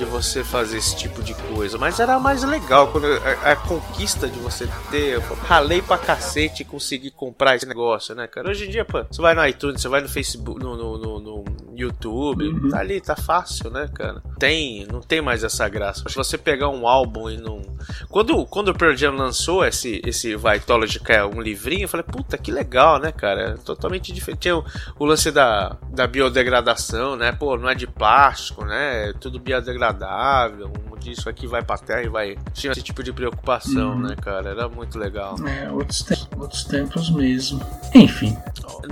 De 0.00 0.06
você 0.06 0.42
fazer 0.42 0.78
esse 0.78 0.96
tipo 0.96 1.22
de 1.22 1.34
coisa, 1.34 1.76
mas 1.76 2.00
era 2.00 2.18
mais 2.18 2.42
legal 2.42 2.88
quando 2.88 3.06
a, 3.06 3.52
a 3.52 3.56
conquista 3.56 4.26
de 4.26 4.38
você 4.38 4.66
ter. 4.90 5.12
Eu 5.16 5.20
ralei 5.46 5.82
pra 5.82 5.98
cacete 5.98 6.62
e 6.62 6.64
conseguir 6.64 7.10
comprar 7.10 7.54
esse 7.56 7.66
negócio, 7.66 8.14
né, 8.14 8.26
cara? 8.26 8.48
Hoje 8.48 8.66
em 8.66 8.70
dia, 8.70 8.82
pô, 8.82 9.04
você 9.10 9.20
vai 9.20 9.34
no 9.34 9.46
iTunes, 9.46 9.82
você 9.82 9.88
vai 9.90 10.00
no 10.00 10.08
Facebook, 10.08 10.58
no, 10.58 10.74
no, 10.74 10.96
no- 10.98 11.20
no 11.20 11.44
YouTube, 11.76 12.48
Uhum. 12.48 12.70
tá 12.70 12.78
ali, 12.80 12.98
tá 13.00 13.14
fácil, 13.14 13.68
né, 13.70 13.88
cara? 13.94 14.22
Tem, 14.38 14.86
não 14.90 15.00
tem 15.02 15.20
mais 15.20 15.44
essa 15.44 15.68
graça. 15.68 16.02
Se 16.08 16.14
você 16.16 16.38
pegar 16.38 16.70
um 16.70 16.88
álbum 16.88 17.28
e 17.28 17.36
não. 17.36 17.60
Quando, 18.08 18.46
quando 18.46 18.68
o 18.68 18.74
Pearl 18.74 18.94
Jam 18.96 19.14
lançou 19.14 19.64
esse, 19.66 20.00
esse 20.04 20.34
Vitology, 20.34 20.98
que 21.00 21.12
é 21.12 21.22
um 21.24 21.40
livrinho, 21.42 21.82
eu 21.84 21.88
falei, 21.88 22.04
puta, 22.04 22.38
que 22.38 22.50
legal, 22.50 22.98
né, 22.98 23.12
cara? 23.12 23.50
É 23.50 23.52
totalmente 23.64 24.12
diferente. 24.12 24.40
Tinha 24.40 24.56
o, 24.56 24.64
o 24.98 25.04
lance 25.04 25.30
da, 25.30 25.76
da 25.90 26.06
biodegradação, 26.06 27.16
né? 27.16 27.32
Pô, 27.32 27.56
não 27.58 27.68
é 27.68 27.74
de 27.74 27.86
plástico, 27.86 28.64
né? 28.64 29.10
É 29.10 29.12
tudo 29.12 29.38
biodegradável. 29.38 29.89
Um 29.92 30.98
disso 30.98 31.28
aqui 31.30 31.46
vai 31.46 31.62
pra 31.62 31.78
terra 31.78 32.02
e 32.02 32.08
vai. 32.08 32.36
Tinha 32.52 32.72
esse 32.72 32.82
tipo 32.82 33.02
de 33.02 33.10
preocupação, 33.12 33.92
Uhum. 33.92 34.00
né, 34.00 34.16
cara? 34.20 34.50
Era 34.50 34.68
muito 34.68 34.98
legal. 34.98 35.34
É, 35.48 35.70
outros, 35.70 36.02
te- 36.02 36.28
outros 36.36 36.64
tempos 36.64 37.10
mesmo. 37.10 37.60
Enfim. 37.94 38.36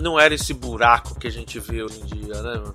Não 0.01 0.19
era 0.19 0.35
esse 0.35 0.55
buraco 0.55 1.19
que 1.19 1.27
a 1.27 1.31
gente 1.31 1.59
vê 1.61 1.83
hoje 1.83 2.01
em 2.01 2.07
dia, 2.07 2.43
né, 2.43 2.55
mano? 2.55 2.75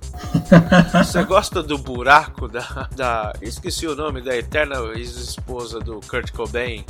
Você 1.04 1.24
gosta 1.24 1.62
do 1.62 1.76
buraco 1.78 2.46
da, 2.48 2.88
da. 2.94 3.32
Esqueci 3.42 3.86
o 3.88 3.94
nome 3.96 4.20
da 4.22 4.36
eterna 4.36 4.76
ex-esposa 4.94 5.80
do 5.80 6.00
Kurt 6.08 6.30
Cobain? 6.32 6.84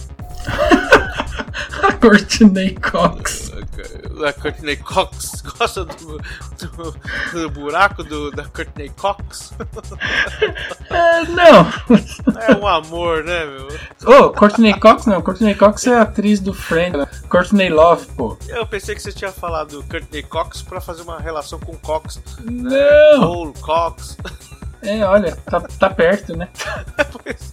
Courtney 2.00 2.74
Cox. 2.76 3.50
Da 4.20 4.32
Courtney 4.32 4.76
Cox? 4.76 5.42
Gosta 5.58 5.84
do, 5.84 6.18
do, 6.18 6.94
do 7.32 7.50
buraco 7.50 8.02
do, 8.04 8.30
da 8.30 8.44
Courtney 8.44 8.90
Cox? 8.96 9.52
É, 10.90 11.24
não. 11.24 11.66
É 12.40 12.54
um 12.56 12.66
amor, 12.68 13.24
né, 13.24 13.44
meu? 13.46 13.68
Ô, 14.06 14.30
Courtney 14.30 14.78
Cox 14.78 15.06
não. 15.06 15.20
Courtney 15.20 15.54
Cox 15.54 15.86
é 15.86 15.94
a 15.94 16.02
atriz 16.02 16.38
do 16.38 16.54
Friend. 16.54 16.96
né? 16.96 17.06
Courtney 17.28 17.68
Love, 17.68 18.06
pô. 18.16 18.38
Eu 18.48 18.64
pensei 18.66 18.94
que 18.94 19.02
você 19.02 19.12
tinha 19.12 19.32
falado 19.32 19.70
do 19.70 19.82
Courtney 19.84 20.22
Cox 20.22 20.62
pra 20.62 20.80
fazer 20.80 21.02
uma 21.02 21.18
relação 21.18 21.58
com 21.58 21.76
Cox. 21.78 22.20
Não. 22.44 23.20
Paul 23.20 23.52
Cox. 23.60 24.16
É, 24.82 25.04
olha, 25.04 25.34
tá, 25.36 25.60
tá 25.60 25.90
perto, 25.90 26.36
né? 26.36 26.48
Pois 27.24 27.52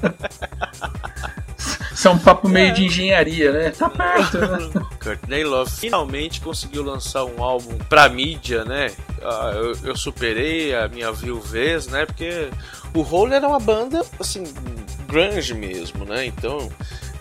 Isso 1.93 2.07
é 2.07 2.11
um 2.11 2.17
papo 2.17 2.47
meio 2.47 2.73
de 2.73 2.85
engenharia, 2.85 3.51
né? 3.51 3.69
Tá 3.71 3.89
perto, 3.89 4.37
né? 4.37 4.69
Courtney 5.01 5.43
Love 5.43 5.71
finalmente 5.71 6.41
conseguiu 6.41 6.83
lançar 6.83 7.25
um 7.25 7.43
álbum 7.43 7.77
pra 7.89 8.07
mídia, 8.07 8.63
né? 8.63 8.91
Ah, 9.21 9.51
eu, 9.53 9.75
eu 9.83 9.95
superei 9.95 10.73
a 10.73 10.87
minha 10.87 11.11
viuvez, 11.11 11.87
né? 11.87 12.05
Porque 12.05 12.49
o 12.93 13.01
Hole 13.01 13.33
era 13.33 13.47
uma 13.47 13.59
banda, 13.59 14.03
assim, 14.19 14.43
grunge 15.07 15.53
mesmo, 15.53 16.05
né? 16.05 16.25
Então 16.25 16.69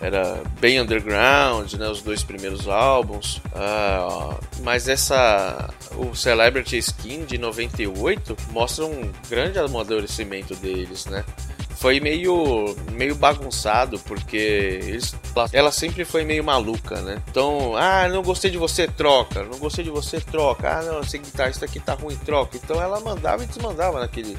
era 0.00 0.42
bem 0.60 0.80
underground, 0.80 1.74
né? 1.74 1.88
Os 1.88 2.00
dois 2.00 2.22
primeiros 2.22 2.66
álbuns. 2.66 3.42
Ah, 3.54 4.38
mas 4.62 4.88
essa. 4.88 5.68
O 5.96 6.14
Celebrity 6.14 6.78
Skin 6.78 7.24
de 7.24 7.36
98 7.36 8.36
mostra 8.50 8.86
um 8.86 9.10
grande 9.28 9.58
amadurecimento 9.58 10.54
deles, 10.56 11.04
né? 11.06 11.24
Foi 11.80 11.98
meio, 11.98 12.76
meio 12.92 13.14
bagunçado, 13.14 13.98
porque 14.00 14.36
eles, 14.36 15.16
ela 15.50 15.72
sempre 15.72 16.04
foi 16.04 16.26
meio 16.26 16.44
maluca, 16.44 17.00
né? 17.00 17.22
Então, 17.30 17.74
ah, 17.74 18.06
não 18.06 18.22
gostei 18.22 18.50
de 18.50 18.58
você, 18.58 18.86
troca. 18.86 19.44
Não 19.44 19.58
gostei 19.58 19.82
de 19.82 19.90
você, 19.90 20.20
troca. 20.20 20.78
Ah, 20.78 20.82
não, 20.82 21.00
esse 21.00 21.16
guitarrista 21.16 21.64
aqui 21.64 21.80
tá 21.80 21.94
ruim, 21.94 22.16
troca. 22.16 22.58
Então 22.62 22.78
ela 22.82 23.00
mandava 23.00 23.44
e 23.44 23.46
desmandava 23.46 23.98
naquele, 23.98 24.36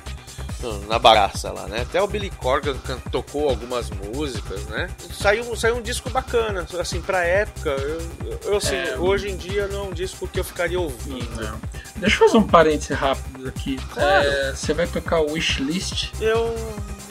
na 0.87 0.99
bagaça 0.99 1.51
lá, 1.51 1.67
né? 1.67 1.81
Até 1.81 2.01
o 2.01 2.07
Billy 2.07 2.29
Corgan 2.29 2.75
tocou 3.11 3.49
algumas 3.49 3.89
músicas, 3.89 4.63
né? 4.65 4.89
Saiu, 5.13 5.55
saiu 5.55 5.77
um 5.77 5.81
disco 5.81 6.09
bacana, 6.09 6.65
assim, 6.79 7.01
pra 7.01 7.23
época. 7.23 7.69
Eu, 7.69 8.39
eu 8.45 8.57
assim, 8.57 8.75
É. 8.75 8.95
hoje 8.97 9.29
em 9.29 9.37
dia 9.37 9.67
não 9.67 9.85
é 9.85 9.87
um 9.89 9.93
disco 9.93 10.27
que 10.27 10.39
eu 10.39 10.43
ficaria 10.43 10.79
ouvindo. 10.79 11.41
Não. 11.41 11.59
Deixa 11.97 12.15
eu 12.23 12.27
fazer 12.27 12.37
um 12.37 12.47
parêntese 12.47 12.93
rápido 12.93 13.47
aqui. 13.47 13.77
Claro. 13.93 14.27
É, 14.27 14.53
você 14.55 14.73
vai 14.73 14.87
tocar 14.87 15.19
o 15.21 15.31
Wishlist? 15.33 16.11
Eu. 16.19 16.53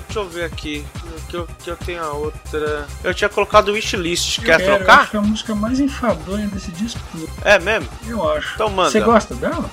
Deixa 0.06 0.18
eu 0.20 0.28
ver 0.28 0.44
aqui. 0.44 0.84
Que 1.28 1.36
eu, 1.36 1.46
que 1.62 1.70
eu 1.70 1.76
tenho 1.76 2.02
a 2.02 2.12
outra. 2.12 2.84
Eu 3.04 3.14
tinha 3.14 3.28
colocado 3.28 3.68
wishlist. 3.70 4.40
Quer 4.40 4.54
Eu 4.54 4.58
quero, 4.58 4.62
Eu 4.72 4.76
trocar? 4.78 5.00
acho 5.02 5.10
que 5.12 5.16
é 5.16 5.20
a 5.20 5.22
música 5.22 5.54
mais 5.54 5.78
enfadonha 5.78 6.48
desse 6.48 6.72
disco. 6.72 6.98
É 7.44 7.60
mesmo? 7.60 7.88
Eu 8.08 8.28
acho. 8.32 8.54
Então 8.54 8.68
manda. 8.68 8.90
Você 8.90 9.00
gosta 9.00 9.32
dela? 9.36 9.70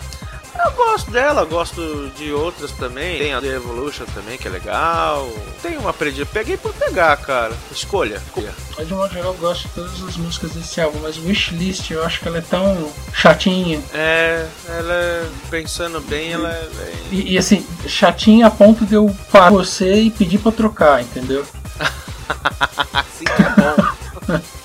Eu 0.66 0.72
gosto 0.72 1.12
dela, 1.12 1.46
gosto 1.46 2.12
de 2.18 2.32
outras 2.32 2.72
também. 2.72 3.18
Tem 3.20 3.34
a 3.34 3.40
The 3.42 3.48
Evolution 3.48 4.06
também, 4.14 4.38
que 4.38 4.48
é 4.48 4.52
legal. 4.52 5.30
Tem 5.62 5.78
uma 5.78 5.94
predita. 5.94 6.26
Peguei 6.32 6.58
por 6.58 6.74
pegar, 6.74 7.16
cara. 7.18 7.54
Escolha. 7.72 8.22
Mas 8.78 8.88
de 8.88 8.94
modo 8.94 9.14
geral 9.14 9.34
eu 9.34 9.40
gosto 9.40 9.68
de 9.68 9.74
todas 9.76 10.04
as 10.04 10.18
músicas 10.18 10.52
desse 10.52 10.82
álbum, 10.82 11.00
mas 11.02 11.18
Wishlist 11.18 11.92
eu 11.92 12.04
acho 12.04 12.20
que 12.20 12.28
ela 12.28 12.40
é 12.40 12.42
tão 12.42 12.92
chatinha. 13.14 13.82
É, 13.94 14.46
ela 14.68 14.94
é, 14.94 15.26
pensando 15.50 16.02
bem, 16.02 16.34
ela 16.34 16.50
é. 16.50 16.70
bem- 16.76 16.96
E, 17.20 17.34
e, 17.34 17.38
assim, 17.38 17.66
chatinha 17.88 18.48
a 18.48 18.52
ponto 18.52 18.86
de 18.86 18.96
eu 18.96 19.16
parar 19.32 19.52
você 19.52 19.94
e 20.02 20.12
pedir 20.12 20.40
pra 20.40 20.52
trocar, 20.52 21.02
entendeu? 21.02 21.46
Assim 22.94 23.26
que 23.26 23.32
é 23.42 23.50
bom. 24.36 24.40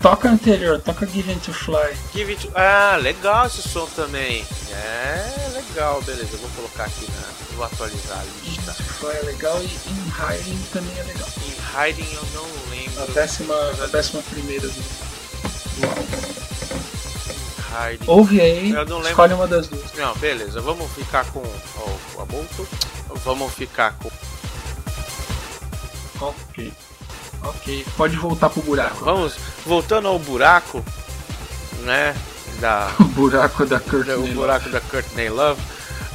Toca 0.00 0.30
anterior, 0.30 0.80
toca 0.80 1.06
Given 1.06 1.38
to 1.40 1.52
Fly. 1.52 1.94
Give 2.14 2.32
it. 2.32 2.50
Ah, 2.54 2.96
legal 2.98 3.46
esse 3.46 3.60
som 3.68 3.84
também. 3.94 4.46
É, 4.72 5.39
legal, 5.80 6.02
beleza. 6.02 6.28
Eu 6.34 6.38
vou 6.38 6.50
colocar 6.50 6.84
aqui 6.84 7.06
na. 7.10 7.56
Vou 7.56 7.64
atualizar 7.64 8.18
a 8.20 8.24
lista. 8.44 8.72
Fly 8.74 9.16
é 9.16 9.22
legal 9.22 9.60
e 9.62 9.64
In 9.66 10.12
Hiding 10.12 10.62
também 10.72 10.98
é 10.98 11.02
legal. 11.02 11.28
Em 11.38 11.90
Hiding 11.90 12.12
eu 12.14 12.22
não 12.34 12.46
lembro. 12.70 13.02
A 13.02 13.06
décima, 13.06 13.54
a 13.54 13.86
décima 13.86 14.22
primeira 14.22 14.68
do, 14.68 14.74
do 14.74 15.86
álbum. 15.86 16.20
Ouve 18.06 18.40
aí, 18.40 18.70
Eu 18.72 18.84
não 18.84 18.96
lembro. 18.96 19.10
escolhe 19.10 19.32
uma 19.32 19.46
das 19.46 19.68
duas. 19.68 19.92
Não, 19.94 20.14
beleza. 20.16 20.60
Vamos 20.60 20.90
ficar 20.92 21.24
com 21.32 21.38
o 21.40 22.20
Abolto. 22.20 22.68
Vamos 23.24 23.54
ficar 23.54 23.96
com. 23.98 24.10
Ok. 26.20 26.72
Ok, 27.42 27.86
pode 27.96 28.16
voltar 28.16 28.50
pro 28.50 28.60
buraco. 28.62 29.02
Vamos. 29.04 29.34
Voltando 29.64 30.08
ao 30.08 30.18
buraco, 30.18 30.84
né? 31.80 32.14
Da. 32.60 32.92
O 33.00 33.04
buraco 33.04 33.64
da 33.64 33.80
Kurt 33.80 34.08
o 34.16 34.26
buraco 34.34 34.68
da 34.68 34.80
Courtney 34.80 35.28
Love. 35.28 35.60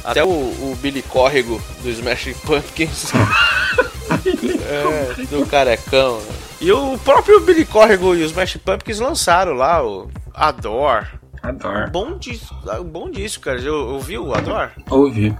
Até 0.04 0.22
o, 0.22 0.28
o 0.28 0.78
Billy 0.80 1.02
Córrego 1.02 1.60
do 1.82 1.90
Smashing 1.90 2.34
Pumpkins. 2.34 3.12
é, 4.68 5.24
do 5.24 5.44
carecão. 5.46 6.20
E 6.60 6.70
o 6.70 6.96
próprio 6.98 7.40
Billy 7.40 7.64
Córrego 7.64 8.14
e 8.14 8.22
os 8.22 8.30
Smashing 8.30 8.60
Pumpkins 8.60 9.00
lançaram 9.00 9.52
lá 9.52 9.84
o 9.84 10.08
Adore. 10.32 11.06
Adoro. 11.42 11.90
Bom 11.90 12.18
disco, 12.18 12.54
bom 12.84 13.10
disco, 13.10 13.44
cara. 13.44 13.58
Eu 13.60 13.74
ouvi 13.74 14.16
o 14.16 14.32
Adore? 14.32 14.70
Ouvi. 14.90 15.36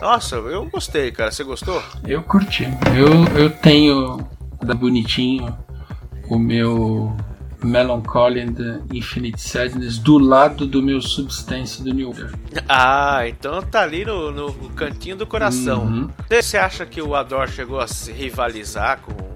Nossa, 0.00 0.36
eu 0.36 0.68
gostei, 0.68 1.10
cara. 1.10 1.30
Você 1.30 1.44
gostou? 1.44 1.82
Eu 2.06 2.22
curti. 2.22 2.64
Eu, 2.96 3.40
eu 3.40 3.50
tenho 3.50 4.28
da 4.62 4.74
bonitinho 4.74 5.56
o 6.28 6.38
meu 6.38 7.16
Melancholy 7.62 8.40
and 8.40 8.54
the 8.54 8.80
Infinite 8.92 9.40
Sadness 9.40 9.98
do 9.98 10.18
lado 10.18 10.66
do 10.66 10.82
meu 10.82 11.00
Substance 11.00 11.82
do 11.82 11.92
New 11.92 12.08
Order. 12.08 12.32
Ah, 12.68 13.26
então 13.26 13.62
tá 13.62 13.82
ali 13.82 14.04
no, 14.04 14.30
no 14.30 14.52
cantinho 14.70 15.16
do 15.16 15.26
coração. 15.26 15.84
Uhum. 15.84 16.10
Você 16.30 16.56
acha 16.56 16.86
que 16.86 17.02
o 17.02 17.14
Adore 17.14 17.50
chegou 17.50 17.80
a 17.80 17.86
se 17.86 18.12
rivalizar 18.12 19.00
com, 19.00 19.28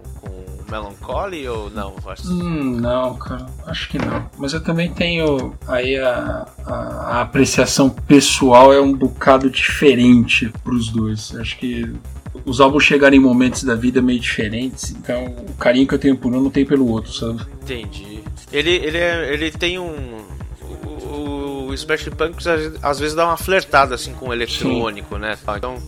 Melancholy 0.72 1.46
ou 1.46 1.70
não? 1.70 1.94
Hum, 2.24 2.80
não, 2.80 3.14
cara, 3.16 3.46
acho 3.66 3.90
que 3.90 3.98
não. 3.98 4.30
Mas 4.38 4.54
eu 4.54 4.62
também 4.62 4.90
tenho 4.90 5.54
aí 5.68 5.98
a, 5.98 6.46
a, 6.64 6.72
a 6.72 7.20
apreciação 7.20 7.90
pessoal 7.90 8.72
é 8.72 8.80
um 8.80 8.94
bocado 8.94 9.50
diferente 9.50 10.50
pros 10.64 10.88
dois. 10.88 11.36
Acho 11.36 11.58
que 11.58 11.94
os 12.44 12.60
álbuns 12.60 12.84
chegaram 12.84 13.14
em 13.16 13.20
momentos 13.20 13.62
da 13.64 13.74
vida 13.74 14.00
meio 14.02 14.18
diferentes, 14.20 14.90
então 14.90 15.24
o 15.48 15.54
carinho 15.54 15.86
que 15.86 15.94
eu 15.94 15.98
tenho 15.98 16.16
por 16.16 16.32
um 16.32 16.40
não 16.40 16.50
tem 16.50 16.64
pelo 16.64 16.88
outro, 16.88 17.12
sabe? 17.12 17.42
Entendi. 17.62 18.20
Ele, 18.52 18.70
ele, 18.70 18.98
é, 18.98 19.32
ele 19.32 19.50
tem 19.50 19.78
um. 19.78 20.22
O, 20.84 21.66
o 21.68 21.74
Smash 21.74 22.04
Pumpkins 22.08 22.46
às- 22.82 22.98
vezes 22.98 23.14
dá 23.14 23.26
uma 23.26 23.36
flertada 23.36 23.94
assim 23.94 24.12
com 24.14 24.28
o 24.28 24.32
eletrônico, 24.32 25.16
né? 25.18 25.36
tal. 25.44 25.56
Então, 25.56 25.82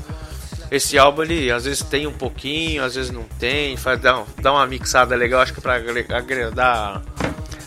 esse 0.71 0.97
álbum 0.99 1.23
ele 1.23 1.51
às 1.51 1.65
vezes 1.65 1.83
tem 1.83 2.07
um 2.07 2.13
pouquinho, 2.13 2.83
às 2.85 2.95
vezes 2.95 3.11
não 3.11 3.25
tem, 3.39 3.77
faz, 3.77 4.01
dá, 4.01 4.21
um- 4.21 4.25
dá 4.41 4.53
uma 4.53 4.67
mixada 4.67 5.15
legal, 5.17 5.41
acho 5.41 5.53
que 5.55 5.61
pra 5.61 5.77
agradar, 5.77 7.03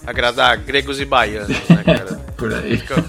agradar 0.06 0.58
gregos 0.58 1.00
e 1.00 1.06
baianos, 1.06 1.50
né, 1.70 1.84
cara? 1.84 2.16
Por 2.38 2.54
aí. 2.54 2.78
Fica- 2.78 3.04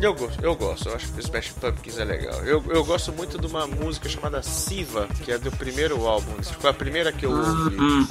Eu 0.00 0.14
gosto, 0.14 0.44
eu 0.44 0.54
gosto, 0.54 0.88
eu 0.88 0.94
acho 0.94 1.12
que 1.12 1.18
o 1.18 1.20
Smash 1.20 1.48
Pumpkins 1.60 1.98
é 1.98 2.04
legal. 2.04 2.44
Eu, 2.44 2.62
eu 2.68 2.84
gosto 2.84 3.12
muito 3.12 3.38
de 3.38 3.46
uma 3.46 3.66
música 3.66 4.08
chamada 4.08 4.42
Siva, 4.42 5.08
que 5.24 5.32
é 5.32 5.38
do 5.38 5.50
primeiro 5.52 6.06
álbum. 6.06 6.32
Foi 6.42 6.70
a 6.70 6.74
primeira 6.74 7.12
que 7.12 7.24
eu 7.24 7.30
ouvi. 7.30 7.76
Hum, 7.80 8.06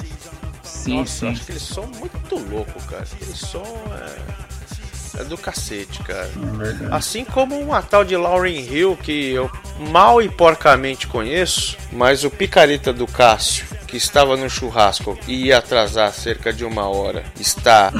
sim, 0.62 0.98
Nossa, 0.98 1.26
eu 1.26 1.28
sim. 1.28 1.28
acho 1.28 1.42
aquele 1.42 1.60
som 1.60 1.86
muito 1.86 2.36
louco, 2.50 2.82
cara. 2.86 3.06
Aquele 3.12 3.36
som 3.36 3.64
é, 5.16 5.20
é 5.20 5.24
do 5.24 5.38
cacete, 5.38 6.02
cara. 6.02 6.28
É. 6.28 6.94
Assim 6.94 7.24
como 7.24 7.58
uma 7.58 7.80
tal 7.82 8.04
de 8.04 8.16
Lauryn 8.16 8.60
Hill, 8.60 8.96
que 8.96 9.30
eu 9.30 9.50
mal 9.90 10.20
e 10.20 10.28
porcamente 10.28 11.06
conheço, 11.06 11.76
mas 11.92 12.24
o 12.24 12.30
picareta 12.30 12.92
do 12.92 13.06
Cássio, 13.06 13.66
que 13.86 13.96
estava 13.96 14.36
no 14.36 14.50
churrasco 14.50 15.18
e 15.28 15.46
ia 15.46 15.58
atrasar 15.58 16.12
cerca 16.12 16.52
de 16.52 16.64
uma 16.64 16.88
hora, 16.88 17.24
está, 17.38 17.92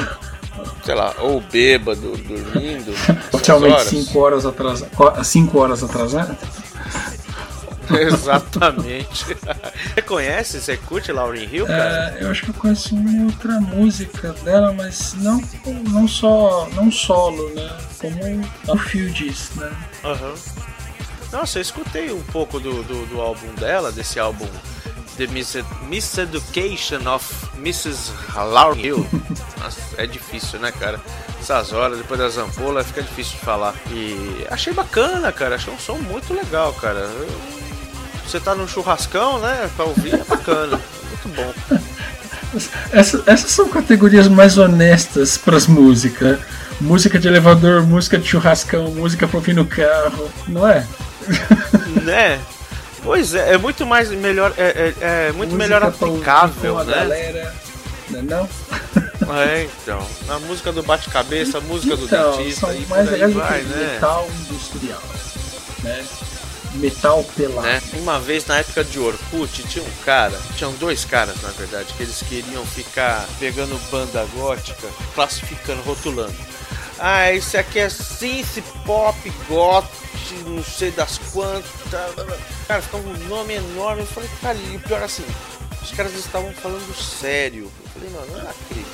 sei 0.87 0.95
lá, 0.95 1.15
ou 1.19 1.41
bêbado, 1.41 2.17
dormindo. 2.17 2.95
horas. 3.51 3.89
5 3.89 4.19
horas 4.19 4.47
atrasadas. 4.47 5.27
5 5.27 5.59
horas 5.59 5.83
atrasadas? 5.83 6.37
Exatamente. 7.91 9.27
Você 9.95 10.03
conhece? 10.03 10.61
Você 10.61 10.77
curte 10.77 11.11
Lauryn 11.11 11.49
Hill, 11.51 11.67
cara? 11.67 12.17
É, 12.19 12.23
eu 12.23 12.31
acho 12.31 12.45
que 12.45 12.51
eu 12.51 12.55
conheço 12.55 12.95
uma 12.95 13.25
outra 13.25 13.61
música 13.61 14.33
dela, 14.45 14.73
mas 14.73 15.15
não, 15.15 15.43
não 15.91 16.07
só 16.07 16.69
não 16.75 16.91
solo, 16.91 17.49
né? 17.51 17.69
Como 17.99 18.49
o 18.69 18.79
Phil 18.79 19.11
diz, 19.11 19.51
né? 19.57 19.71
Aham. 20.05 20.35
Nossa, 21.33 21.59
eu 21.59 21.63
escutei 21.63 22.13
um 22.13 22.23
pouco 22.23 22.61
do, 22.61 22.85
do, 22.85 23.07
do 23.07 23.21
álbum 23.21 23.53
dela, 23.57 23.91
desse 23.91 24.21
álbum 24.21 24.47
The 25.17 25.27
Mis 25.29 25.57
Miseducation 25.89 27.07
of 27.07 27.25
Mrs. 27.59 28.13
Lauryn 28.35 28.81
Hill. 28.85 29.07
Nossa, 29.61 29.81
é 29.97 30.07
difícil, 30.07 30.59
né, 30.61 30.73
cara? 30.73 31.01
Essas 31.41 31.73
horas, 31.73 31.99
depois 31.99 32.19
das 32.21 32.37
ampolas, 32.39 32.87
fica 32.87 33.03
difícil 33.03 33.35
de 33.39 33.45
falar. 33.45 33.75
E 33.91 34.47
achei 34.51 34.73
bacana, 34.73 35.31
cara. 35.33 35.55
Achei 35.57 35.73
um 35.73 35.79
som 35.79 35.97
muito 35.99 36.35
legal, 36.35 36.73
cara. 36.75 37.01
Eu- 37.01 37.29
Você 38.27 38.41
tá 38.41 38.55
num 38.55 38.67
churrascão, 38.69 39.39
né? 39.39 39.71
Pra 39.77 39.85
ouvir 39.85 40.15
é 40.15 40.25
bacana. 40.25 40.81
Muito 41.09 41.29
bom. 41.37 41.55
Essa- 42.93 43.23
essas 43.27 43.51
são 43.51 43.69
categorias 43.69 44.29
mais 44.29 44.57
honestas 44.57 45.37
pras 45.37 45.67
músicas. 45.67 46.39
Música 46.81 47.19
de 47.19 47.27
elevador, 47.29 47.83
música 47.87 48.19
de 48.19 48.27
churrascão, 48.29 48.91
música 48.91 49.27
pra 49.29 49.37
ouvir 49.39 49.55
no 49.55 49.65
carro, 49.67 50.31
não 50.49 50.67
é? 50.67 50.87
né? 52.03 52.41
Pois 53.07 53.35
é, 53.35 53.55
é 53.55 53.57
muito 53.59 53.87
mais 53.87 54.11
melhor, 54.11 54.53
é, 54.59 54.93
é- 55.01 55.27
é 55.29 55.33
muito 55.33 55.55
Música 55.55 55.57
melhor 55.57 55.83
aplicável, 55.85 56.85
né? 56.85 56.93
Galera, 56.97 57.55
não 58.11 58.19
é 58.19 58.23
não? 58.23 58.49
É, 59.39 59.63
então. 59.65 60.05
A 60.29 60.39
música 60.41 60.73
do 60.73 60.83
bate-cabeça, 60.83 61.59
a 61.59 61.61
música 61.61 61.97
do 61.97 62.05
Então, 62.05 62.37
dentista 62.37 62.67
são 62.67 62.75
por 62.77 62.89
mais 62.89 63.13
aí 63.13 63.21
do 63.33 63.39
vai, 63.39 63.61
que 63.61 63.67
né? 63.67 63.93
metal 63.95 64.29
industrial, 64.41 65.03
né? 65.85 66.05
Metal 66.75 67.25
pelado. 67.37 67.67
né? 67.67 67.81
Uma 67.95 68.19
vez 68.19 68.45
na 68.45 68.59
época 68.59 68.83
de 68.85 68.99
Orkut 68.99 69.63
tinha 69.63 69.85
um 69.85 69.91
cara, 70.05 70.37
tinham 70.57 70.73
dois 70.75 71.05
caras 71.05 71.41
na 71.43 71.49
verdade, 71.51 71.95
que 71.97 72.03
eles 72.03 72.23
queriam 72.29 72.67
ficar 72.67 73.25
pegando 73.39 73.79
banda 73.91 74.27
gótica, 74.37 74.87
classificando, 75.15 75.81
rotulando. 75.83 76.35
Ah, 76.99 77.33
esse 77.33 77.59
aqui 77.59 77.79
é 77.79 77.89
synth 77.89 78.63
pop, 78.85 79.31
goth, 79.49 79.87
não 80.47 80.65
sei 80.65 80.91
das 80.91 81.19
quantas. 81.33 81.71
Cara, 82.67 82.83
ficava 82.83 83.07
um 83.07 83.29
nome 83.29 83.55
enorme. 83.55 84.03
Eu 84.03 84.07
falei, 84.07 84.31
cara, 84.41 84.57
e 84.57 84.79
pior 84.79 85.03
assim, 85.03 85.25
os 85.83 85.91
caras 85.93 86.15
estavam 86.15 86.53
falando 86.55 86.95
sério. 86.95 87.65
Eu 87.65 87.91
falei, 87.91 88.11
mano, 88.11 88.27
não 88.33 88.51
acredito, 88.51 88.87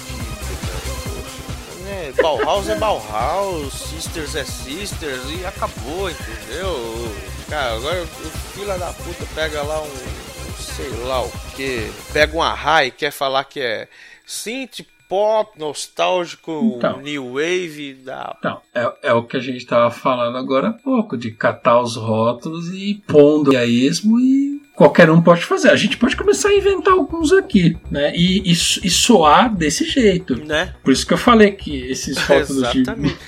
cara. 0.67 1.83
Né? 1.85 2.13
Bauhaus 2.21 2.69
é 2.69 2.77
Bauhaus, 2.77 3.73
Sisters 3.73 4.35
é 4.35 4.45
Sisters 4.45 5.23
e 5.29 5.45
acabou, 5.45 6.11
entendeu? 6.11 7.17
Cara, 7.49 7.75
agora 7.75 8.03
o 8.03 8.07
fila 8.55 8.79
da 8.79 8.93
puta 8.93 9.27
pega 9.35 9.63
lá 9.63 9.81
um, 9.81 9.87
um 9.87 10.57
sei 10.57 10.89
lá 11.05 11.23
o 11.23 11.31
que, 11.55 11.93
pega 12.13 12.35
uma 12.35 12.55
high 12.55 12.87
e 12.87 12.91
quer 12.91 13.11
falar 13.11 13.45
que 13.45 13.61
é 13.61 13.89
synth 14.27 14.87
pop, 15.13 15.59
nostálgico, 15.59 16.77
Então. 16.79 17.03
new 17.03 17.35
wave, 17.35 17.99
da 18.03 18.35
Então, 18.39 18.63
é, 18.75 19.11
é 19.11 19.13
o 19.13 19.23
que 19.23 19.37
a 19.37 19.41
gente 19.41 19.59
estava 19.59 19.91
falando 19.91 20.39
agora 20.39 20.69
há 20.69 20.73
pouco, 20.73 21.19
de 21.19 21.31
catar 21.33 21.83
os 21.83 21.97
rótulos 21.97 22.73
e 22.73 23.03
pondo 23.07 23.55
a 23.55 23.67
esmo 23.67 24.19
e 24.19 24.63
qualquer 24.75 25.11
um 25.11 25.21
pode 25.21 25.45
fazer. 25.45 25.69
A 25.71 25.77
gente 25.77 25.99
pode 25.99 26.17
começar 26.17 26.49
a 26.49 26.55
inventar 26.55 26.95
alguns 26.95 27.31
aqui, 27.31 27.77
né? 27.91 28.11
E, 28.17 28.39
e, 28.39 28.53
e 28.53 28.91
soar 28.91 29.55
desse 29.55 29.85
jeito. 29.85 30.35
né? 30.47 30.75
Por 30.83 30.95
isso 30.95 31.07
que 31.07 31.13
eu 31.13 31.19
falei 31.19 31.51
que 31.53 31.77
esses 31.91 32.17
rótulos 32.25 32.73
de 32.73 32.81
Exatamente. 32.81 33.19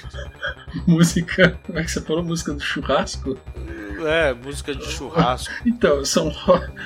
música. 0.89 1.59
Como 1.67 1.79
é 1.79 1.85
que 1.85 1.91
você 1.91 2.01
falou? 2.01 2.25
Música 2.25 2.55
do 2.55 2.63
churrasco? 2.63 3.39
É, 4.07 4.35
música 4.35 4.75
de 4.75 4.85
churrasco. 4.87 5.53
Então, 5.65 6.05
são, 6.05 6.33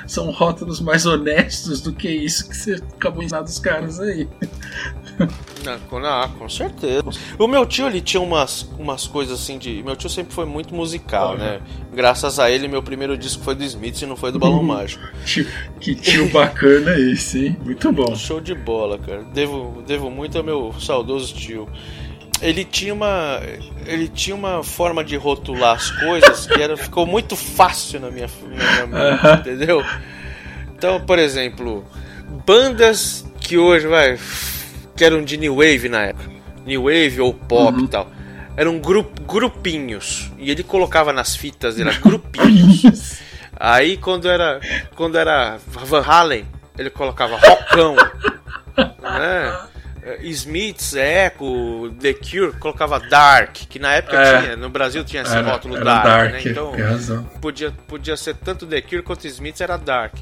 são 0.07 0.31
rótulos 0.31 0.81
mais 0.81 1.07
honestos 1.07 1.81
do 1.81 1.93
que 1.93 2.09
isso 2.09 2.49
que 2.49 2.57
você 2.57 2.75
acabou 2.75 3.23
ensinando 3.23 3.49
os 3.49 3.59
caras 3.59 3.99
aí. 4.01 4.29
Não, 5.65 5.79
com, 5.81 5.99
não, 5.99 6.29
com 6.31 6.49
certeza. 6.49 7.03
O 7.39 7.49
meu 7.49 7.67
tio, 7.67 7.87
ele 7.89 8.01
tinha 8.01 8.21
umas, 8.21 8.63
umas 8.79 9.07
coisas 9.07 9.41
assim 9.41 9.59
de. 9.59 9.83
Meu 9.83 9.97
tio 9.97 10.09
sempre 10.09 10.33
foi 10.33 10.47
muito 10.47 10.73
musical, 10.75 11.31
Olha. 11.31 11.39
né? 11.39 11.61
Graças 11.93 12.39
a 12.39 12.49
ele, 12.51 12.69
meu 12.69 12.83
primeiro 12.83 13.19
disco 13.19 13.43
foi 13.43 13.55
do 13.57 13.65
Smith 13.65 14.01
e 14.01 14.07
não 14.07 14.17
foi 14.17 14.31
do 14.31 14.39
Balão 14.39 14.63
Mágico. 14.63 15.03
Tio- 15.27 15.47
Que 15.81 15.95
tio 15.97 16.29
bacana 16.31 16.93
esse, 16.99 17.47
hein? 17.47 17.57
Muito 17.65 17.91
bom. 17.93 18.15
Show 18.15 18.41
de 18.41 18.55
bola, 18.55 18.99
cara. 18.99 19.25
Devo, 19.25 19.83
devo 19.87 20.09
muito 20.11 20.39
ao 20.39 20.45
meu 20.45 20.73
saudoso 20.81 21.35
tio. 21.35 21.69
Ele 22.41 22.65
tinha 22.65 22.95
uma. 22.95 23.41
Ele 23.85 24.07
tinha 24.07 24.37
uma 24.37 24.63
forma 24.63 25.03
de 25.03 25.17
rotular 25.17 25.75
as 25.77 25.91
coisas 25.91 26.47
que 26.47 26.63
era, 26.63 26.77
ficou 26.77 27.05
muito 27.05 27.35
fácil 27.35 27.99
na 27.99 28.11
minha, 28.13 28.31
na 28.43 28.87
minha 28.87 29.17
mente, 29.17 29.41
entendeu? 29.41 29.85
Então, 30.77 31.01
por 31.01 31.19
exemplo, 31.19 31.85
bandas 32.47 33.27
que 33.41 33.59
hoje, 33.59 33.89
vai, 33.89 34.17
que 34.99 35.05
eram 35.05 35.23
de 35.25 35.37
New 35.39 35.55
Wave 35.57 35.89
na 35.89 36.03
época, 36.03 36.29
New 36.67 36.83
Wave 36.83 37.21
ou 37.21 37.33
pop 37.33 37.79
Uhum. 37.79 37.85
e 37.85 37.89
tal, 37.89 38.11
eram 38.57 38.79
grup, 38.79 39.19
grupinhos. 39.21 40.31
E 40.37 40.51
ele 40.51 40.63
colocava 40.63 41.13
nas 41.13 41.35
fitas, 41.37 41.79
era 41.79 41.93
grupinhos. 41.93 43.21
Aí 43.59 43.97
quando 43.97 44.29
era 44.29 44.61
quando 44.95 45.17
era 45.17 45.59
Van 45.67 46.03
Halen, 46.07 46.45
ele 46.77 46.91
colocava 46.91 47.37
rockão, 47.37 47.97
né? 48.77 49.61
Eh, 50.03 50.19
Smiths, 50.29 50.95
Echo, 50.95 51.93
The 52.01 52.15
Cure, 52.15 52.53
colocava 52.59 53.01
Dark, 53.01 53.53
que 53.69 53.79
na 53.79 53.95
época 53.95 54.17
É. 54.17 54.41
tinha, 54.43 54.57
no 54.57 54.69
Brasil 54.71 55.05
tinha 55.05 55.23
esse 55.23 55.37
Era, 55.37 55.51
rótulo 55.51 55.75
era 55.77 55.85
Dark, 55.85 56.05
dark, 56.05 56.33
né? 56.33 56.41
Então 56.45 56.73
podia, 57.41 57.73
podia 57.87 58.17
ser 58.17 58.35
tanto 58.37 58.67
The 58.67 58.81
Cure 58.81 59.03
quanto 59.03 59.27
Smiths 59.27 59.61
era 59.61 59.77
Dark. 59.77 60.15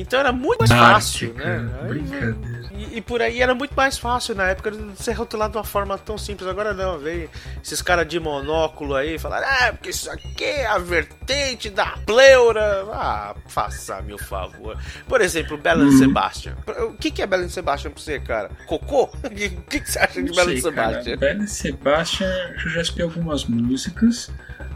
Então 0.00 0.20
era 0.20 0.30
muito 0.32 0.58
mais 0.60 0.70
fácil, 0.70 1.32
né? 1.34 1.58
Brincadeira. 1.88 2.36
e, 2.72 2.98
e 2.98 3.00
por 3.00 3.22
aí 3.22 3.40
era 3.40 3.54
muito 3.54 3.74
mais 3.74 3.96
fácil 3.96 4.34
na 4.34 4.44
época 4.50 4.70
de 4.70 5.02
ser 5.02 5.12
rotulado 5.12 5.52
de 5.52 5.58
uma 5.58 5.64
forma 5.64 5.96
tão 5.96 6.18
simples. 6.18 6.48
Agora 6.48 6.74
não, 6.74 6.98
veio 6.98 7.30
esses 7.64 7.80
caras 7.80 8.06
de 8.06 8.20
monóculo 8.20 8.94
aí 8.94 9.18
falaram, 9.18 9.46
ah, 9.48 9.72
porque 9.72 9.90
isso 9.90 10.10
aqui 10.10 10.44
é 10.44 10.66
a 10.66 10.78
vertente 10.78 11.70
da 11.70 11.86
pleura. 12.04 12.84
Ah, 12.92 13.34
faça-me 13.48 14.12
o 14.12 14.18
favor. 14.18 14.76
Por 15.08 15.20
exemplo, 15.20 15.56
Bela 15.56 15.84
Uhum. 15.84 15.98
Sebastian. 15.98 16.56
O 16.88 16.92
que, 16.94 17.10
que 17.10 17.22
é 17.22 17.26
Bela 17.26 17.48
Sebastian 17.48 17.90
pra 17.90 18.00
você, 18.02 18.20
cara? 18.20 18.50
Cocô? 18.66 19.08
O 19.24 19.30
que, 19.30 19.48
que, 19.50 19.80
que 19.80 19.90
você 19.90 19.98
acha 19.98 20.22
de 20.22 20.34
sei, 20.34 20.60
Sebastian? 20.60 21.02
cara. 21.04 21.16
Bela 21.16 21.46
Sebastian, 21.46 22.28
eu 22.64 22.70
já 22.70 22.80
escutei 22.82 23.04
algumas 23.04 23.44
músicas. 23.46 24.30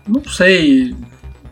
Não 0.06 0.24
sei, 0.24 0.96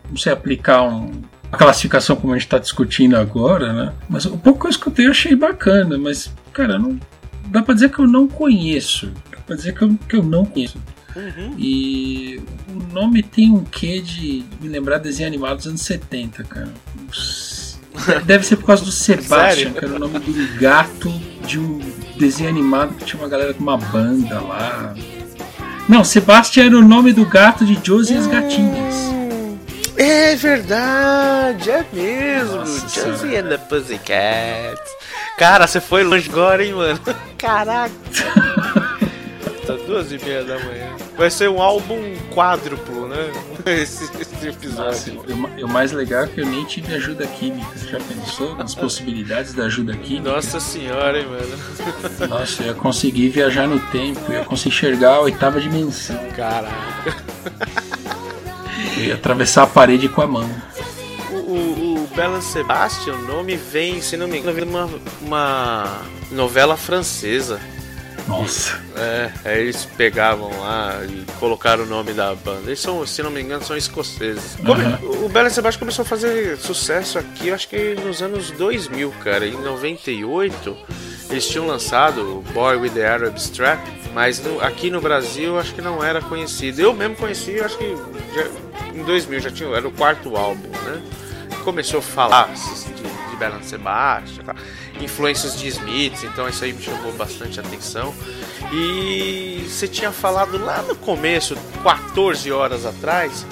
não 0.09 0.17
sei 0.17 0.33
aplicar 0.33 0.81
um, 0.83 1.21
a 1.51 1.57
classificação 1.57 2.15
como 2.15 2.33
a 2.33 2.37
gente 2.37 2.45
está 2.45 2.57
discutindo 2.57 3.15
agora, 3.15 3.73
né? 3.73 3.93
Mas 4.07 4.25
o 4.25 4.37
pouco 4.37 4.61
que 4.61 4.65
eu 4.67 4.69
escutei 4.69 5.07
eu 5.07 5.11
achei 5.11 5.35
bacana, 5.35 5.97
mas, 5.97 6.31
cara, 6.53 6.77
não 6.77 6.99
dá 7.45 7.61
pra 7.61 7.73
dizer 7.73 7.89
que 7.89 7.99
eu 7.99 8.07
não 8.07 8.27
conheço. 8.27 9.11
Dá 9.31 9.37
pra 9.45 9.55
dizer 9.55 9.73
que 9.73 9.81
eu, 9.81 9.97
que 10.07 10.15
eu 10.15 10.23
não 10.23 10.45
conheço. 10.45 10.77
Uhum. 11.15 11.55
E 11.57 12.41
o 12.69 12.93
nome 12.93 13.23
tem 13.23 13.51
um 13.51 13.63
quê 13.63 13.99
de 13.99 14.43
me 14.61 14.67
lembrar 14.67 14.99
desenho 14.99 15.27
animado 15.27 15.57
dos 15.57 15.67
anos 15.67 15.81
70, 15.81 16.43
cara. 16.43 16.73
Deve 18.25 18.45
ser 18.45 18.57
por 18.57 18.65
causa 18.67 18.85
do 18.85 18.91
Sebastian, 18.91 19.73
que 19.73 19.83
era 19.83 19.95
o 19.95 19.99
nome 19.99 20.19
do 20.19 20.59
gato 20.59 21.11
de 21.45 21.59
um 21.59 21.79
desenho 22.17 22.49
animado 22.49 22.93
que 22.95 23.05
tinha 23.05 23.21
uma 23.21 23.27
galera 23.27 23.53
com 23.53 23.63
uma 23.63 23.77
banda 23.77 24.39
lá. 24.39 24.93
Não, 25.87 26.03
Sebastian 26.03 26.65
era 26.65 26.77
o 26.77 26.87
nome 26.87 27.11
do 27.11 27.25
gato 27.25 27.65
de 27.65 27.79
Josie 27.83 28.15
e 28.15 28.19
as 28.19 28.27
Gatinhas. 28.27 29.09
É 30.01 30.33
verdade, 30.37 31.69
é 31.71 31.85
mesmo. 31.91 32.55
Nossa 32.57 32.87
Josie 32.87 33.35
and 33.35 33.49
the 33.49 33.57
Pussycats. 33.57 34.91
Cara, 35.37 35.67
você 35.67 35.81
foi 35.81 36.03
longe 36.05 36.29
agora, 36.29 36.63
hein, 36.63 36.73
mano? 36.73 36.99
Caraca. 37.37 37.91
tá 39.67 39.73
duas 39.85 40.09
e 40.13 40.17
meia 40.23 40.43
da 40.45 40.57
manhã. 40.59 40.87
Vai 41.17 41.29
ser 41.29 41.49
um 41.49 41.61
álbum 41.61 42.15
quádruplo, 42.33 43.09
né? 43.09 43.17
Esse, 43.65 44.05
esse 44.21 44.47
episódio. 44.47 44.85
Nossa, 44.85 45.09
e 45.27 45.33
o- 45.63 45.65
o 45.65 45.69
mais 45.69 45.91
legal 45.91 46.23
é 46.23 46.27
que 46.27 46.39
eu 46.39 46.45
nem 46.45 46.63
tive 46.63 46.95
ajuda 46.95 47.27
química. 47.27 47.67
Você 47.75 47.89
já 47.89 47.99
pensou 47.99 48.55
nas 48.55 48.73
possibilidades 48.73 49.53
da 49.53 49.65
ajuda 49.65 49.97
química? 49.97 50.31
Nossa 50.31 50.61
senhora, 50.61 51.19
hein, 51.19 51.27
mano? 51.27 52.29
Nossa, 52.29 52.63
eu 52.63 52.67
ia 52.67 52.73
conseguir 52.73 53.27
viajar 53.29 53.67
no 53.67 53.77
tempo, 53.91 54.19
eu 54.29 54.39
ia 54.39 54.45
conseguir 54.45 54.69
enxergar 54.75 55.15
a 55.15 55.19
oitava 55.19 55.59
dimensão. 55.59 56.17
Caraca. 56.37 57.17
Atravessar 59.11 59.63
a 59.63 59.67
parede 59.67 60.09
com 60.09 60.21
a 60.21 60.27
mão. 60.27 60.49
O, 61.31 61.35
o, 61.35 62.03
o 62.03 62.07
Bela 62.15 62.41
Sebastian, 62.41 63.13
o 63.13 63.21
nome 63.21 63.55
vem, 63.55 64.01
se 64.01 64.17
não 64.17 64.27
me 64.27 64.39
engano, 64.39 64.63
uma, 64.63 64.89
uma 65.21 66.01
novela 66.31 66.75
francesa. 66.75 67.59
Nossa. 68.27 68.79
É, 68.95 69.31
aí 69.43 69.61
eles 69.61 69.85
pegavam 69.85 70.49
lá 70.59 71.01
e 71.03 71.25
colocaram 71.39 71.83
o 71.83 71.87
nome 71.87 72.13
da 72.13 72.35
banda. 72.35 72.67
Eles 72.67 72.79
são, 72.79 73.05
se 73.05 73.23
não 73.23 73.31
me 73.31 73.41
engano, 73.41 73.63
são 73.63 73.75
escoceses. 73.75 74.55
Aham. 74.63 74.99
O 75.25 75.29
Bela 75.29 75.49
Sebastian 75.49 75.79
começou 75.79 76.03
a 76.03 76.05
fazer 76.05 76.57
sucesso 76.57 77.17
aqui, 77.17 77.51
acho 77.51 77.67
que 77.67 77.95
nos 77.95 78.21
anos 78.21 78.51
2000, 78.51 79.11
cara. 79.23 79.47
Em 79.47 79.53
98, 79.53 80.77
eles 81.29 81.47
tinham 81.47 81.67
lançado 81.67 82.43
Boy 82.53 82.77
with 82.77 82.91
the 82.91 83.07
Arab 83.07 83.35
Strap, 83.37 83.79
mas 84.13 84.39
no- 84.43 84.59
aqui 84.61 84.89
no 84.89 84.99
Brasil 84.99 85.59
acho 85.59 85.73
que 85.75 85.81
não 85.81 86.03
era 86.03 86.21
conhecido. 86.21 86.81
Eu 86.81 86.93
mesmo 86.93 87.15
conheci, 87.15 87.59
acho 87.61 87.77
que 87.77 87.95
já- 88.33 88.47
em 88.93 89.03
2000 89.03 89.39
já 89.39 89.51
tinha, 89.51 89.69
era 89.75 89.87
o 89.87 89.91
quarto 89.91 90.35
álbum, 90.35 90.67
né? 90.85 91.01
Começou 91.63 91.99
a 91.99 92.01
falar 92.01 92.49
de, 92.53 93.59
de 93.61 93.65
Sebastian, 93.67 94.43
tá? 94.43 94.55
influências 95.01 95.57
de 95.57 95.67
Smith, 95.69 96.23
então 96.23 96.47
isso 96.49 96.63
aí 96.63 96.73
me 96.73 96.81
chamou 96.81 97.13
bastante 97.13 97.57
atenção. 97.59 98.13
E 98.73 99.65
você 99.69 99.87
tinha 99.87 100.11
falado 100.11 100.57
lá 100.57 100.81
no 100.81 100.95
começo, 100.95 101.55
14 101.83 102.51
horas 102.51 102.85
atrás, 102.85 103.45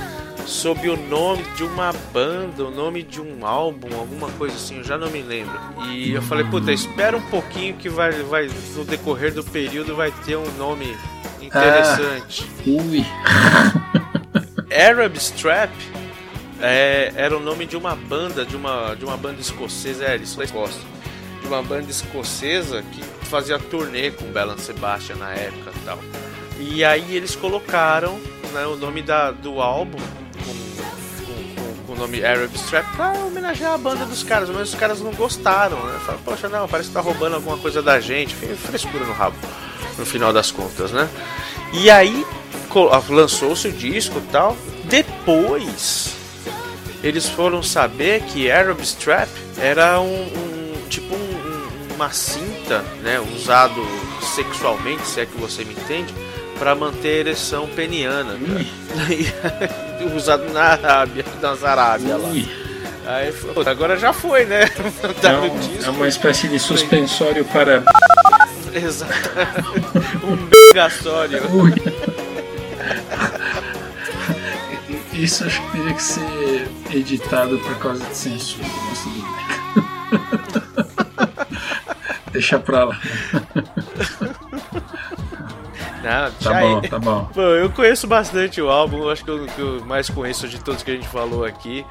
sobre 0.47 0.89
o 0.89 0.95
nome 0.95 1.43
de 1.55 1.63
uma 1.63 1.91
banda, 2.13 2.63
o 2.63 2.71
nome 2.71 3.03
de 3.03 3.19
um 3.19 3.45
álbum, 3.45 3.93
alguma 3.93 4.29
coisa 4.31 4.55
assim, 4.55 4.77
eu 4.77 4.83
já 4.83 4.97
não 4.97 5.09
me 5.11 5.21
lembro. 5.21 5.59
E 5.89 6.13
eu 6.13 6.21
falei, 6.21 6.45
puta, 6.45 6.71
espera 6.71 7.17
um 7.17 7.21
pouquinho 7.29 7.75
que 7.75 7.89
vai, 7.89 8.11
vai 8.23 8.49
no 8.75 8.85
decorrer 8.85 9.33
do 9.33 9.43
período 9.43 9.93
vai 9.93 10.11
ter 10.25 10.37
um 10.37 10.49
nome 10.57 10.95
interessante. 11.41 12.49
Ui. 12.65 13.05
Arab 14.73 15.17
Strap 15.17 15.71
é, 16.61 17.11
era 17.15 17.37
o 17.37 17.41
nome 17.41 17.65
de 17.65 17.75
uma 17.75 17.95
banda, 17.95 18.45
de 18.45 18.55
uma, 18.55 18.95
de 18.95 19.03
uma 19.03 19.17
banda 19.17 19.41
escocesa, 19.41 20.05
é, 20.05 20.15
eles 20.15 20.33
gostam, 20.33 20.81
de 21.41 21.47
uma 21.47 21.61
banda 21.61 21.91
escocesa 21.91 22.81
que 22.83 23.03
fazia 23.25 23.59
turnê 23.59 24.11
com 24.11 24.25
Bela 24.31 24.57
Sebastian 24.57 25.17
na 25.17 25.31
época 25.31 25.71
e 25.75 25.85
tal. 25.85 25.99
E 26.59 26.85
aí 26.85 27.15
eles 27.15 27.35
colocaram 27.35 28.17
né, 28.53 28.65
o 28.65 28.77
nome 28.77 29.01
da, 29.01 29.31
do 29.31 29.61
álbum 29.61 29.99
nome 31.97 32.23
Arab 32.23 32.53
Strap 32.55 32.85
pra 32.95 33.11
homenagear 33.13 33.73
a 33.73 33.77
banda 33.77 34.05
dos 34.05 34.23
caras, 34.23 34.49
mas 34.49 34.69
os 34.69 34.75
caras 34.75 34.99
não 35.01 35.11
gostaram, 35.13 35.77
né? 35.85 35.99
Falaram, 36.05 36.23
poxa, 36.23 36.47
não, 36.49 36.67
parece 36.67 36.89
que 36.89 36.93
tá 36.95 37.01
roubando 37.01 37.35
alguma 37.35 37.57
coisa 37.57 37.81
da 37.81 37.99
gente, 37.99 38.35
frescura 38.35 39.03
no 39.05 39.13
rabo, 39.13 39.35
no 39.97 40.05
final 40.05 40.31
das 40.31 40.51
contas, 40.51 40.91
né? 40.91 41.09
E 41.73 41.89
aí 41.89 42.25
co- 42.69 42.89
lançou-se 43.09 43.67
o 43.67 43.71
disco 43.71 44.19
e 44.19 44.31
tal. 44.31 44.55
Depois 44.85 46.15
eles 47.03 47.27
foram 47.29 47.61
saber 47.61 48.21
que 48.23 48.49
Arab 48.49 48.79
Strap 48.81 49.29
era 49.59 49.99
um, 49.99 50.05
um- 50.23 50.87
tipo 50.89 51.13
um- 51.13 51.95
uma 51.95 52.11
cinta, 52.11 52.79
né, 53.01 53.19
usado 53.35 53.81
sexualmente, 54.35 55.05
se 55.07 55.19
é 55.21 55.25
que 55.25 55.35
você 55.37 55.63
me 55.65 55.73
entende, 55.73 56.13
para 56.59 56.75
manter 56.75 57.07
a 57.09 57.19
ereção 57.19 57.67
peniana, 57.67 58.35
usado 60.15 60.51
na 60.51 60.61
Arábia, 60.63 61.25
nas 61.41 61.63
Arábia 61.63 62.17
lá. 62.17 62.29
Aí 63.07 63.31
falou, 63.31 63.55
"Puta, 63.55 63.71
agora 63.71 63.97
já 63.97 64.11
foi, 64.11 64.45
né? 64.45 64.61
É, 65.03 65.13
Tá 65.21 65.31
no 65.33 65.43
um- 65.53 65.59
é 65.85 65.89
uma 65.89 66.07
espécie 66.07 66.47
de 66.47 66.59
suspensório 66.59 67.45
para. 67.45 67.83
Exato. 68.73 69.13
um 70.23 70.35
megasório. 70.35 71.41
Ui. 71.51 71.73
Isso 75.13 75.45
acho 75.45 75.61
que 75.63 75.71
teria 75.77 75.93
que 75.93 76.03
ser 76.03 76.67
editado 76.93 77.57
por 77.59 77.75
causa 77.79 78.03
de 78.05 78.15
censura. 78.15 78.67
mas 78.89 78.99
tudo 78.99 79.21
bem. 79.21 80.57
Deixa 82.31 82.59
pra 82.59 82.83
lá. 82.85 82.99
Não, 86.07 86.31
Tá 86.31 86.59
bom, 86.59 86.79
é. 86.83 86.87
tá 86.87 86.99
bom. 86.99 87.29
Bom, 87.35 87.41
eu 87.41 87.69
conheço 87.69 88.07
bastante 88.07 88.61
o 88.61 88.69
álbum, 88.69 89.09
acho 89.09 89.23
que 89.23 89.29
eu, 89.31 89.45
que 89.45 89.59
eu 89.59 89.85
mais 89.85 90.09
conheço 90.09 90.47
de 90.47 90.59
todos 90.59 90.83
que 90.83 90.91
a 90.91 90.95
gente 90.95 91.07
falou 91.07 91.43
aqui. 91.45 91.85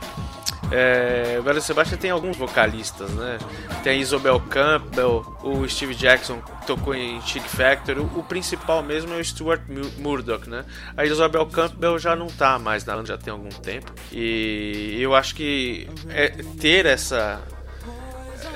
É, 0.72 1.36
o 1.38 1.44
Belo 1.44 1.60
Sebastian 1.60 1.96
tem 1.96 2.10
alguns 2.10 2.36
vocalistas, 2.36 3.08
né? 3.10 3.38
Tem 3.84 3.92
a 3.92 3.96
Isobel 4.02 4.40
Campbell, 4.50 5.24
o 5.44 5.68
Steve 5.68 5.94
Jackson 5.94 6.40
tocou 6.66 6.92
em 6.92 7.20
Chic 7.22 7.44
Factory. 7.44 8.00
O, 8.00 8.10
o 8.16 8.22
principal 8.24 8.82
mesmo 8.82 9.14
é 9.14 9.18
o 9.20 9.24
Stuart 9.24 9.60
Mu- 9.68 9.92
Murdoch, 9.98 10.50
né? 10.50 10.64
A 10.96 11.04
Isobel 11.04 11.46
Campbell 11.46 11.96
já 12.00 12.16
não 12.16 12.26
tá 12.26 12.58
mais 12.58 12.84
na 12.84 12.96
banda, 12.96 13.06
já 13.06 13.16
tem 13.16 13.30
algum 13.32 13.48
tempo. 13.48 13.92
E 14.10 14.96
eu 15.00 15.14
acho 15.14 15.36
que 15.36 15.88
é, 16.08 16.30
ter 16.60 16.84
essa 16.84 17.40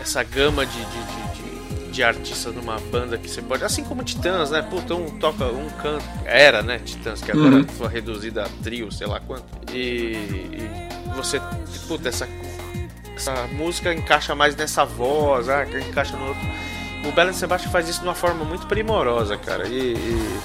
essa 0.00 0.22
gama 0.24 0.64
de, 0.66 0.72
de, 0.72 0.84
de, 0.84 1.29
de, 1.90 1.96
de 1.96 2.02
artistas 2.02 2.54
numa 2.54 2.78
banda 2.90 3.18
que 3.18 3.28
você 3.28 3.42
pode. 3.42 3.64
Assim 3.64 3.84
como 3.84 4.02
Titãs, 4.02 4.50
né? 4.50 4.62
Puta, 4.62 4.94
um 4.94 5.18
toca, 5.18 5.44
um 5.46 5.68
canta. 5.82 6.04
Era, 6.24 6.62
né? 6.62 6.78
Titãs, 6.84 7.20
que 7.20 7.30
agora 7.30 7.56
Uhum. 7.56 7.64
foi 7.64 7.88
reduzida 7.88 8.44
a 8.44 8.48
trio, 8.62 8.90
sei 8.92 9.06
lá 9.06 9.20
quanto. 9.20 9.44
E, 9.72 10.12
e 10.14 10.70
você. 11.14 11.40
Puta, 11.88 12.08
essa, 12.08 12.28
essa 13.16 13.46
música 13.52 13.92
encaixa 13.92 14.34
mais 14.34 14.54
nessa 14.56 14.84
voz, 14.84 15.48
ah, 15.48 15.64
encaixa 15.64 16.16
no 16.16 16.28
outro. 16.28 16.42
O 17.06 17.12
Belen 17.12 17.32
Sebastian 17.32 17.70
faz 17.70 17.88
isso 17.88 18.00
de 18.00 18.06
uma 18.06 18.14
forma 18.14 18.44
muito 18.44 18.66
primorosa, 18.66 19.36
cara. 19.36 19.66
E. 19.68 19.94
e 19.94 20.40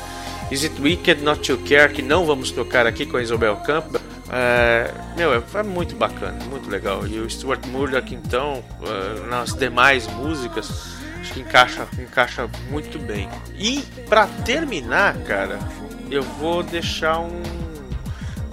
Is 0.51 0.63
It 0.63 0.79
Wicked 0.79 1.23
Not 1.23 1.41
to 1.41 1.57
Care, 1.67 1.91
que 1.91 2.03
não 2.03 2.23
vamos 2.23 2.51
tocar 2.51 2.85
aqui 2.85 3.03
com 3.03 3.17
a 3.17 3.21
Isabel 3.21 3.55
Campbell. 3.57 3.99
É, 4.31 4.91
meu, 5.17 5.33
é, 5.33 5.41
é 5.55 5.63
muito 5.63 5.95
bacana, 5.95 6.37
muito 6.45 6.69
legal. 6.69 7.05
E 7.07 7.19
o 7.19 7.27
Stuart 7.27 7.65
Murdoch, 7.65 8.13
então, 8.13 8.63
é, 8.83 9.27
nas 9.27 9.55
demais 9.55 10.05
músicas, 10.05 10.97
acho 11.25 11.33
que 11.33 11.39
encaixa, 11.39 11.87
encaixa 11.99 12.49
muito 12.69 12.99
bem. 12.99 13.27
E 13.57 13.81
pra 14.07 14.27
terminar, 14.27 15.17
cara, 15.23 15.57
eu 16.11 16.21
vou 16.21 16.61
deixar 16.61 17.19
um. 17.19 17.41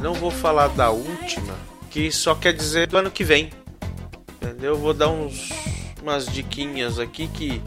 Não 0.01 0.15
vou 0.15 0.31
falar 0.31 0.69
da 0.69 0.91
última, 0.91 1.55
que 1.91 2.11
só 2.11 2.35
quer 2.35 2.55
dizer 2.55 2.87
do 2.87 2.97
ano 2.97 3.11
que 3.11 3.23
vem. 3.23 3.51
Entendeu? 4.41 4.71
Eu 4.71 4.79
vou 4.79 4.95
dar 4.95 5.09
uns 5.09 5.51
umas 6.01 6.27
diquinhas 6.27 6.99
aqui 6.99 7.29
que 7.29 7.63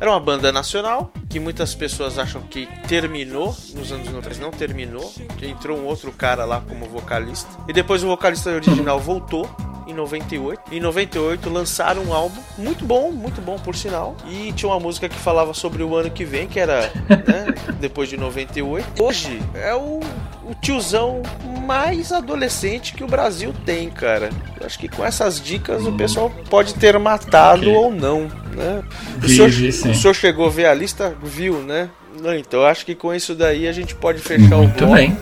era 0.00 0.10
uma 0.10 0.20
banda 0.20 0.50
nacional 0.52 1.12
que 1.28 1.38
muitas 1.38 1.74
pessoas 1.74 2.18
acham 2.18 2.40
que 2.42 2.66
terminou 2.88 3.54
nos 3.74 3.92
anos 3.92 4.08
90, 4.10 4.40
não 4.40 4.50
terminou, 4.50 5.12
que 5.36 5.46
entrou 5.46 5.78
um 5.78 5.84
outro 5.84 6.10
cara 6.10 6.44
lá 6.44 6.60
como 6.66 6.86
vocalista. 6.86 7.48
E 7.68 7.72
depois 7.72 8.02
o 8.02 8.06
vocalista 8.06 8.50
original 8.50 8.98
voltou 8.98 9.48
em 9.86 9.94
98. 9.94 10.60
Em 10.72 10.80
98 10.80 11.50
lançaram 11.50 12.02
um 12.04 12.12
álbum 12.12 12.40
muito 12.56 12.84
bom, 12.84 13.10
muito 13.10 13.40
bom 13.40 13.58
por 13.58 13.74
sinal. 13.74 14.16
E 14.28 14.52
tinha 14.52 14.70
uma 14.70 14.80
música 14.80 15.08
que 15.08 15.16
falava 15.16 15.52
sobre 15.54 15.82
o 15.82 15.94
ano 15.94 16.10
que 16.10 16.24
vem, 16.24 16.46
que 16.46 16.60
era, 16.60 16.90
né, 17.08 17.54
depois 17.80 18.08
de 18.08 18.16
98. 18.16 19.02
Hoje 19.02 19.40
é 19.54 19.74
o, 19.74 20.00
o 20.44 20.54
tiozão 20.60 21.22
mais 21.66 22.12
adolescente 22.12 22.94
que 22.94 23.04
o 23.04 23.06
Brasil 23.06 23.54
tem, 23.66 23.90
cara. 23.90 24.30
Eu 24.60 24.66
acho 24.66 24.78
que 24.78 24.88
com 24.88 25.04
essas 25.04 25.40
dicas 25.40 25.84
o 25.86 25.92
pessoal 25.92 26.30
pode 26.50 26.74
ter 26.74 26.98
matado 26.98 27.62
Ok. 27.62 27.74
ou 27.76 27.92
não, 27.92 28.22
né? 28.54 28.82
O 29.16 29.20
Vi, 29.20 29.36
senhor, 29.72 29.92
o 29.92 29.94
senhor 29.94 30.14
chegou 30.14 30.46
a 30.46 30.50
ver 30.50 30.66
a 30.66 30.74
lista? 30.74 31.16
Viu, 31.22 31.60
né? 31.62 31.88
Então 32.38 32.64
acho 32.64 32.86
que 32.86 32.94
com 32.94 33.12
isso 33.14 33.34
daí 33.34 33.66
a 33.68 33.72
gente 33.72 33.94
pode 33.94 34.20
fechar 34.20 34.56
o 34.56 34.62
Muito 34.64 34.78
bloco. 34.78 34.94
bem. 34.94 35.16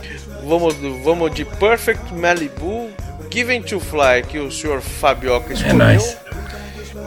Vamos, 0.47 0.75
vamos 1.03 1.35
de 1.35 1.45
Perfect 1.45 2.15
Malibu, 2.15 2.89
Given 3.31 3.63
to 3.63 3.81
Fly, 3.81 4.23
que 4.29 4.39
o 4.39 4.51
senhor 4.51 4.81
Fabioca 4.81 5.51
É 5.51 5.55
escolheu. 5.55 5.77
nóis. 5.77 6.17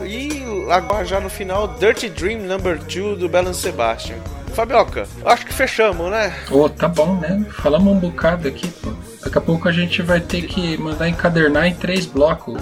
E 0.04 0.42
agora 0.70 1.04
já 1.04 1.20
no 1.20 1.28
final, 1.30 1.68
Dirty 1.78 2.08
Dream 2.08 2.40
Number 2.40 2.78
2 2.78 3.18
do 3.18 3.28
Belen 3.28 3.52
Sebastian. 3.54 4.16
Fabioca, 4.54 5.06
acho 5.24 5.46
que 5.46 5.52
fechamos, 5.52 6.10
né? 6.10 6.34
Ô, 6.50 6.68
tá 6.68 6.88
bom, 6.88 7.14
né? 7.16 7.44
Falamos 7.62 7.92
um 7.94 7.98
bocado 7.98 8.48
aqui, 8.48 8.66
pô. 8.68 8.90
Daqui 9.22 9.38
a 9.38 9.40
pouco 9.40 9.68
a 9.68 9.72
gente 9.72 10.02
vai 10.02 10.18
ter 10.20 10.42
que 10.42 10.76
mandar 10.78 11.08
encadernar 11.08 11.66
em 11.66 11.74
três 11.74 12.04
blocos 12.06 12.60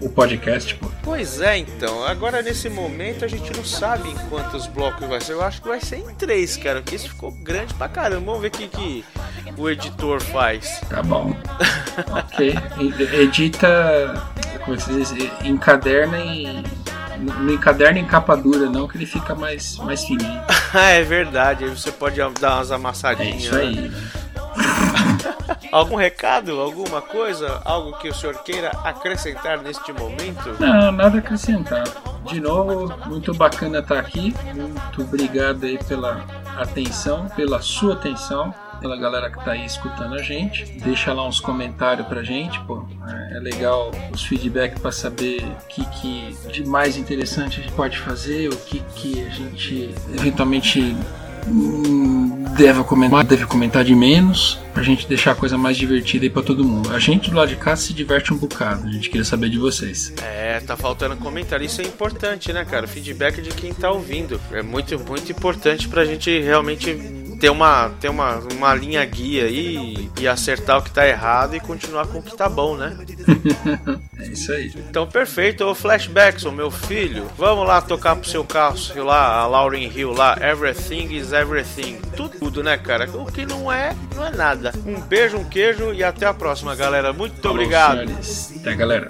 o- 0.00 0.08
podcast, 0.10 0.74
pô. 0.76 0.88
Pois 1.02 1.40
é, 1.40 1.56
então. 1.58 2.04
Agora 2.04 2.42
nesse 2.42 2.68
momento 2.68 3.24
a 3.24 3.28
gente 3.28 3.54
não 3.56 3.64
sabe 3.64 4.10
em 4.10 4.16
quantos 4.28 4.66
blocos 4.66 5.08
vai 5.08 5.20
ser. 5.20 5.32
Eu 5.32 5.42
acho 5.42 5.62
que 5.62 5.68
vai 5.68 5.80
ser 5.80 5.96
em 5.96 6.14
três, 6.14 6.56
cara. 6.56 6.80
Porque 6.82 6.96
isso 6.96 7.08
ficou 7.08 7.30
grande 7.32 7.72
pra 7.74 7.88
caramba. 7.88 8.26
Vamos 8.26 8.40
ver 8.42 8.48
o 8.48 8.50
que, 8.50 8.68
que 8.68 9.04
o 9.56 9.68
editor 9.70 10.20
faz. 10.22 10.80
Tá 10.88 11.02
bom. 11.02 11.34
ok. 12.12 12.54
Edita. 13.12 14.22
Como 14.64 14.76
é 14.76 14.80
se 14.80 14.92
diz? 14.92 15.14
Encaderna 15.44 16.18
e. 16.18 16.62
Não 17.20 17.50
encaderna 17.50 17.98
em 17.98 18.04
capa 18.04 18.36
dura, 18.36 18.70
não, 18.70 18.86
que 18.86 18.96
ele 18.96 19.04
fica 19.06 19.34
mais, 19.34 19.76
mais 19.78 20.04
fininho. 20.04 20.40
Ah, 20.72 20.90
é 20.94 21.02
verdade. 21.02 21.64
Aí 21.64 21.70
você 21.70 21.90
pode 21.90 22.16
dar 22.40 22.54
umas 22.56 22.70
É 22.70 22.74
amassadinhas. 22.74 23.42
isso 23.42 23.54
né? 23.56 23.90
Algum 25.70 25.96
recado, 25.96 26.60
alguma 26.60 27.00
coisa, 27.02 27.60
algo 27.64 27.92
que 27.98 28.08
o 28.08 28.14
senhor 28.14 28.42
queira 28.42 28.70
acrescentar 28.84 29.58
neste 29.58 29.92
momento? 29.92 30.56
Não, 30.58 30.92
nada 30.92 31.18
acrescentar. 31.18 31.84
De 32.24 32.40
novo, 32.40 32.92
muito 33.06 33.34
bacana 33.34 33.78
estar 33.78 33.98
aqui. 33.98 34.34
Muito 34.54 35.02
obrigado 35.02 35.64
aí 35.64 35.78
pela 35.84 36.24
atenção, 36.56 37.28
pela 37.28 37.60
sua 37.60 37.94
atenção, 37.94 38.52
pela 38.80 38.96
galera 38.96 39.30
que 39.30 39.44
tá 39.44 39.52
aí 39.52 39.64
escutando 39.64 40.14
a 40.14 40.22
gente. 40.22 40.64
Deixa 40.80 41.12
lá 41.12 41.26
uns 41.26 41.40
comentários 41.40 42.06
pra 42.06 42.22
gente, 42.22 42.58
pô. 42.60 42.86
É 43.06 43.28
é 43.38 43.40
legal 43.40 43.92
os 44.12 44.24
feedback 44.24 44.80
para 44.80 44.90
saber 44.90 45.44
o 45.44 45.66
que, 45.68 45.84
que 45.86 46.36
de 46.52 46.64
mais 46.66 46.96
interessante 46.96 47.60
a 47.60 47.62
gente 47.62 47.72
pode 47.72 47.98
fazer, 47.98 48.48
o 48.52 48.56
que, 48.56 48.80
que 48.96 49.24
a 49.24 49.30
gente 49.30 49.94
eventualmente 50.12 50.96
deve 52.56 52.82
comentar, 52.84 53.24
deve 53.24 53.46
comentar 53.46 53.84
de 53.84 53.94
menos, 53.94 54.58
pra 54.74 54.82
gente 54.82 55.06
deixar 55.06 55.32
a 55.32 55.34
coisa 55.34 55.56
mais 55.56 55.76
divertida 55.76 56.24
aí 56.24 56.30
pra 56.30 56.42
todo 56.42 56.64
mundo. 56.64 56.90
A 56.92 56.98
gente 56.98 57.30
do 57.30 57.36
lado 57.36 57.48
de 57.48 57.56
cá 57.56 57.76
se 57.76 57.92
diverte 57.92 58.32
um 58.32 58.36
bocado, 58.36 58.86
a 58.86 58.90
gente 58.90 59.08
queria 59.08 59.24
saber 59.24 59.48
de 59.48 59.58
vocês. 59.58 60.12
É, 60.22 60.60
tá 60.60 60.76
faltando 60.76 61.16
comentário. 61.16 61.64
Isso 61.64 61.80
é 61.80 61.84
importante, 61.84 62.52
né, 62.52 62.64
cara? 62.64 62.86
Feedback 62.86 63.40
de 63.40 63.50
quem 63.50 63.72
tá 63.72 63.90
ouvindo. 63.90 64.40
É 64.52 64.62
muito, 64.62 64.98
muito 64.98 65.30
importante 65.30 65.88
pra 65.88 66.04
gente 66.04 66.40
realmente 66.40 67.27
ter 67.38 67.50
uma, 67.50 67.90
ter 68.00 68.08
uma, 68.08 68.36
uma 68.52 68.74
linha 68.74 69.04
guia 69.04 69.44
aí 69.44 70.10
e 70.18 70.28
acertar 70.28 70.78
o 70.78 70.82
que 70.82 70.90
tá 70.90 71.06
errado 71.06 71.54
e 71.54 71.60
continuar 71.60 72.06
com 72.06 72.18
o 72.18 72.22
que 72.22 72.36
tá 72.36 72.48
bom, 72.48 72.76
né? 72.76 72.96
É 74.18 74.26
isso 74.26 74.50
aí. 74.50 74.72
Então, 74.74 75.06
perfeito. 75.06 75.64
Ô, 75.64 75.76
Flashbackson, 75.76 76.50
meu 76.50 76.72
filho, 76.72 77.30
vamos 77.38 77.66
lá 77.68 77.80
tocar 77.80 78.16
pro 78.16 78.28
seu 78.28 78.42
carro 78.44 78.76
lá, 78.96 79.36
a 79.36 79.46
Lauryn 79.46 79.88
Hill 79.94 80.12
lá, 80.12 80.36
Everything 80.40 81.14
is 81.14 81.32
Everything. 81.32 81.98
Tudo, 82.16 82.36
tudo, 82.36 82.62
né, 82.64 82.76
cara? 82.76 83.08
O 83.14 83.26
que 83.26 83.46
não 83.46 83.70
é, 83.70 83.94
não 84.16 84.26
é 84.26 84.32
nada. 84.32 84.72
Um 84.84 85.00
beijo, 85.00 85.36
um 85.36 85.44
queijo 85.44 85.92
e 85.92 86.02
até 86.02 86.26
a 86.26 86.34
próxima, 86.34 86.74
galera. 86.74 87.12
Muito 87.12 87.40
Falou, 87.40 87.58
obrigado. 87.58 87.98
senhores. 87.98 88.54
Até, 88.60 88.74
galera. 88.74 89.08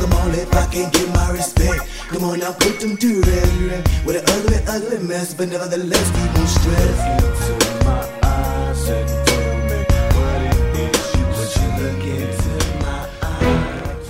Come 0.00 0.12
on, 0.14 0.34
if 0.34 0.52
I 0.54 0.66
can't 0.66 0.92
get 0.92 1.08
my 1.14 1.30
respect 1.30 1.86
Come 2.08 2.24
on 2.24 2.38
now, 2.40 2.52
put 2.52 2.80
them 2.80 2.96
to 2.96 3.20
rest 3.20 4.04
With 4.04 4.16
an 4.16 4.24
ugly, 4.26 4.58
ugly 4.66 4.98
mess 5.06 5.34
But 5.34 5.48
nevertheless, 5.50 6.10
keep 6.10 6.38
on 6.38 6.46
stress 6.46 6.96
Look 7.22 7.36
Into 7.40 7.84
my 7.84 8.02
eyes 8.22 8.88
and 8.88 9.08
tell 9.26 9.58
me 9.68 9.78
What 10.16 10.40
it 10.48 10.56
is 10.80 11.14
you 11.14 11.24
Would 11.36 11.50
you 11.60 11.68
look 11.82 12.04
into 12.16 12.54
my 12.84 13.00
eyes 13.22 14.06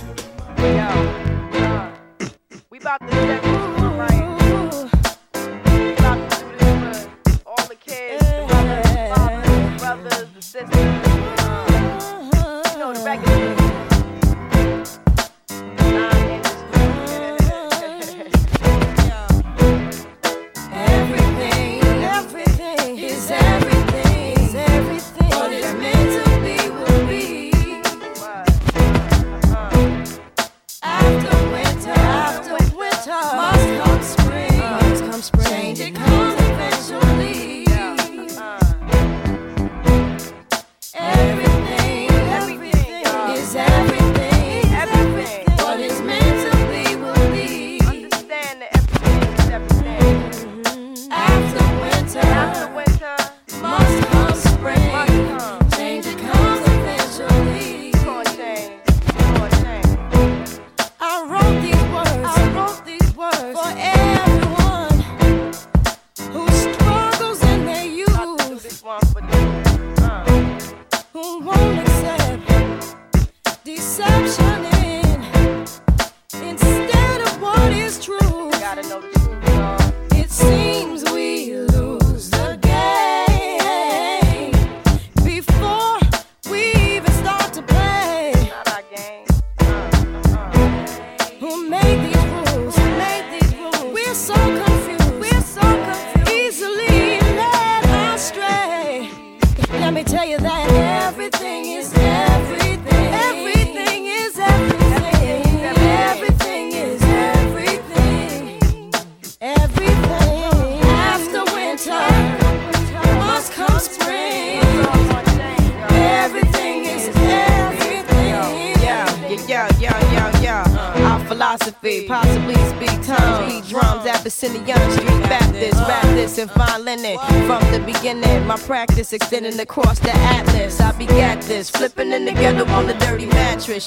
Yo, 0.77 0.87
uh, 1.59 1.91
we 2.69 2.77
about 2.79 2.99
to 3.01 3.05
one 3.77 3.97
right. 3.97 4.27
We 5.65 5.93
about 5.93 6.19
all 7.45 7.65
the 7.67 7.75
kids, 7.75 8.23
the 8.23 8.47
mothers, 8.49 8.89
the 8.93 9.79
fathers, 9.79 10.27
the 10.35 10.41
sisters. 10.41 11.00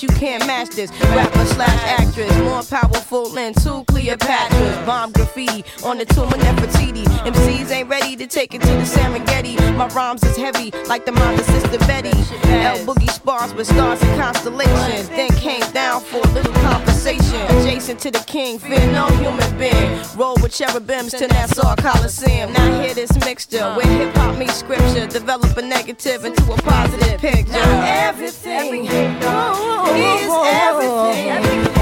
You 0.02 0.08
can't 0.08 0.46
match 0.46 0.70
this. 0.70 0.90
human 19.24 19.58
being. 19.58 20.00
Roll 20.16 20.36
with 20.42 20.52
cherubims 20.52 21.12
to 21.18 21.26
Nassau 21.28 21.74
Coliseum. 21.76 22.52
Now 22.52 22.82
hear 22.82 22.94
this 22.94 23.12
mixture 23.24 23.64
where 23.74 23.86
hip 23.86 24.14
hop 24.14 24.38
meets 24.38 24.54
scripture. 24.54 25.06
Develop 25.06 25.56
a 25.56 25.62
negative 25.62 26.24
into 26.24 26.44
a 26.52 26.56
positive 26.56 27.20
picture. 27.20 27.52
Everything, 27.54 28.88
everything. 28.88 29.18
Oh, 29.22 29.94
is 29.94 30.30
everything. 30.62 31.30
everything 31.30 31.73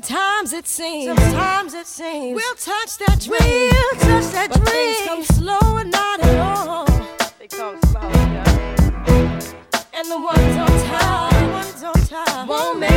Sometimes 0.00 0.52
it 0.52 0.68
seems. 0.68 1.06
Sometimes 1.06 1.74
it 1.74 1.86
seems. 1.88 2.36
We'll 2.36 2.54
touch 2.54 2.98
that 2.98 3.18
dream. 3.18 3.40
We'll 3.40 4.00
touch 4.00 4.32
that 4.32 4.48
but 4.48 4.64
dream. 4.64 4.94
Things 4.94 5.08
come 5.08 5.24
slow 5.24 5.76
and 5.78 5.90
not 5.90 6.20
at 6.20 6.38
all. 6.38 6.86
They 7.40 7.48
come 7.48 7.80
slow, 7.82 8.08
yeah. 8.08 9.40
And 9.94 10.08
the 10.08 10.20
ones 10.20 10.56
on 10.56 10.68
top. 10.86 11.32
The 11.32 11.48
ones 11.48 11.82
on 11.82 11.94
top. 12.06 12.48
Won't 12.48 12.78
make. 12.78 12.87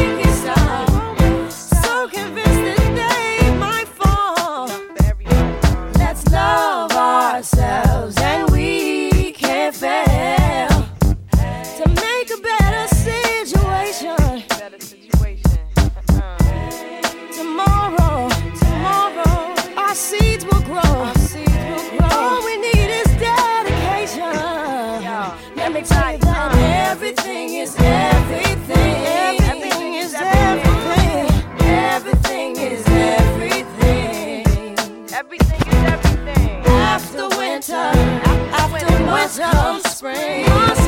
Just 39.33 39.39
come 39.53 39.81
spring. 39.83 40.80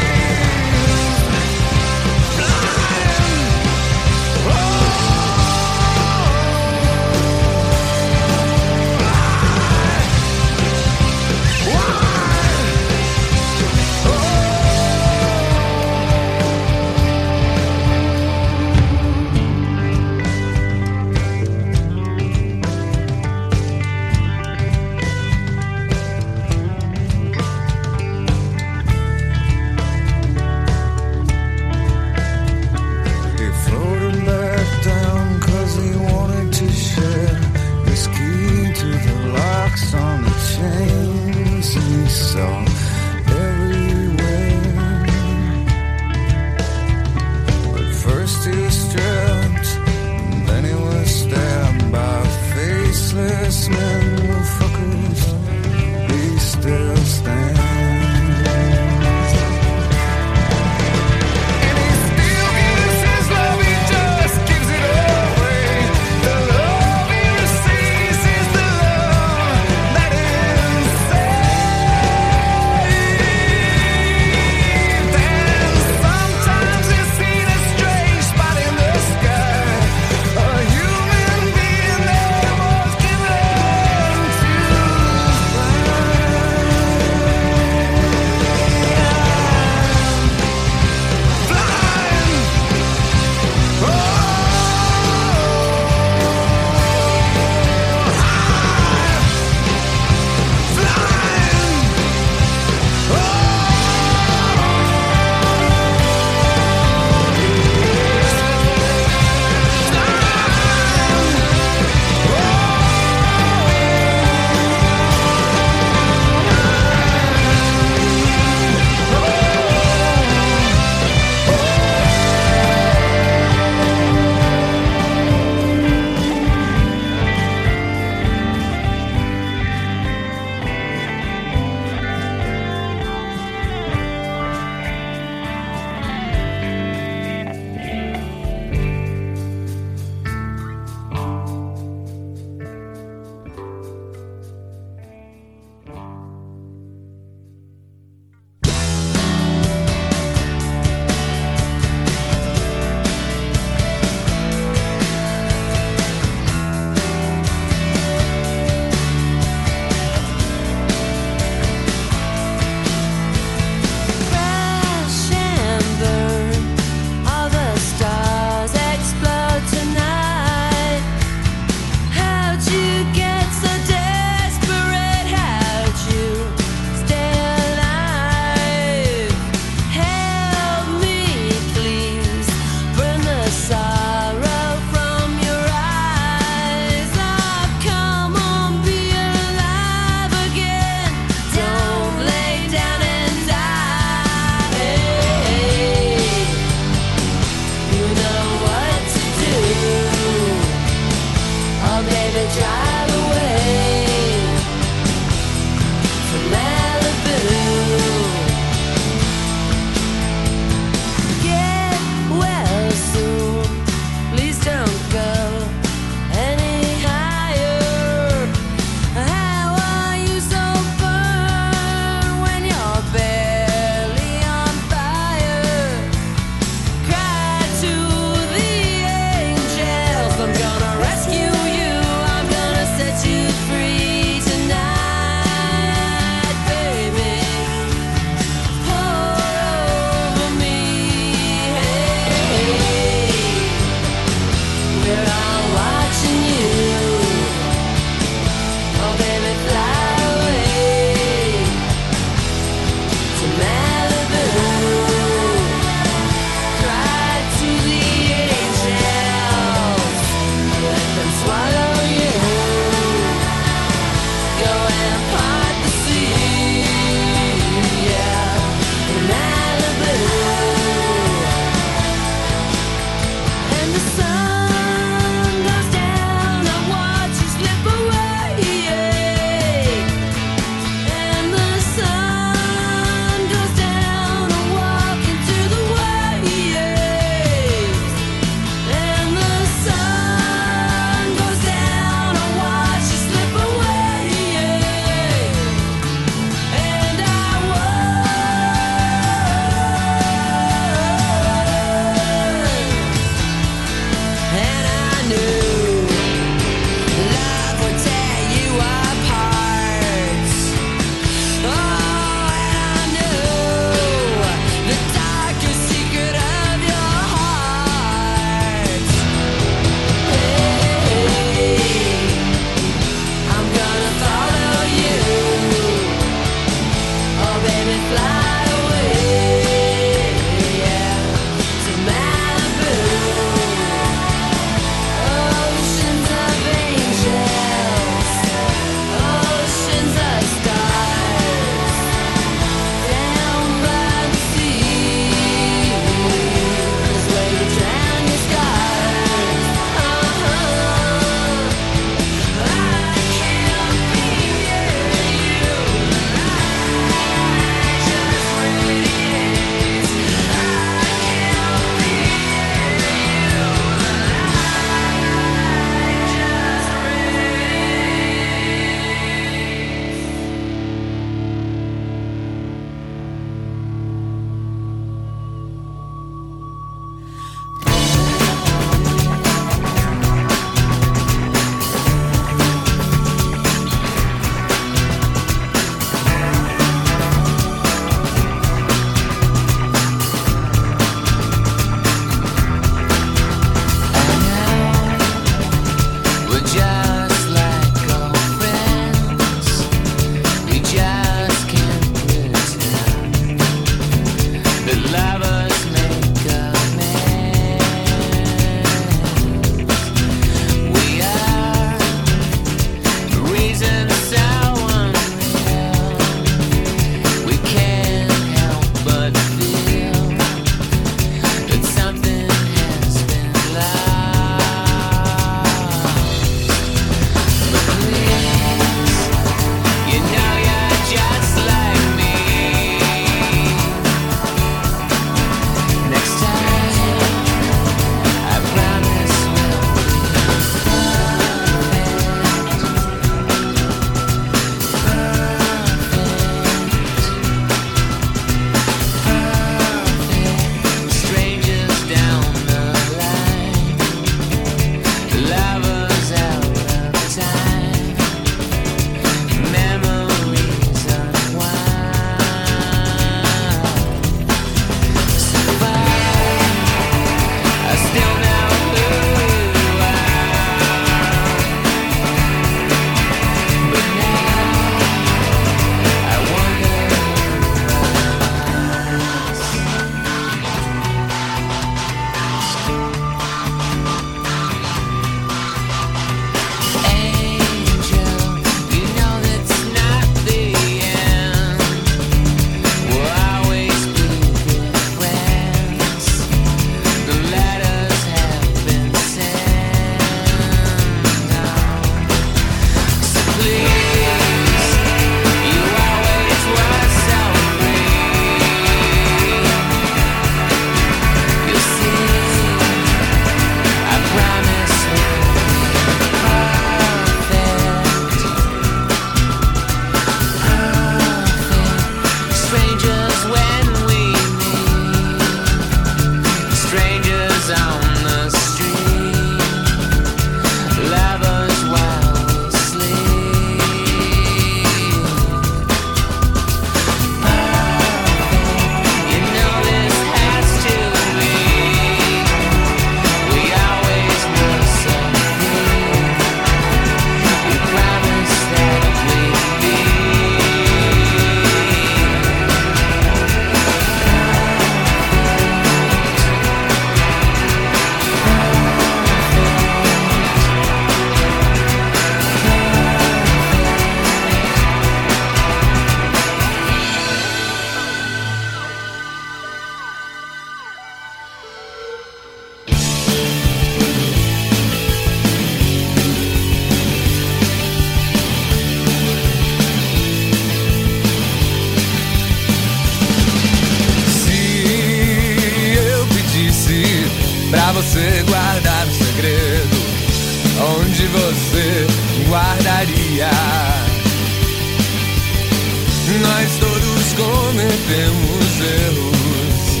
Cometemos 597.80 598.80
erros. 598.80 600.00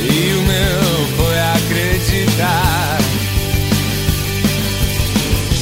E 0.00 0.32
o 0.32 0.42
meu 0.42 1.06
foi 1.16 1.38
acreditar. 1.38 2.98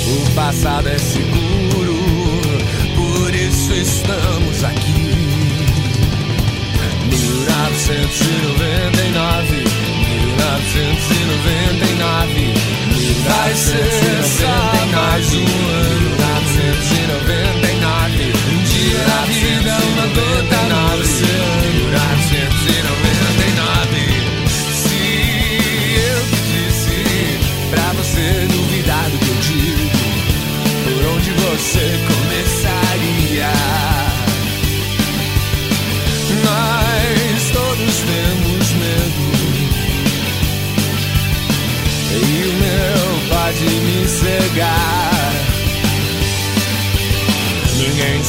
O 0.06 0.30
passado 0.34 0.88
é 0.88 0.98
seguro, 0.98 1.98
por 2.94 3.34
isso 3.34 3.74
estamos 3.74 4.62
aqui. 4.62 5.16
1999, 7.08 9.64
1999, 10.36 12.54
vai 13.26 13.54
só 13.56 13.74
mais 14.92 15.34
um 15.34 15.38
ano. 15.38 15.46
1999, 16.16 16.66
um 16.66 16.70
dia 16.88 17.06
na 19.08 19.20
vida, 19.26 19.76
uma 19.92 20.06
gota 20.06 20.60
no 20.68 21.00
oceano. 21.00 21.65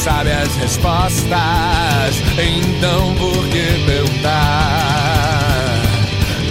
sabe 0.08 0.32
as 0.32 0.56
respostas, 0.56 2.22
então 2.38 3.14
por 3.16 3.46
que 3.48 3.84
perguntar? 3.84 5.82